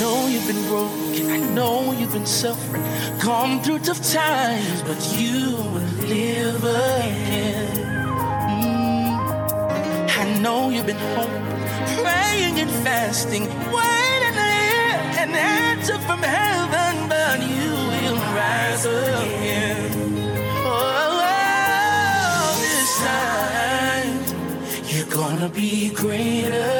[0.00, 1.30] know you've been broken.
[1.30, 2.82] I know you've been suffering.
[3.22, 7.76] Gone through tough times, but you will live again.
[8.48, 9.20] Mm.
[10.16, 11.44] I know you've been home,
[12.02, 17.89] praying and fasting, waiting to hear an answer from heaven, but you
[18.40, 19.92] rise again.
[20.64, 24.16] Oh, oh, this time
[24.90, 26.74] you're gonna be greater.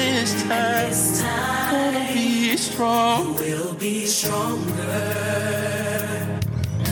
[0.00, 3.34] This time, this time gonna be strong.
[3.40, 5.00] We'll be stronger.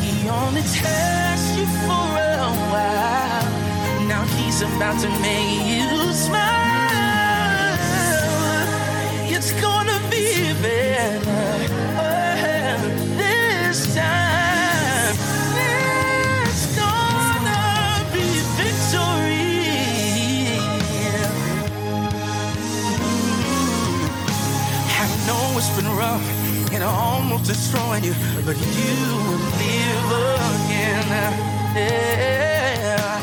[0.02, 2.08] He only tests you for
[2.48, 3.48] a while.
[4.12, 6.66] Now he's about to make you smile.
[9.34, 10.26] It's gonna be
[10.62, 11.65] better.
[25.56, 28.14] Know it's been rough and almost destroying you,
[28.44, 28.96] but you
[29.26, 30.12] will live
[30.66, 31.08] again.
[31.74, 33.20] Yeah.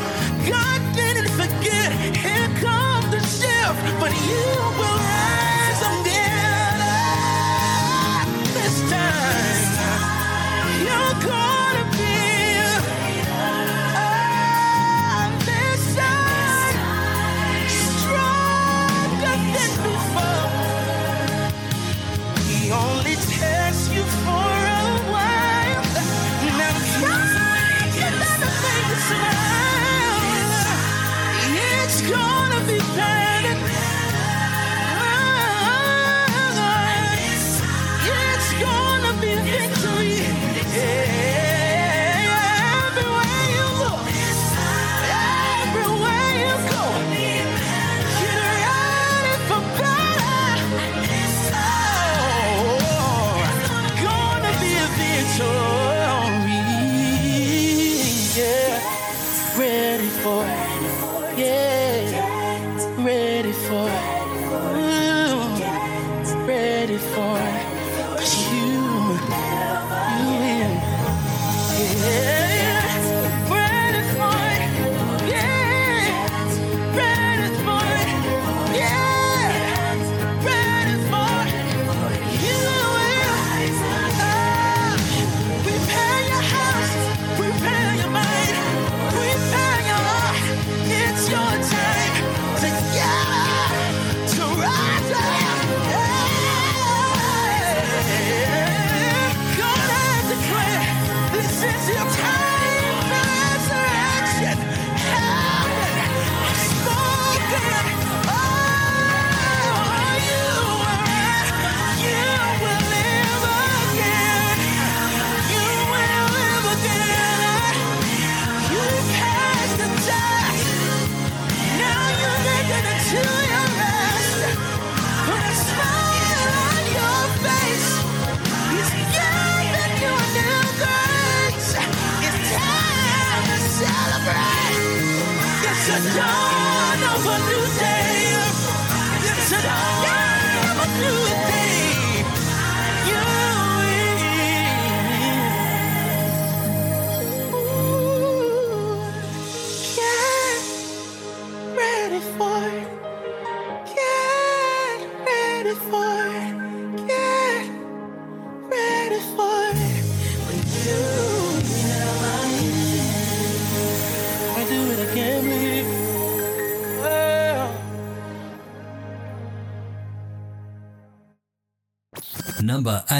[0.48, 1.92] God didn't forget.
[2.16, 4.46] Here comes the shift, but you
[4.78, 5.43] will rise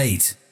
[0.05, 0.44] Number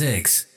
[0.00, 0.49] Number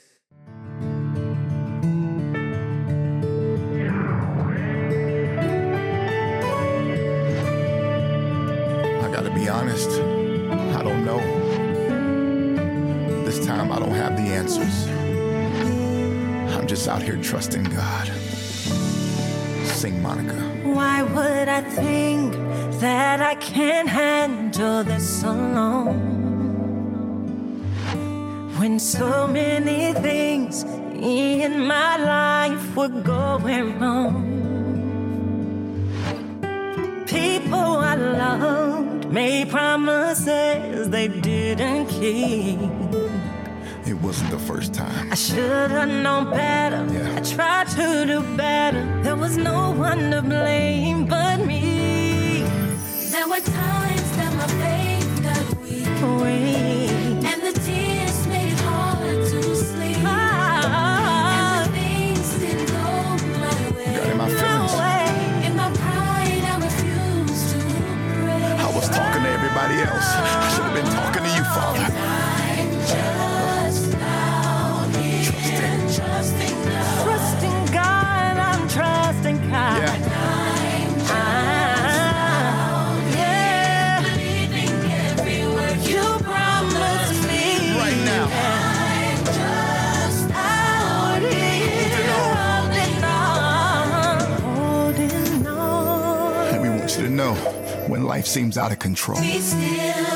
[98.94, 100.13] control.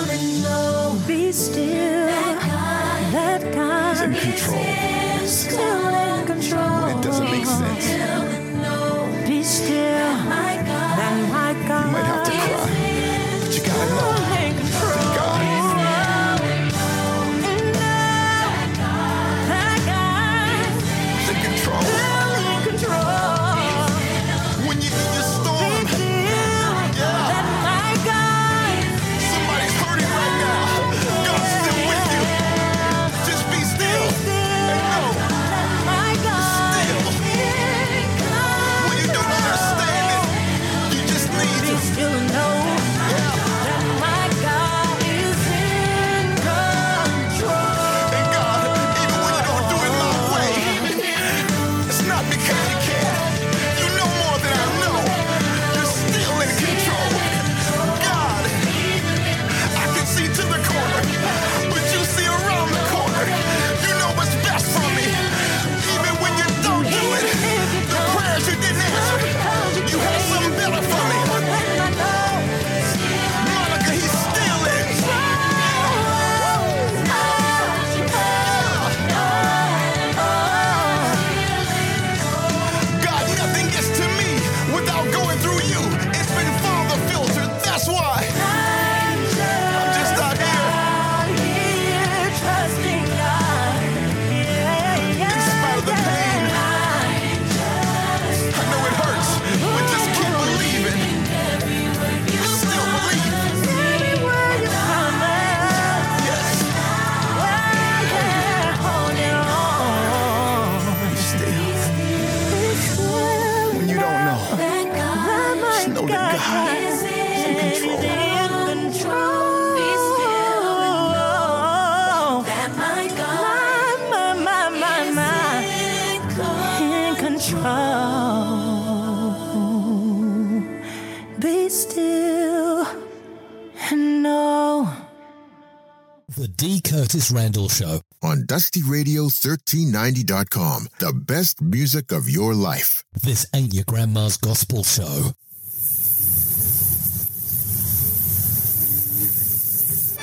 [137.30, 138.00] Randle Show.
[138.22, 143.02] On DustyRadio1390.com, the best music of your life.
[143.22, 145.32] This ain't your grandma's gospel show.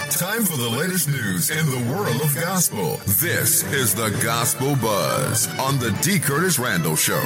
[0.09, 2.97] Time for the latest news in the world of gospel.
[3.19, 6.19] This is the Gospel Buzz on the D.
[6.19, 7.21] Curtis Randle Show.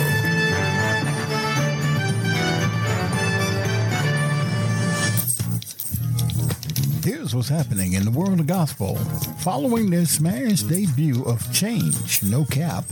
[7.04, 8.96] Here's what's happening in the world of gospel.
[9.40, 12.84] Following their smash debut of Change, No Cap,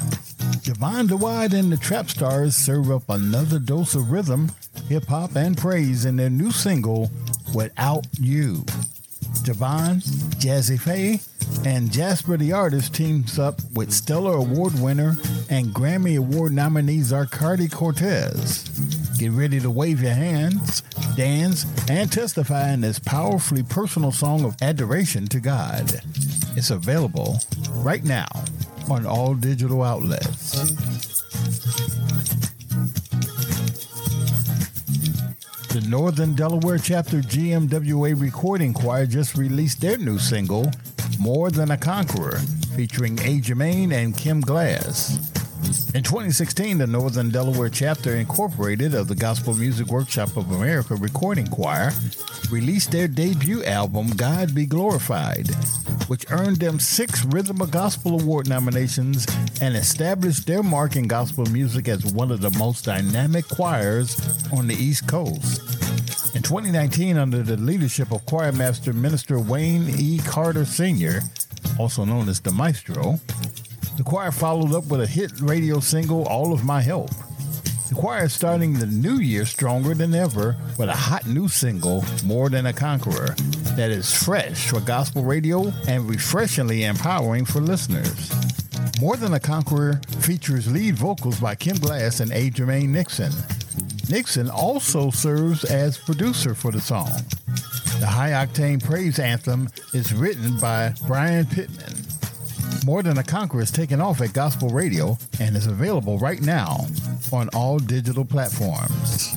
[0.64, 4.52] Divine DeWide and the Trap Stars serve up another dose of rhythm,
[4.88, 7.12] hip hop, and praise in their new single,
[7.54, 8.66] Without You.
[9.44, 10.00] Divine,
[10.40, 11.20] Jazzy Faye,
[11.66, 15.18] and Jasper the Artist teams up with Stellar Award winner
[15.50, 18.64] and Grammy Award nominee Zacardi Cortez.
[19.18, 20.82] Get ready to wave your hands,
[21.16, 26.02] dance, and testify in this powerfully personal song of adoration to God.
[26.56, 27.40] It's available
[27.72, 28.28] right now
[28.92, 30.52] on all digital outlets.
[35.74, 40.70] The Northern Delaware Chapter GMWA Recording Choir just released their new single,
[41.20, 42.38] More Than a Conqueror,
[42.76, 43.42] featuring A.
[43.42, 45.37] Jermaine and Kim Glass.
[45.68, 51.46] In 2016, the Northern Delaware Chapter Incorporated of the Gospel Music Workshop of America Recording
[51.48, 51.92] Choir
[52.50, 55.50] released their debut album, God Be Glorified,
[56.08, 59.28] which earned them six Rhythm of Gospel Award nominations
[59.60, 64.18] and established their mark in gospel music as one of the most dynamic choirs
[64.54, 65.60] on the East Coast.
[66.34, 70.20] In 2019, under the leadership of choir master minister Wayne E.
[70.20, 71.22] Carter Sr.,
[71.78, 73.20] also known as the Maestro,
[73.98, 77.10] the choir followed up with a hit radio single, All of My Help.
[77.90, 82.06] The choir is starting the new year stronger than ever with a hot new single,
[82.24, 83.36] More Than a Conqueror,
[83.76, 88.32] that is fresh for gospel radio and refreshingly empowering for listeners.
[89.02, 92.52] More Than a Conqueror features lead vocals by Kim Glass and A.
[92.52, 93.32] Jermaine Nixon.
[94.10, 97.10] Nixon also serves as producer for the song.
[98.00, 102.07] The high octane praise anthem is written by Brian Pittman.
[102.86, 106.86] More Than a Conqueror is taken off at Gospel Radio and is available right now
[107.32, 109.36] on all digital platforms.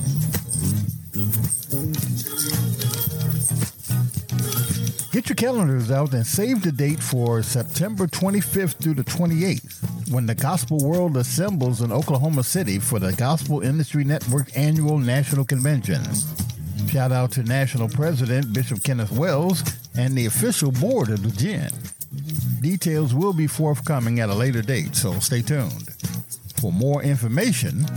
[5.11, 10.25] Get your calendars out and save the date for September 25th through the 28th when
[10.25, 16.01] the gospel world assembles in Oklahoma City for the Gospel Industry Network annual national convention.
[16.87, 19.63] Shout out to National President Bishop Kenneth Wells
[19.95, 21.69] and the official board of the GIN.
[22.61, 25.95] Details will be forthcoming at a later date, so stay tuned.
[26.57, 27.87] For more information,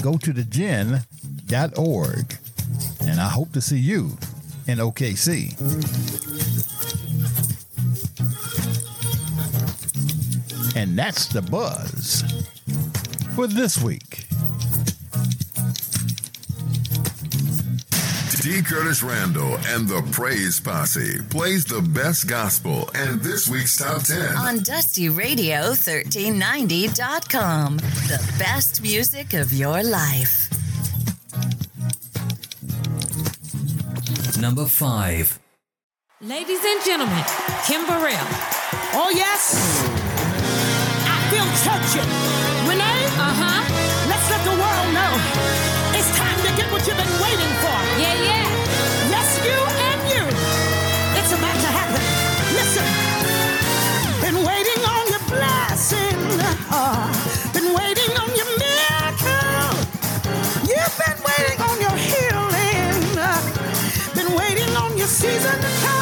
[0.00, 1.04] go to thegin.org.
[3.02, 4.16] And I hope to see you
[4.66, 5.52] in OKC.
[10.74, 12.24] And that's the buzz
[13.34, 14.26] for this week.
[18.44, 18.60] D.
[18.60, 24.36] Curtis Randle and the Praise Posse plays the best gospel and this week's top 10.
[24.36, 27.78] On Dusty DustyRadio1390.com.
[27.78, 30.50] The best music of your life.
[34.38, 35.38] Number five.
[36.20, 37.24] Ladies and gentlemen,
[37.66, 38.28] Kim Burrell.
[38.92, 39.54] Oh, yes.
[41.08, 42.53] I feel churchy.
[54.54, 56.16] Waiting on your blessing.
[56.70, 57.06] Uh,
[57.52, 59.70] been waiting on your miracle.
[60.70, 63.18] You've been waiting on your healing.
[63.18, 65.93] Uh, been waiting on your season.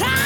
[0.00, 0.23] A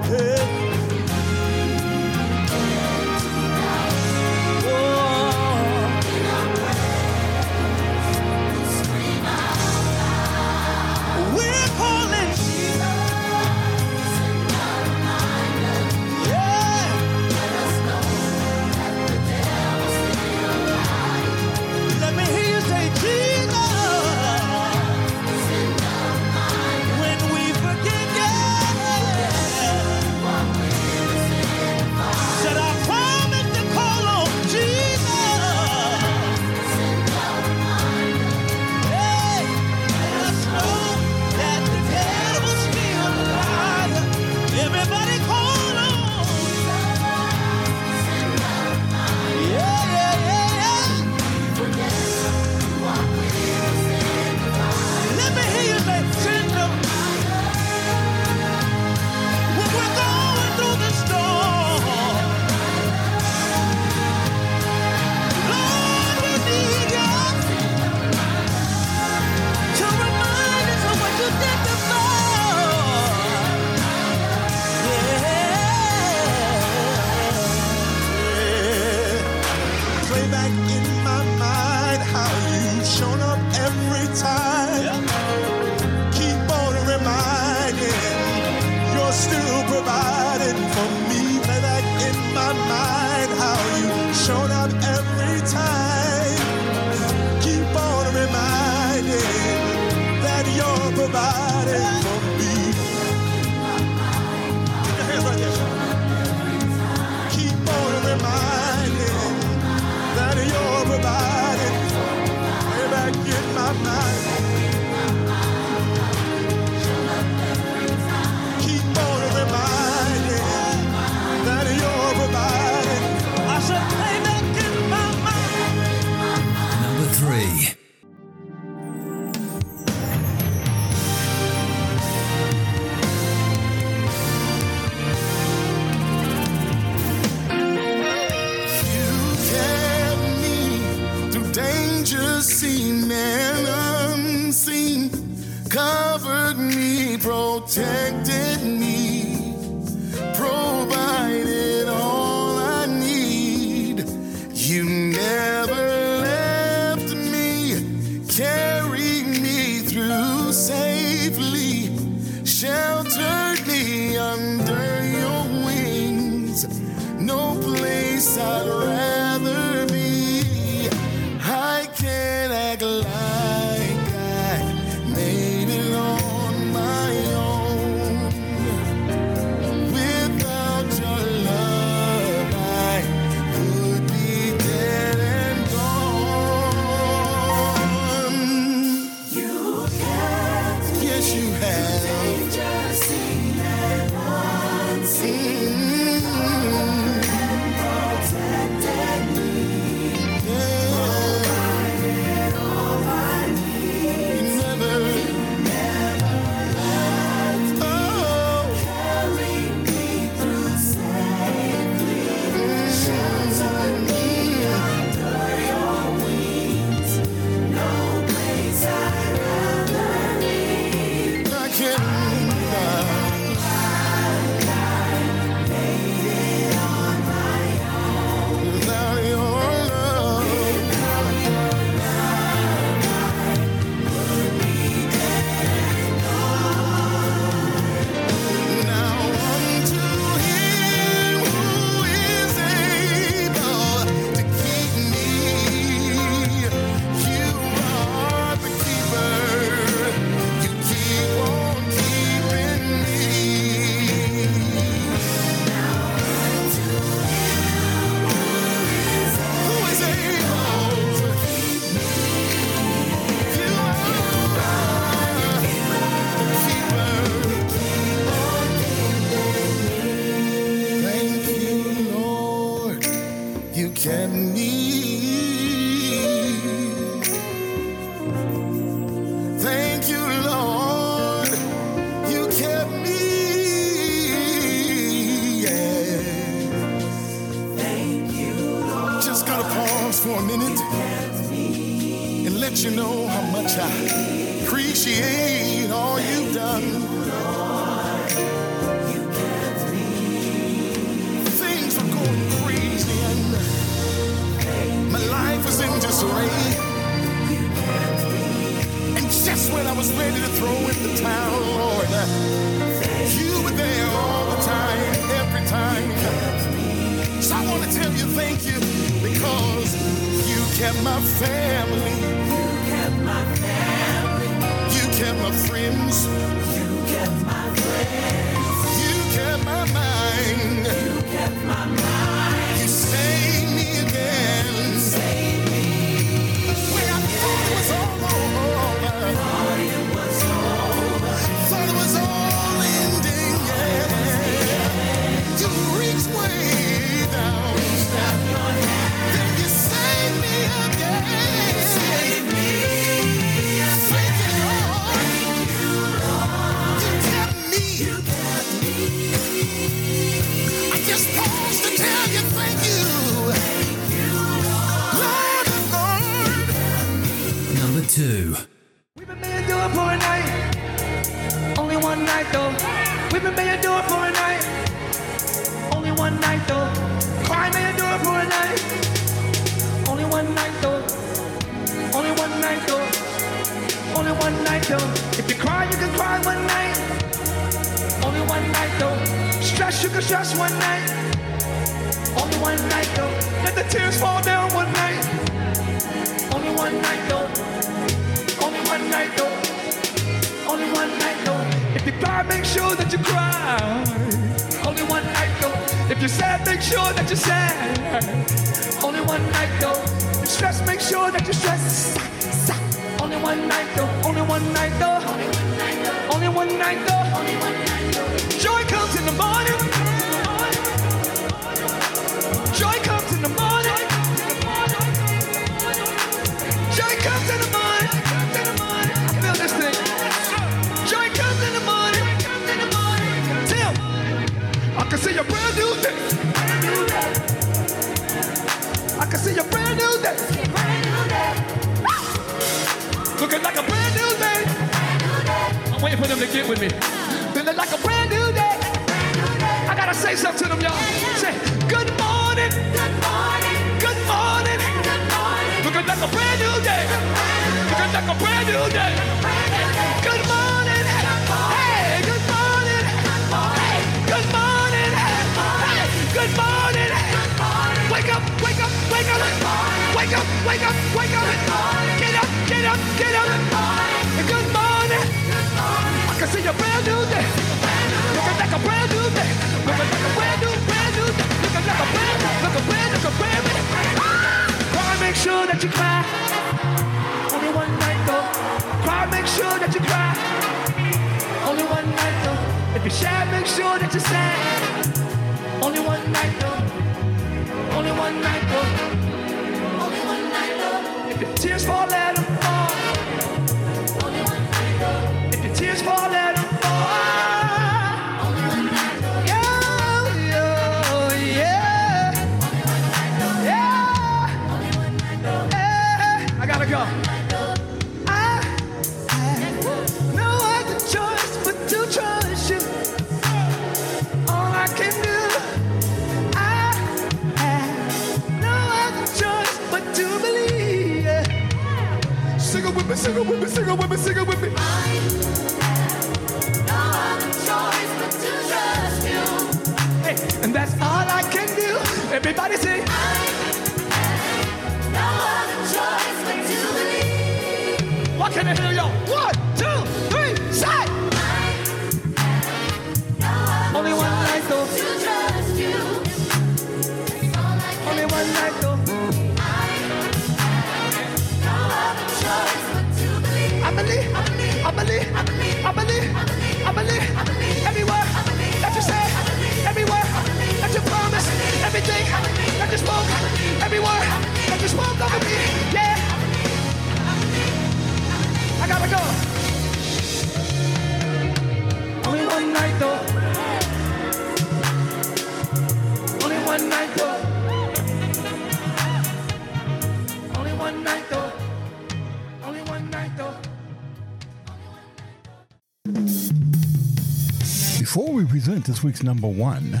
[598.84, 600.00] this week's number one.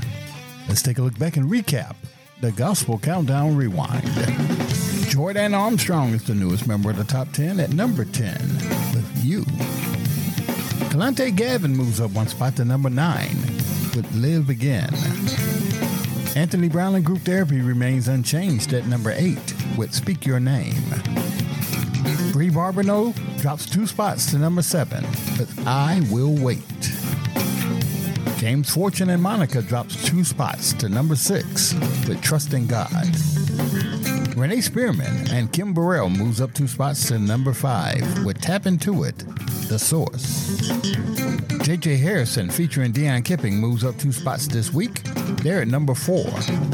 [0.68, 1.96] Let's take a look back and recap
[2.40, 4.08] the Gospel Countdown Rewind.
[5.08, 8.32] Jordan Armstrong is the newest member of the top 10 at number 10
[8.94, 9.42] with You.
[10.90, 13.28] Kalante Gavin moves up one spot to number 9
[13.94, 14.94] with Live Again.
[16.36, 19.36] Anthony Brown and Group Therapy remains unchanged at number 8
[19.76, 20.74] with Speak Your Name.
[22.32, 25.02] Bri Babineaux drops two spots to number 7
[25.38, 26.79] with I Will Wait.
[28.40, 31.74] James Fortune and Monica drops two spots to number six
[32.08, 32.90] with Trust in God.
[34.34, 39.04] Renee Spearman and Kim Burrell moves up two spots to number five with Tap Into
[39.04, 39.18] It,
[39.68, 40.58] The Source.
[41.66, 45.02] JJ Harrison featuring Deon Kipping moves up two spots this week.
[45.42, 46.24] They're at number four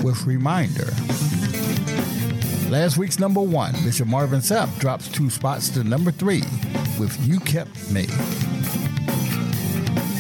[0.05, 0.87] with Reminder.
[2.71, 6.45] Last week's number one, Bishop Marvin Sapp drops two spots to number three
[7.01, 8.07] with You Kept Me.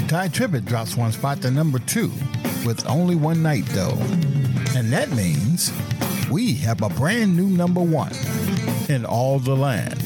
[0.09, 2.13] Tye Tribbett drops one spot to number two
[2.65, 3.99] with only one night, though.
[4.77, 5.73] And that means
[6.31, 8.13] we have a brand new number one
[8.89, 9.99] in all the land.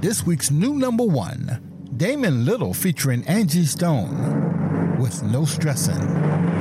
[0.00, 1.60] This week's new number one
[1.96, 6.53] Damon Little featuring Angie Stone with No Stressin'.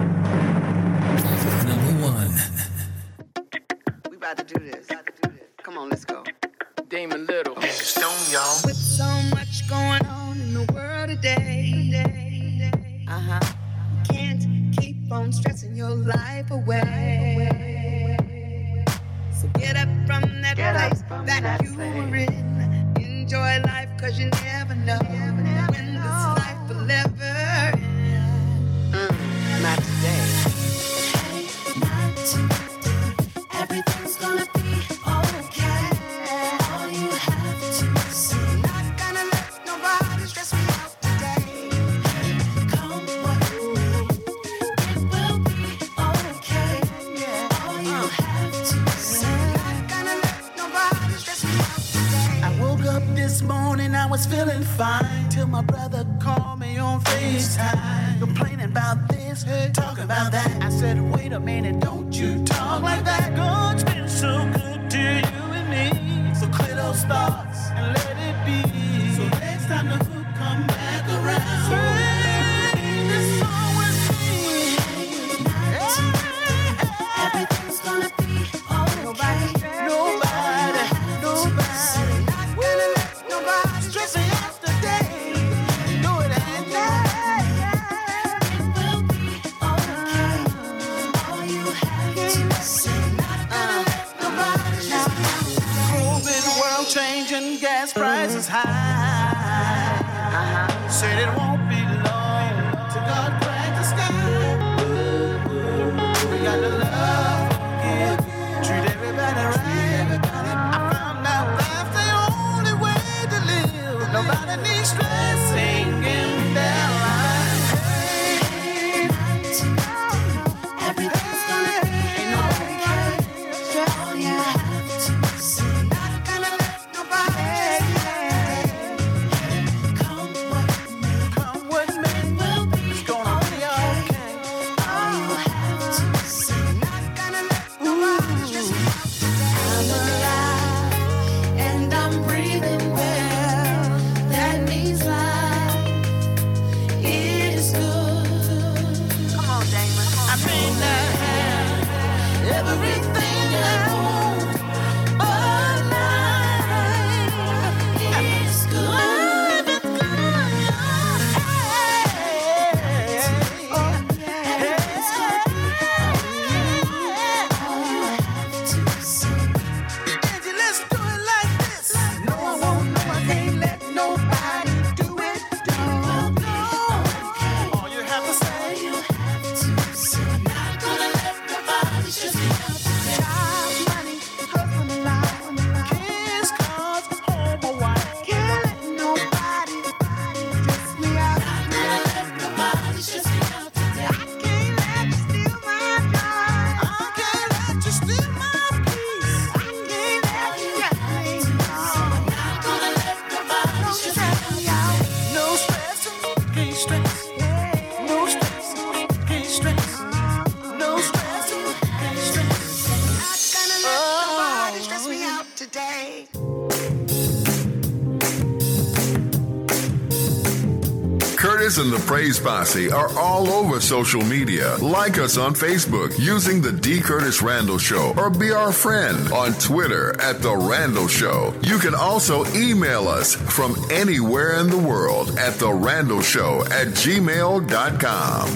[221.83, 224.77] And the Praise Posse are all over social media.
[224.77, 227.01] Like us on Facebook using the D.
[227.01, 231.53] Curtis Randle Show or be our friend on Twitter at The Randle Show.
[231.61, 236.87] You can also email us from anywhere in the world at The Randle Show at
[236.95, 238.47] gmail.com.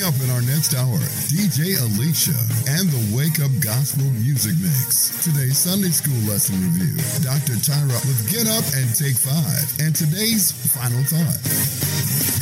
[0.05, 0.99] Up in our next hour,
[1.33, 2.37] DJ Alicia
[2.69, 5.09] and the Wake Up Gospel Music Mix.
[5.23, 6.93] Today's Sunday School lesson review.
[7.23, 7.53] Dr.
[7.53, 9.65] Tyra with Get Up and Take Five.
[9.81, 12.34] And today's final thought.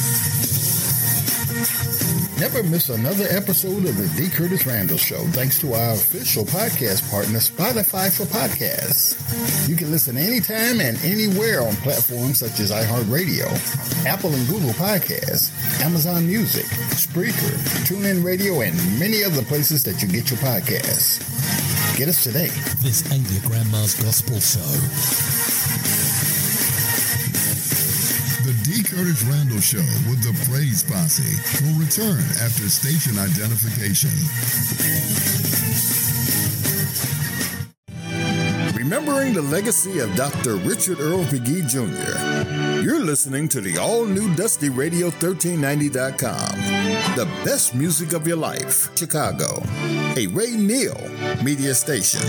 [2.44, 4.30] Never miss another episode of the D.
[4.30, 9.16] Curtis Randle Show thanks to our official podcast partner, Spotify for Podcasts.
[9.70, 13.48] You can listen anytime and anywhere on platforms such as iHeartRadio,
[14.06, 15.54] Apple and Google Podcasts,
[15.86, 17.56] Amazon Music, Spreaker,
[17.88, 21.24] TuneIn Radio, and many other places that you get your podcasts.
[21.98, 22.50] Get us today.
[22.82, 25.33] This ain't your grandma's gospel show.
[28.96, 31.24] Curtis Randle Show with the Praise Posse
[31.66, 34.12] will return after station identification.
[38.78, 40.58] Remembering the legacy of Dr.
[40.58, 47.16] Richard Earl McGee Jr., you're listening to the all new Dusty Radio 1390.com.
[47.16, 49.64] The best music of your life, Chicago.
[50.18, 51.10] A Ray Neal
[51.42, 52.22] media station.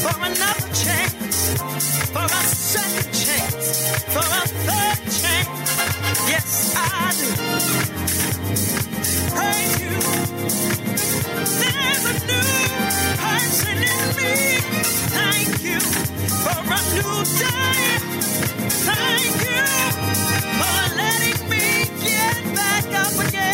[0.00, 1.52] For another chance.
[2.08, 4.02] For a second chance.
[4.14, 6.30] For a third chance.
[6.30, 7.28] Yes, I do.
[9.36, 10.00] Praise you.
[11.60, 12.50] There's a new
[13.20, 14.60] person in me.
[15.16, 15.80] Thank you
[16.44, 17.98] for a new day.
[18.88, 19.66] Thank you
[20.60, 23.49] for letting me get back up again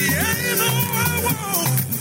[0.00, 0.60] the end
[0.94, 1.99] my walk,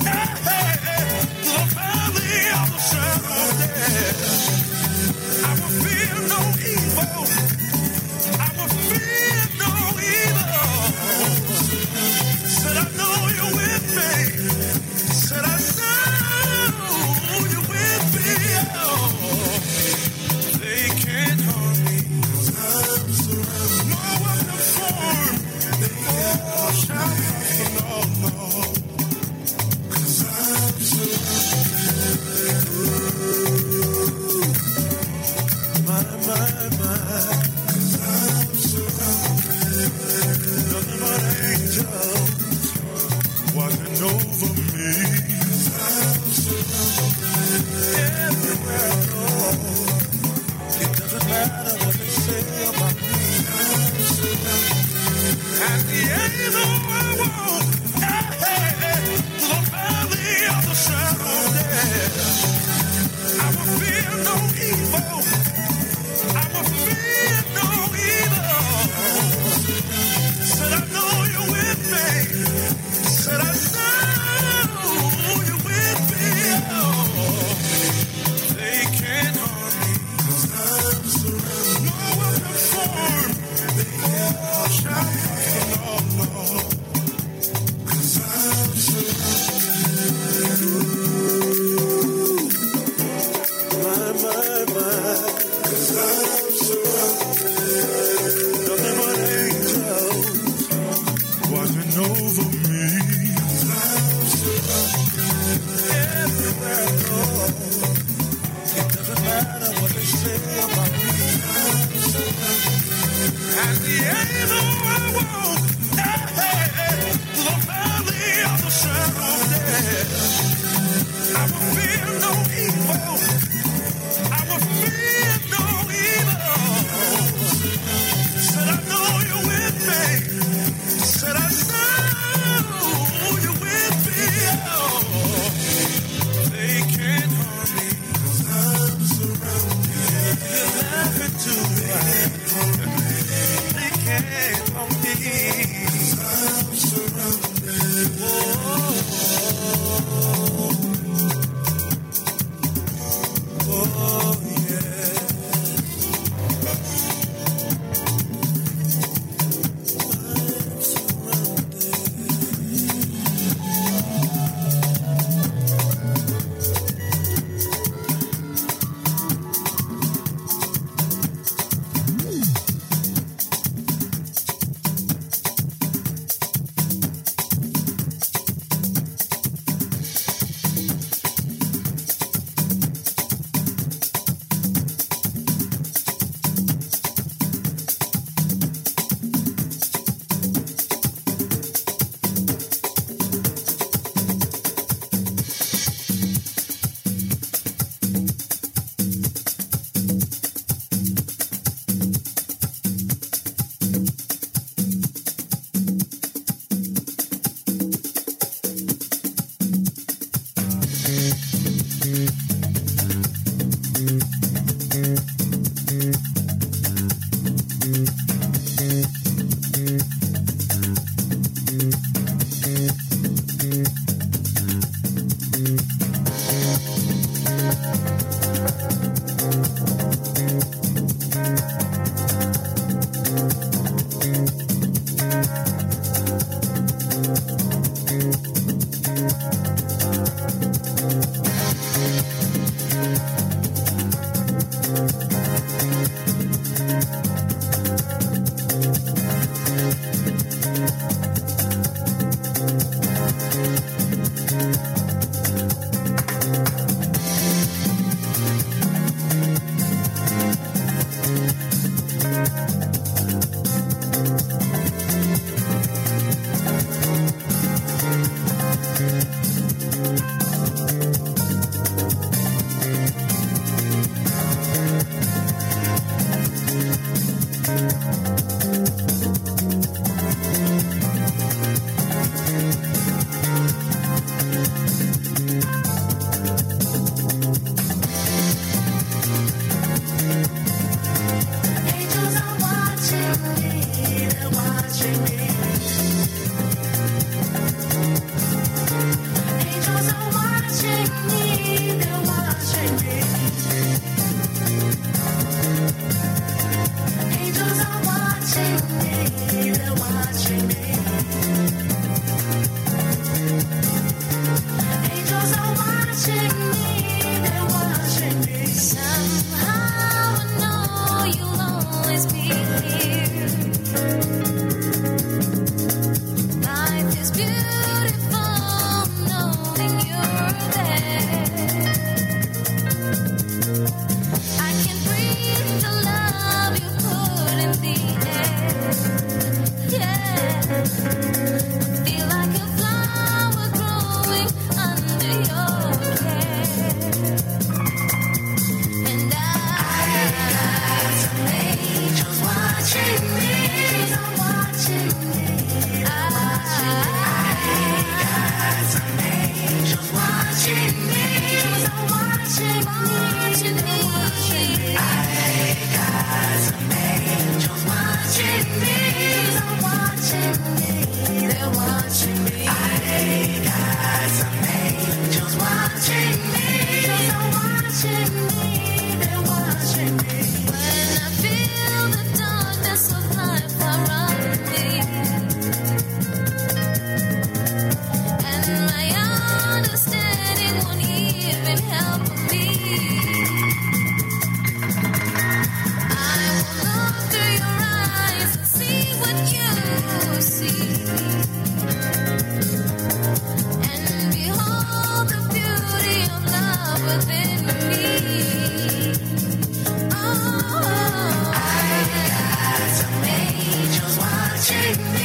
[414.69, 415.18] watching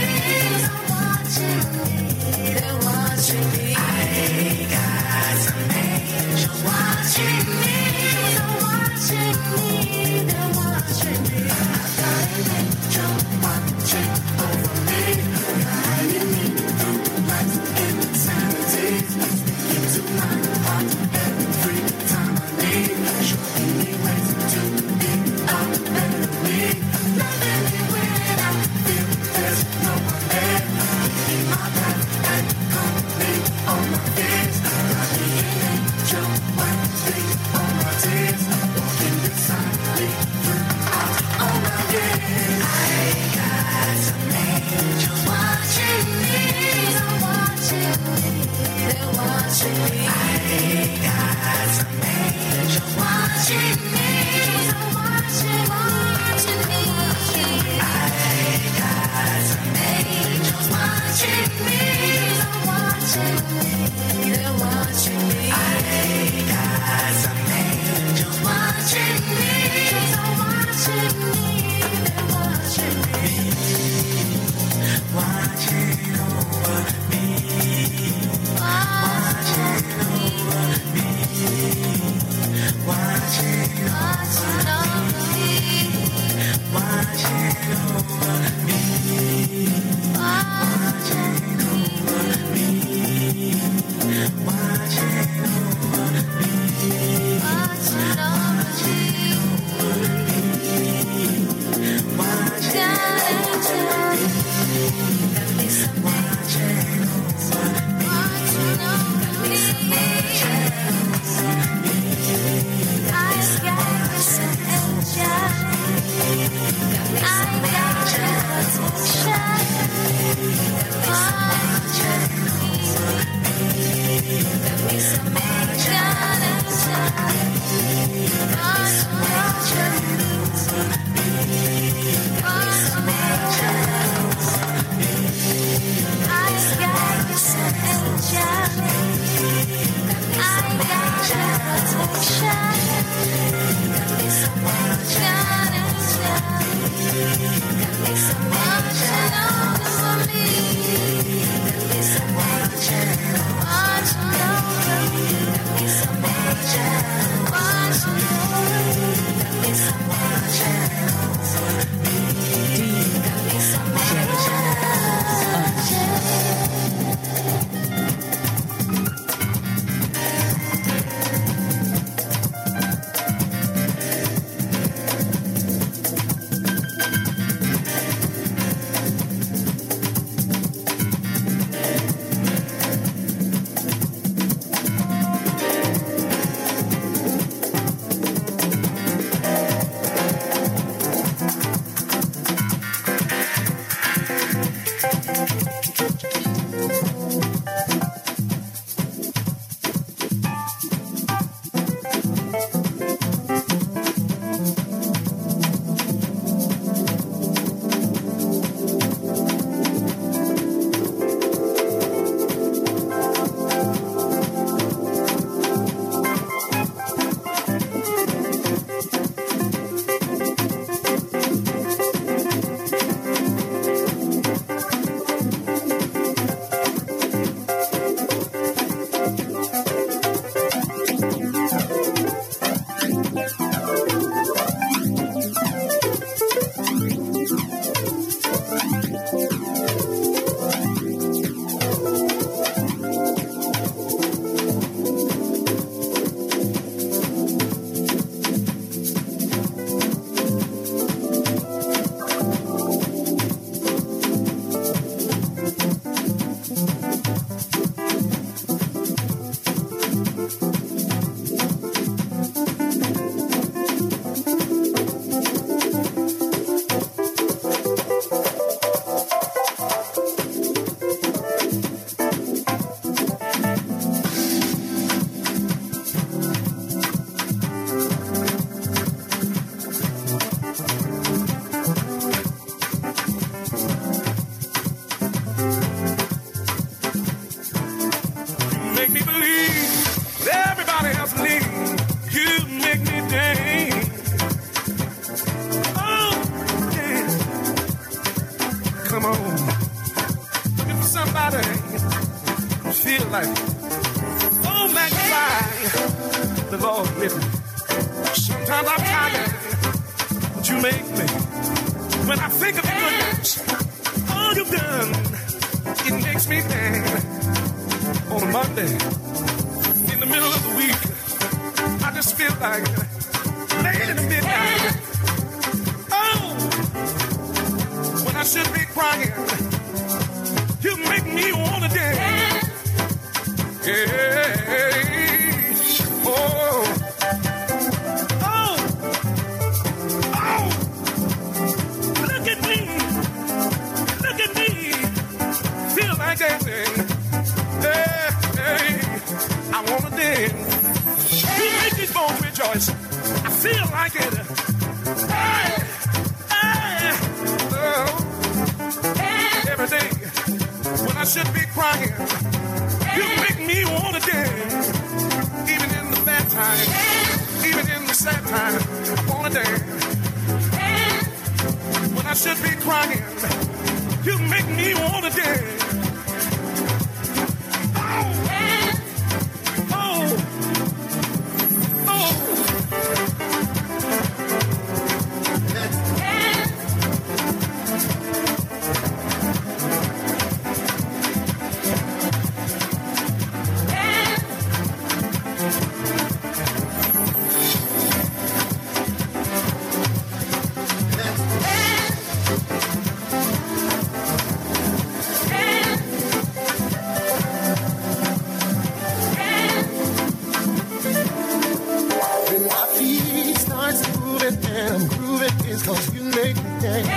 [415.12, 417.08] and it is cause you make me dance.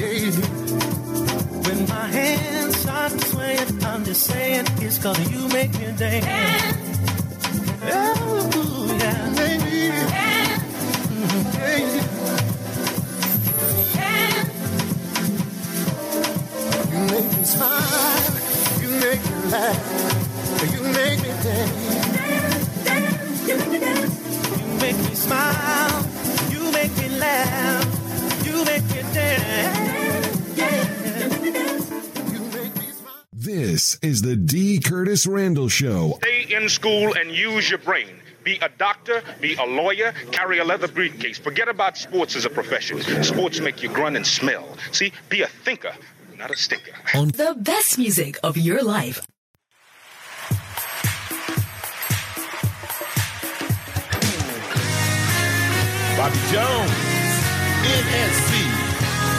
[0.00, 0.30] Yeah.
[1.66, 6.26] When my hands start swaying, I'm just saying it's cause you make me dance.
[7.82, 9.88] Oh, yeah, baby.
[9.88, 10.62] Dance.
[11.10, 11.60] Mm-hmm.
[17.10, 18.34] Make me smile,
[18.80, 19.80] you make me laugh,
[20.72, 21.72] you make me dance.
[22.14, 24.14] Dance, dance, you make me dance.
[24.60, 26.09] You make me smile.
[33.70, 34.80] This is the D.
[34.80, 36.18] Curtis Randle Show.
[36.24, 38.20] Stay in school and use your brain.
[38.42, 41.38] Be a doctor, be a lawyer, carry a leather briefcase.
[41.38, 43.00] Forget about sports as a profession.
[43.22, 44.76] Sports make you grunt and smell.
[44.90, 45.92] See, be a thinker,
[46.36, 46.90] not a stinker.
[47.14, 49.24] On the best music of your life.
[56.18, 56.90] Bobby Jones,
[57.86, 58.50] NSC,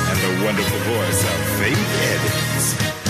[0.07, 3.00] and the wonderful voice of Faith Evans.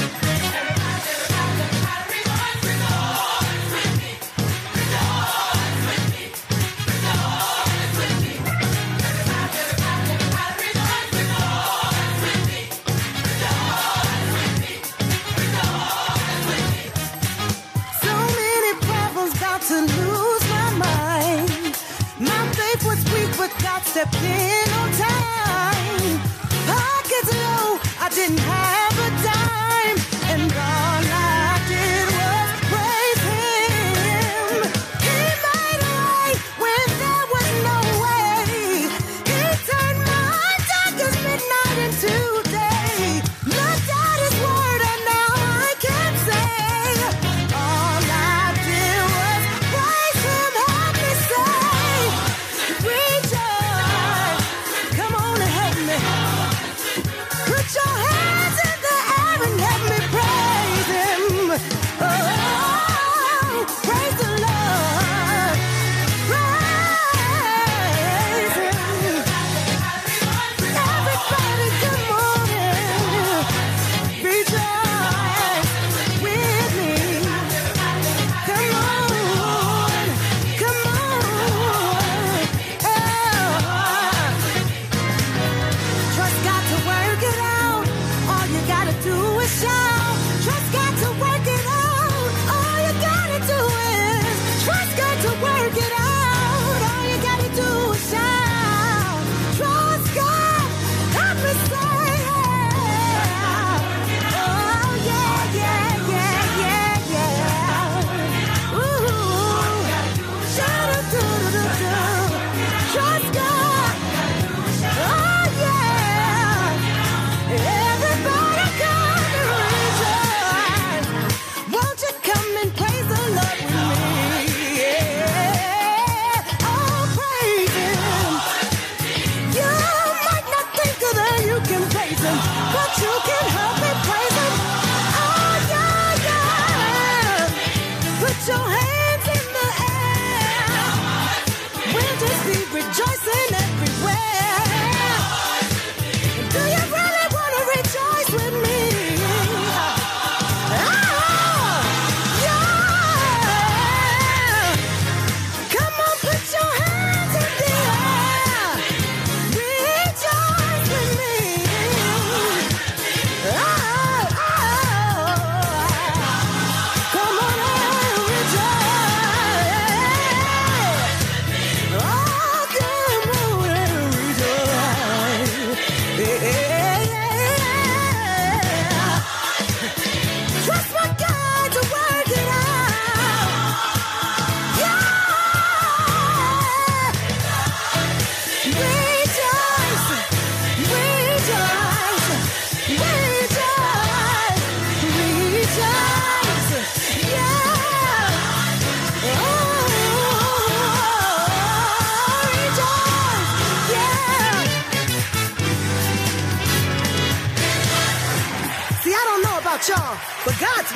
[24.03, 26.19] kept in on time.
[26.65, 28.60] Pockets low, I didn't have.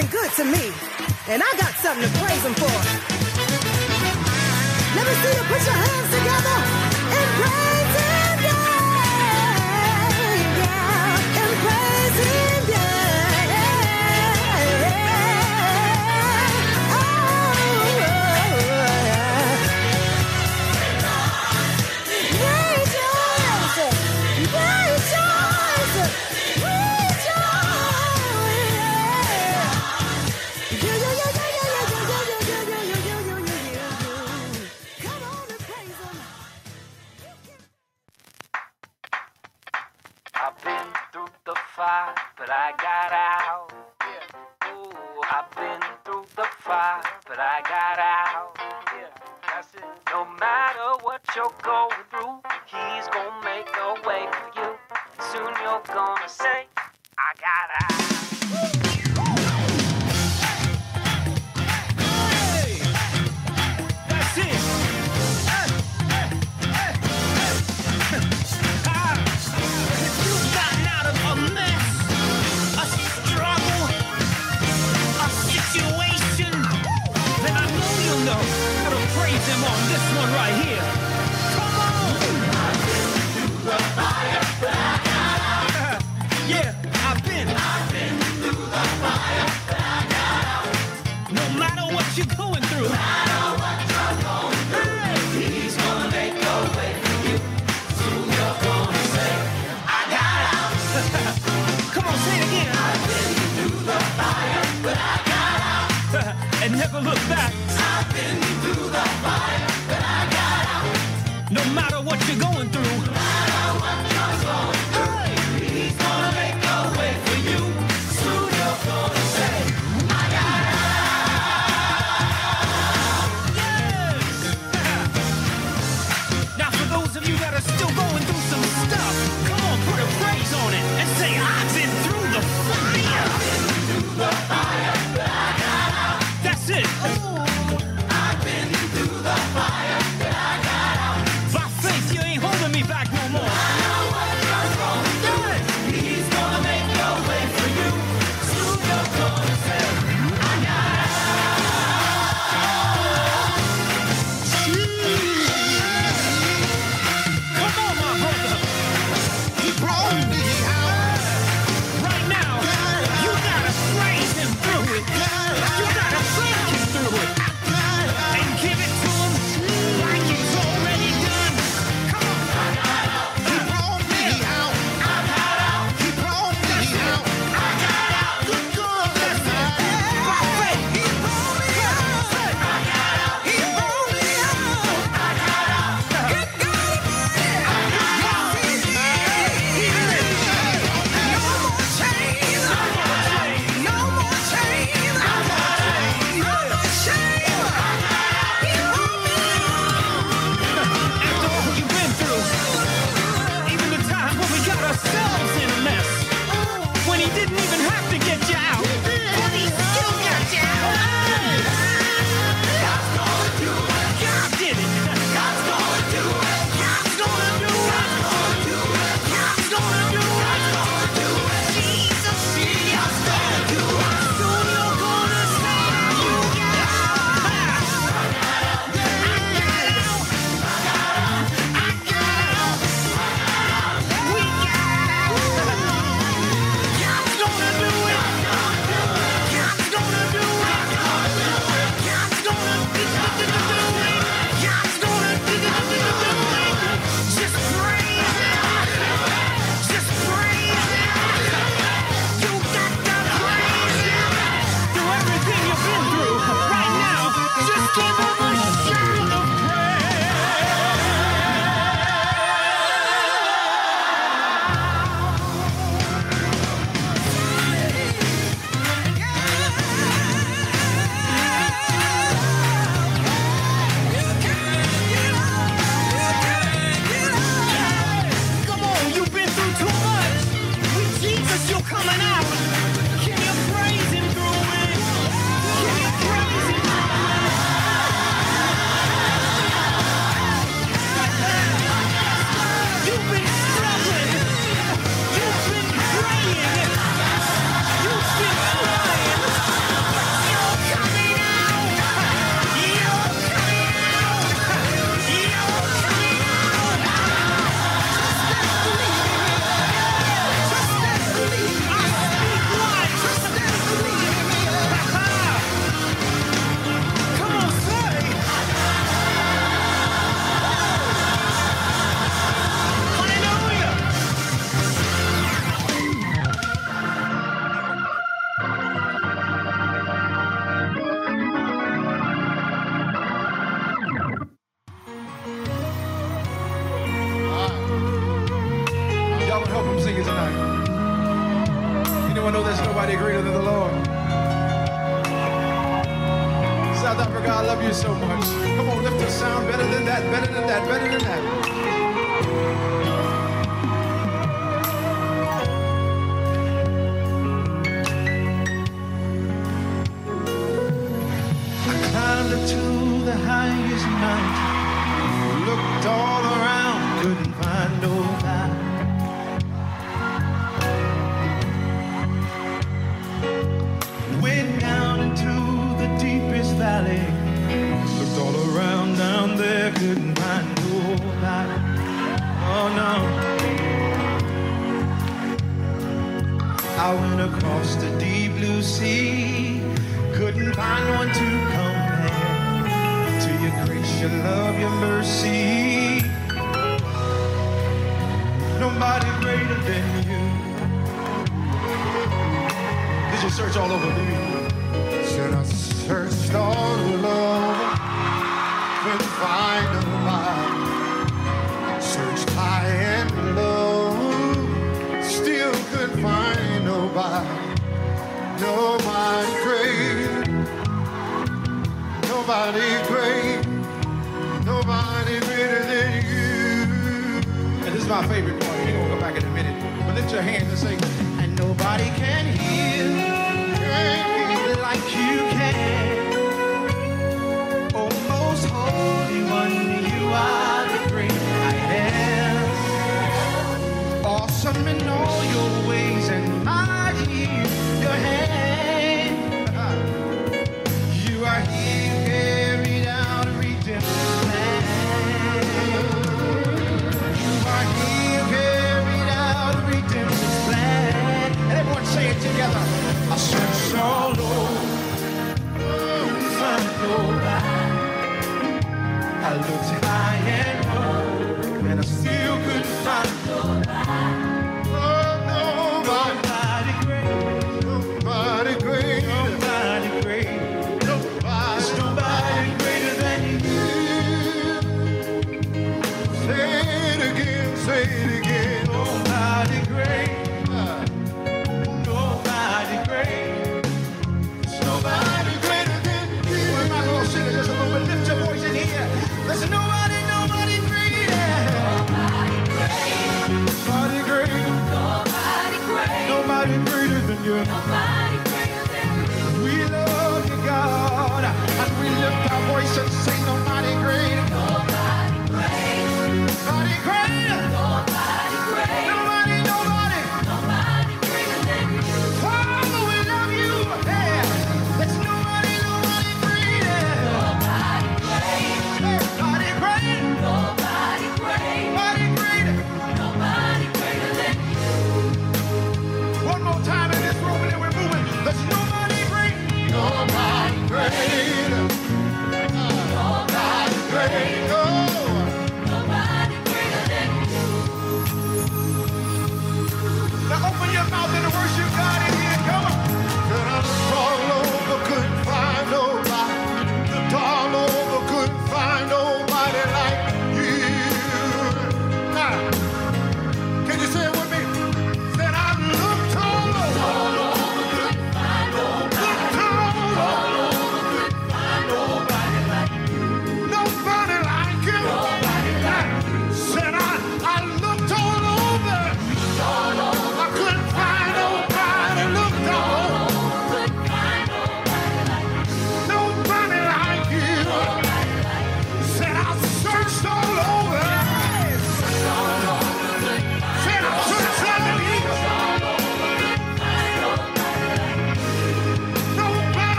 [0.00, 0.72] been good to me,
[1.28, 2.76] and I got something to praise him for.
[4.96, 6.89] Let me see you put your hands together.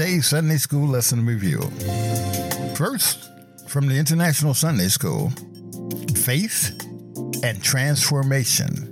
[0.00, 1.60] Today's Sunday School Lesson Review.
[2.74, 3.28] First,
[3.68, 5.30] from the International Sunday School
[6.16, 6.70] Faith
[7.44, 8.90] and Transformation.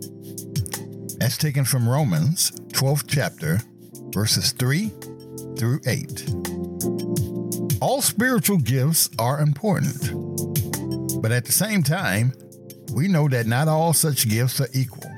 [1.17, 3.63] That's taken from Romans 12th chapter,
[4.11, 4.91] verses 3
[5.57, 6.29] through 8.
[7.81, 10.13] All spiritual gifts are important,
[11.23, 12.35] but at the same time,
[12.93, 15.11] we know that not all such gifts are equal,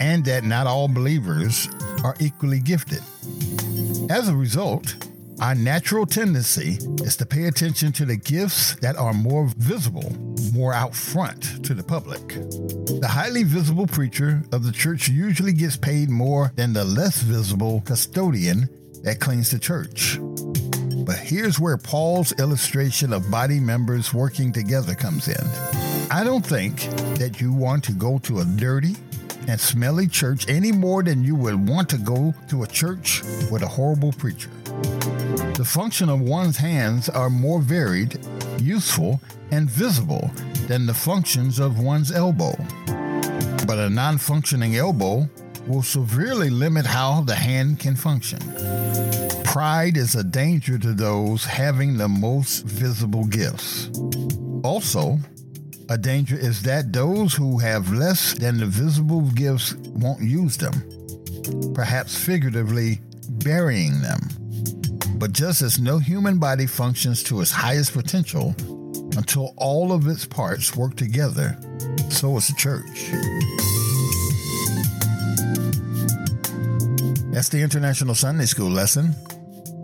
[0.00, 1.68] and that not all believers
[2.02, 3.02] are equally gifted.
[4.08, 4.96] As a result,
[5.40, 10.10] our natural tendency is to pay attention to the gifts that are more visible,
[10.54, 12.26] more out front to the public.
[12.28, 17.82] The highly visible preacher of the church usually gets paid more than the less visible
[17.84, 18.70] custodian
[19.02, 20.18] that cleans the church.
[21.04, 25.46] But here's where Paul's illustration of body members working together comes in.
[26.10, 26.80] I don't think
[27.18, 28.96] that you want to go to a dirty
[29.48, 33.62] and smelly church any more than you would want to go to a church with
[33.62, 34.50] a horrible preacher.
[35.56, 38.18] The function of one's hands are more varied,
[38.60, 40.30] useful, and visible
[40.68, 42.54] than the functions of one's elbow.
[43.66, 45.26] But a non functioning elbow
[45.66, 48.38] will severely limit how the hand can function.
[49.44, 53.88] Pride is a danger to those having the most visible gifts.
[54.62, 55.18] Also,
[55.88, 60.74] a danger is that those who have less than the visible gifts won't use them,
[61.72, 63.00] perhaps figuratively
[63.42, 64.20] burying them.
[65.18, 68.54] But just as no human body functions to its highest potential
[69.16, 71.56] until all of its parts work together,
[72.10, 73.10] so is the church.
[77.32, 79.14] That's the International Sunday School lesson.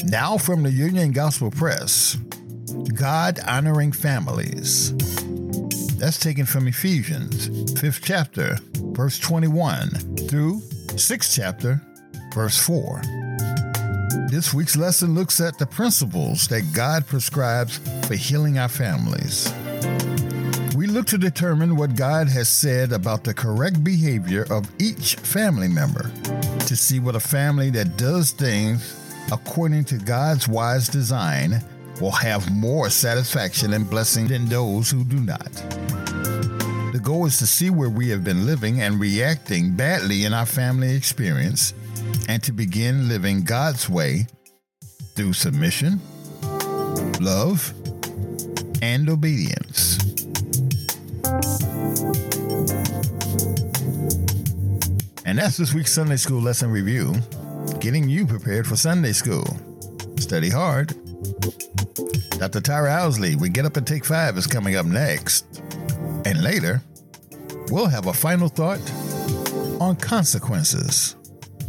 [0.04, 2.16] Now from the Union Gospel Press
[2.94, 4.94] God honoring families.
[5.96, 7.48] That's taken from Ephesians,
[7.80, 9.90] 5th chapter, verse 21
[10.28, 10.60] through
[10.96, 11.80] 6th chapter,
[12.34, 13.21] verse 4.
[14.28, 19.50] This week's lesson looks at the principles that God prescribes for healing our families.
[20.74, 25.68] We look to determine what God has said about the correct behavior of each family
[25.68, 26.10] member
[26.66, 28.98] to see what a family that does things
[29.32, 31.62] according to God's wise design
[32.00, 35.52] will have more satisfaction and blessing than those who do not.
[36.92, 40.46] The goal is to see where we have been living and reacting badly in our
[40.46, 41.72] family experience
[42.28, 44.26] and to begin living God's way
[45.14, 46.00] through submission,
[47.20, 47.72] love,
[48.82, 49.98] and obedience.
[55.24, 57.14] And that's this week's Sunday School Lesson Review,
[57.80, 59.46] getting you prepared for Sunday school.
[60.18, 60.88] Study hard.
[62.38, 62.60] Dr.
[62.60, 65.62] Tyra Ousley, We Get Up and Take Five is coming up next.
[66.24, 66.82] And later,
[67.70, 68.80] we'll have a final thought
[69.80, 71.16] on consequences.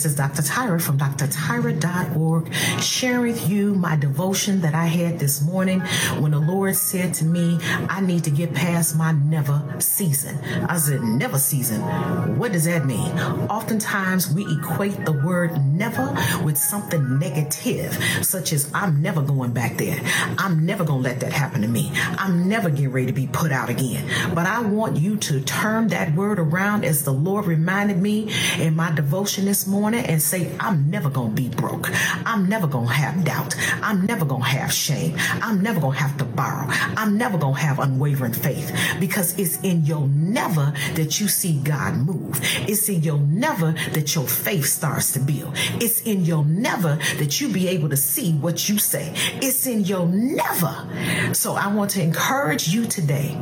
[0.06, 0.42] is Dr.
[0.42, 5.80] Tyra from drtyra.org sharing with you my devotion that I had this morning
[6.20, 10.38] when the Lord said to me, I need to get past my never season.
[10.68, 11.80] I said, never season?
[12.38, 13.18] What does that mean?
[13.50, 19.76] Oftentimes we equate the word never with something negative, such as I'm never going back
[19.76, 20.00] there.
[20.38, 21.90] I'm never going to let that happen to me.
[21.94, 24.08] I'm never getting ready to be put out again.
[24.34, 28.76] But I want you to turn that word around as the Lord reminded me in
[28.76, 31.88] my devotion this morning and say, I'm never going to be broke.
[32.26, 33.54] I'm never going to have doubt.
[33.82, 35.16] I'm never going to have shame.
[35.42, 36.66] I'm never going to have to borrow.
[36.68, 41.60] I'm never going to have unwavering faith because it's in your never that you see
[41.60, 42.38] God move.
[42.68, 45.52] It's in your never that your faith starts to build.
[45.80, 49.12] It's in your never that you be able to see what you say.
[49.42, 50.86] It's in your never.
[51.32, 53.36] So I want to encourage you today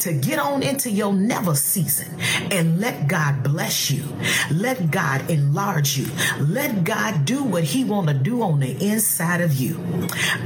[0.00, 2.08] to get on into your never season
[2.50, 4.04] and let God bless you.
[4.50, 5.99] Let God enlarge you.
[6.38, 9.80] Let God do what he want to do on the inside of you.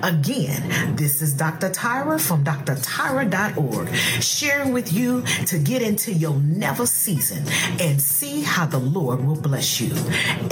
[0.03, 1.71] Again, this is Dr.
[1.71, 7.45] Tyra from drtyra.org sharing with you to get into your never season
[7.81, 9.95] and see how the Lord will bless you.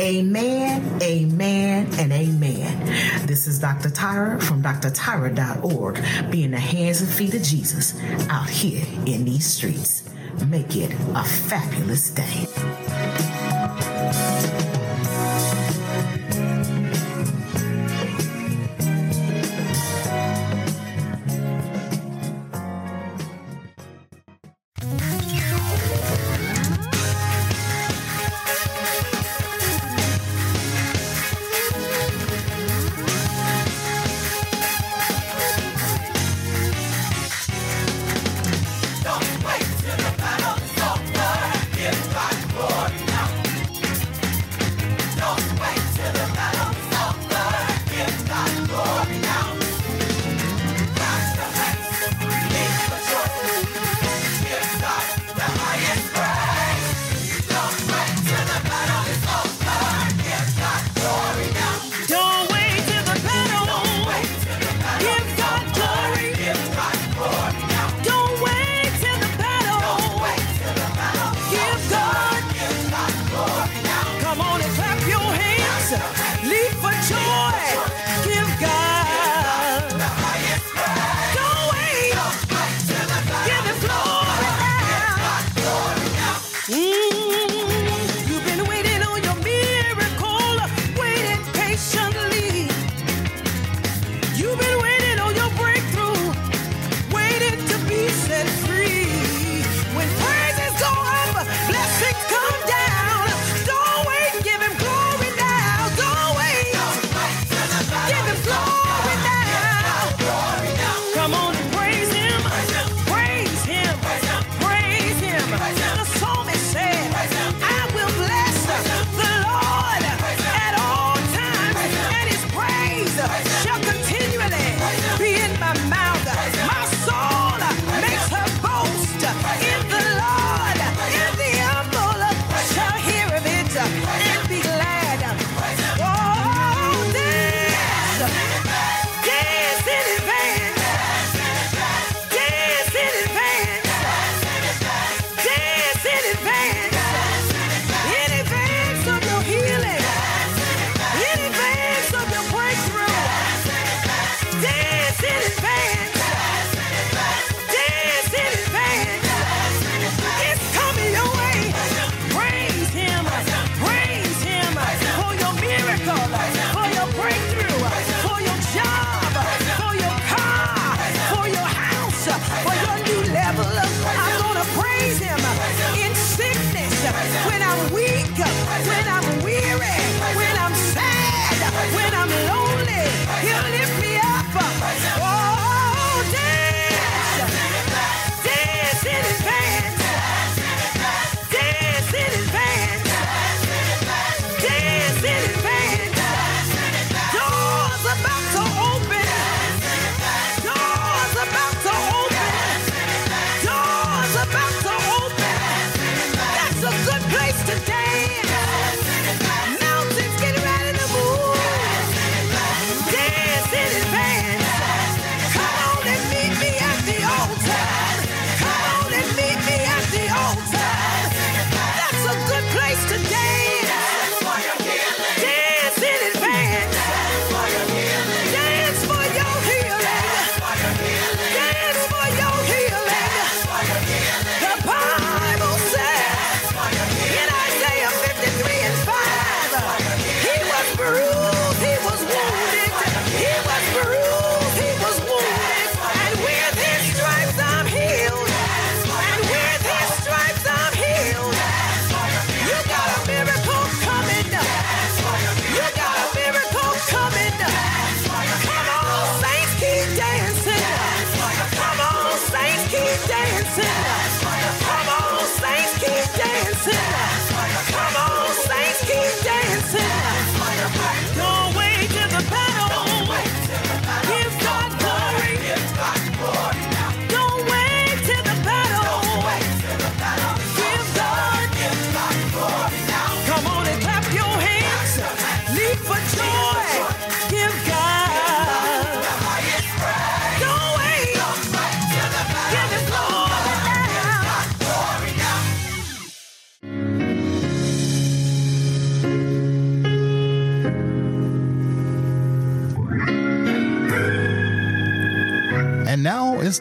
[0.00, 3.26] Amen, amen, and amen.
[3.26, 3.88] This is Dr.
[3.88, 7.94] Tyra from drtyra.org being the hands and feet of Jesus
[8.28, 10.08] out here in these streets.
[10.46, 12.46] Make it a fabulous day.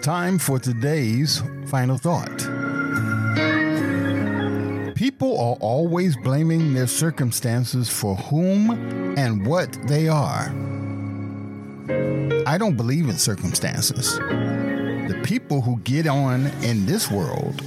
[0.02, 2.40] time for today's final thought.
[4.96, 8.72] People are always blaming their circumstances for whom
[9.16, 10.52] and what they are.
[12.48, 14.18] I don't believe in circumstances.
[14.18, 17.64] The people who get on in this world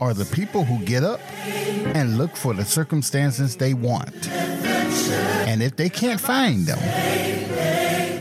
[0.00, 4.28] are the people who get up and look for the circumstances they want.
[5.46, 6.80] And if they can't find them,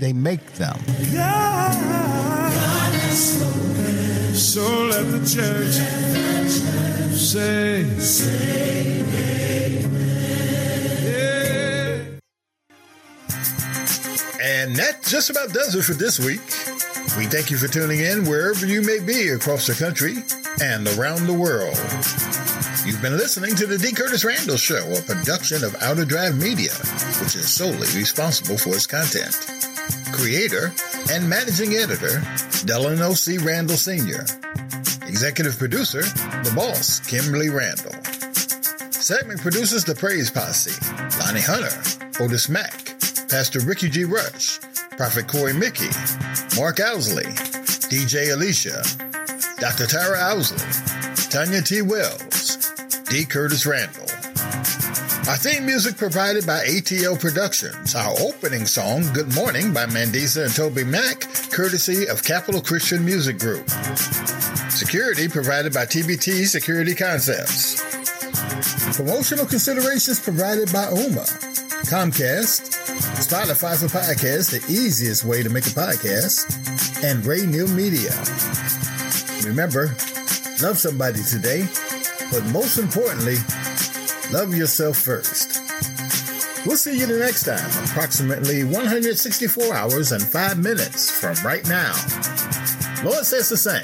[0.02, 0.78] they make them.
[1.14, 2.04] God.
[3.14, 3.53] God
[4.54, 9.00] so let the church, let the church say, say.
[11.02, 12.20] Yeah.
[14.40, 16.42] And that just about does it for this week.
[17.18, 20.18] We thank you for tuning in wherever you may be across the country
[20.62, 21.76] and around the world.
[22.86, 23.92] You've been listening to The D.
[23.92, 26.74] Curtis Randle Show, a production of Outer Drive Media,
[27.24, 29.73] which is solely responsible for its content.
[30.14, 30.72] Creator
[31.12, 32.22] and managing editor,
[32.66, 33.40] Delano C.
[33.40, 34.24] Randle Sr.
[35.08, 37.92] Executive producer, the boss, Kimberly Randle.
[38.92, 40.72] Segment producers, the Praise Posse,
[41.20, 42.86] Lonnie Hunter, Otis Mack,
[43.28, 44.06] Pastor Rickie G.
[44.06, 44.60] Rush,
[44.98, 45.92] Prophet Korey Mickie,
[46.60, 47.26] Mark Ousley,
[47.90, 48.84] DJ Alicia,
[49.60, 49.86] Dr.
[49.86, 51.82] Tyra Ousley, Tanya T.
[51.82, 52.72] Wells,
[53.10, 53.26] D.
[53.26, 54.13] Curtis Randle.
[55.26, 57.96] Our theme music provided by ATL Productions.
[57.96, 63.70] Our opening song, Good Morning, by Mandisa and TobyMac, courtesy of Capitol Christian Music Group.
[64.70, 67.82] Security provided by TBT Security Concepts.
[68.98, 71.24] Promotional considerations provided by UMA,
[71.88, 72.76] Comcast,
[73.16, 76.52] Spotify for podcasts, the easiest way to make a podcast,
[77.02, 78.12] and Ray Neal Media.
[79.48, 79.96] Remember,
[80.62, 81.66] love somebody today,
[82.30, 83.38] but most importantly,
[84.32, 85.60] love yourself first.
[86.66, 91.94] We'll see you the next time, approximately 164 hours and 5 minutes from right now.
[93.04, 93.84] Lord says the same,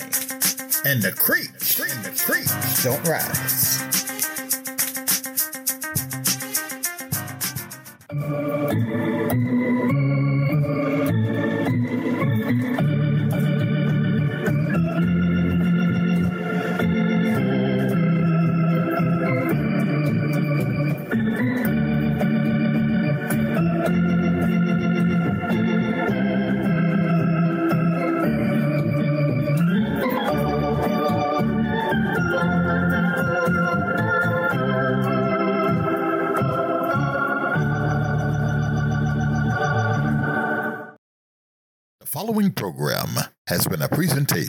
[0.85, 2.48] and the creek, and the creek
[2.84, 3.80] don't rise.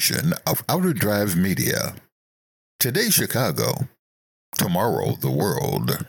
[0.00, 1.94] A presentation of Outer Drive Media.
[2.78, 3.88] Today, Chicago.
[4.56, 6.06] Tomorrow, the world.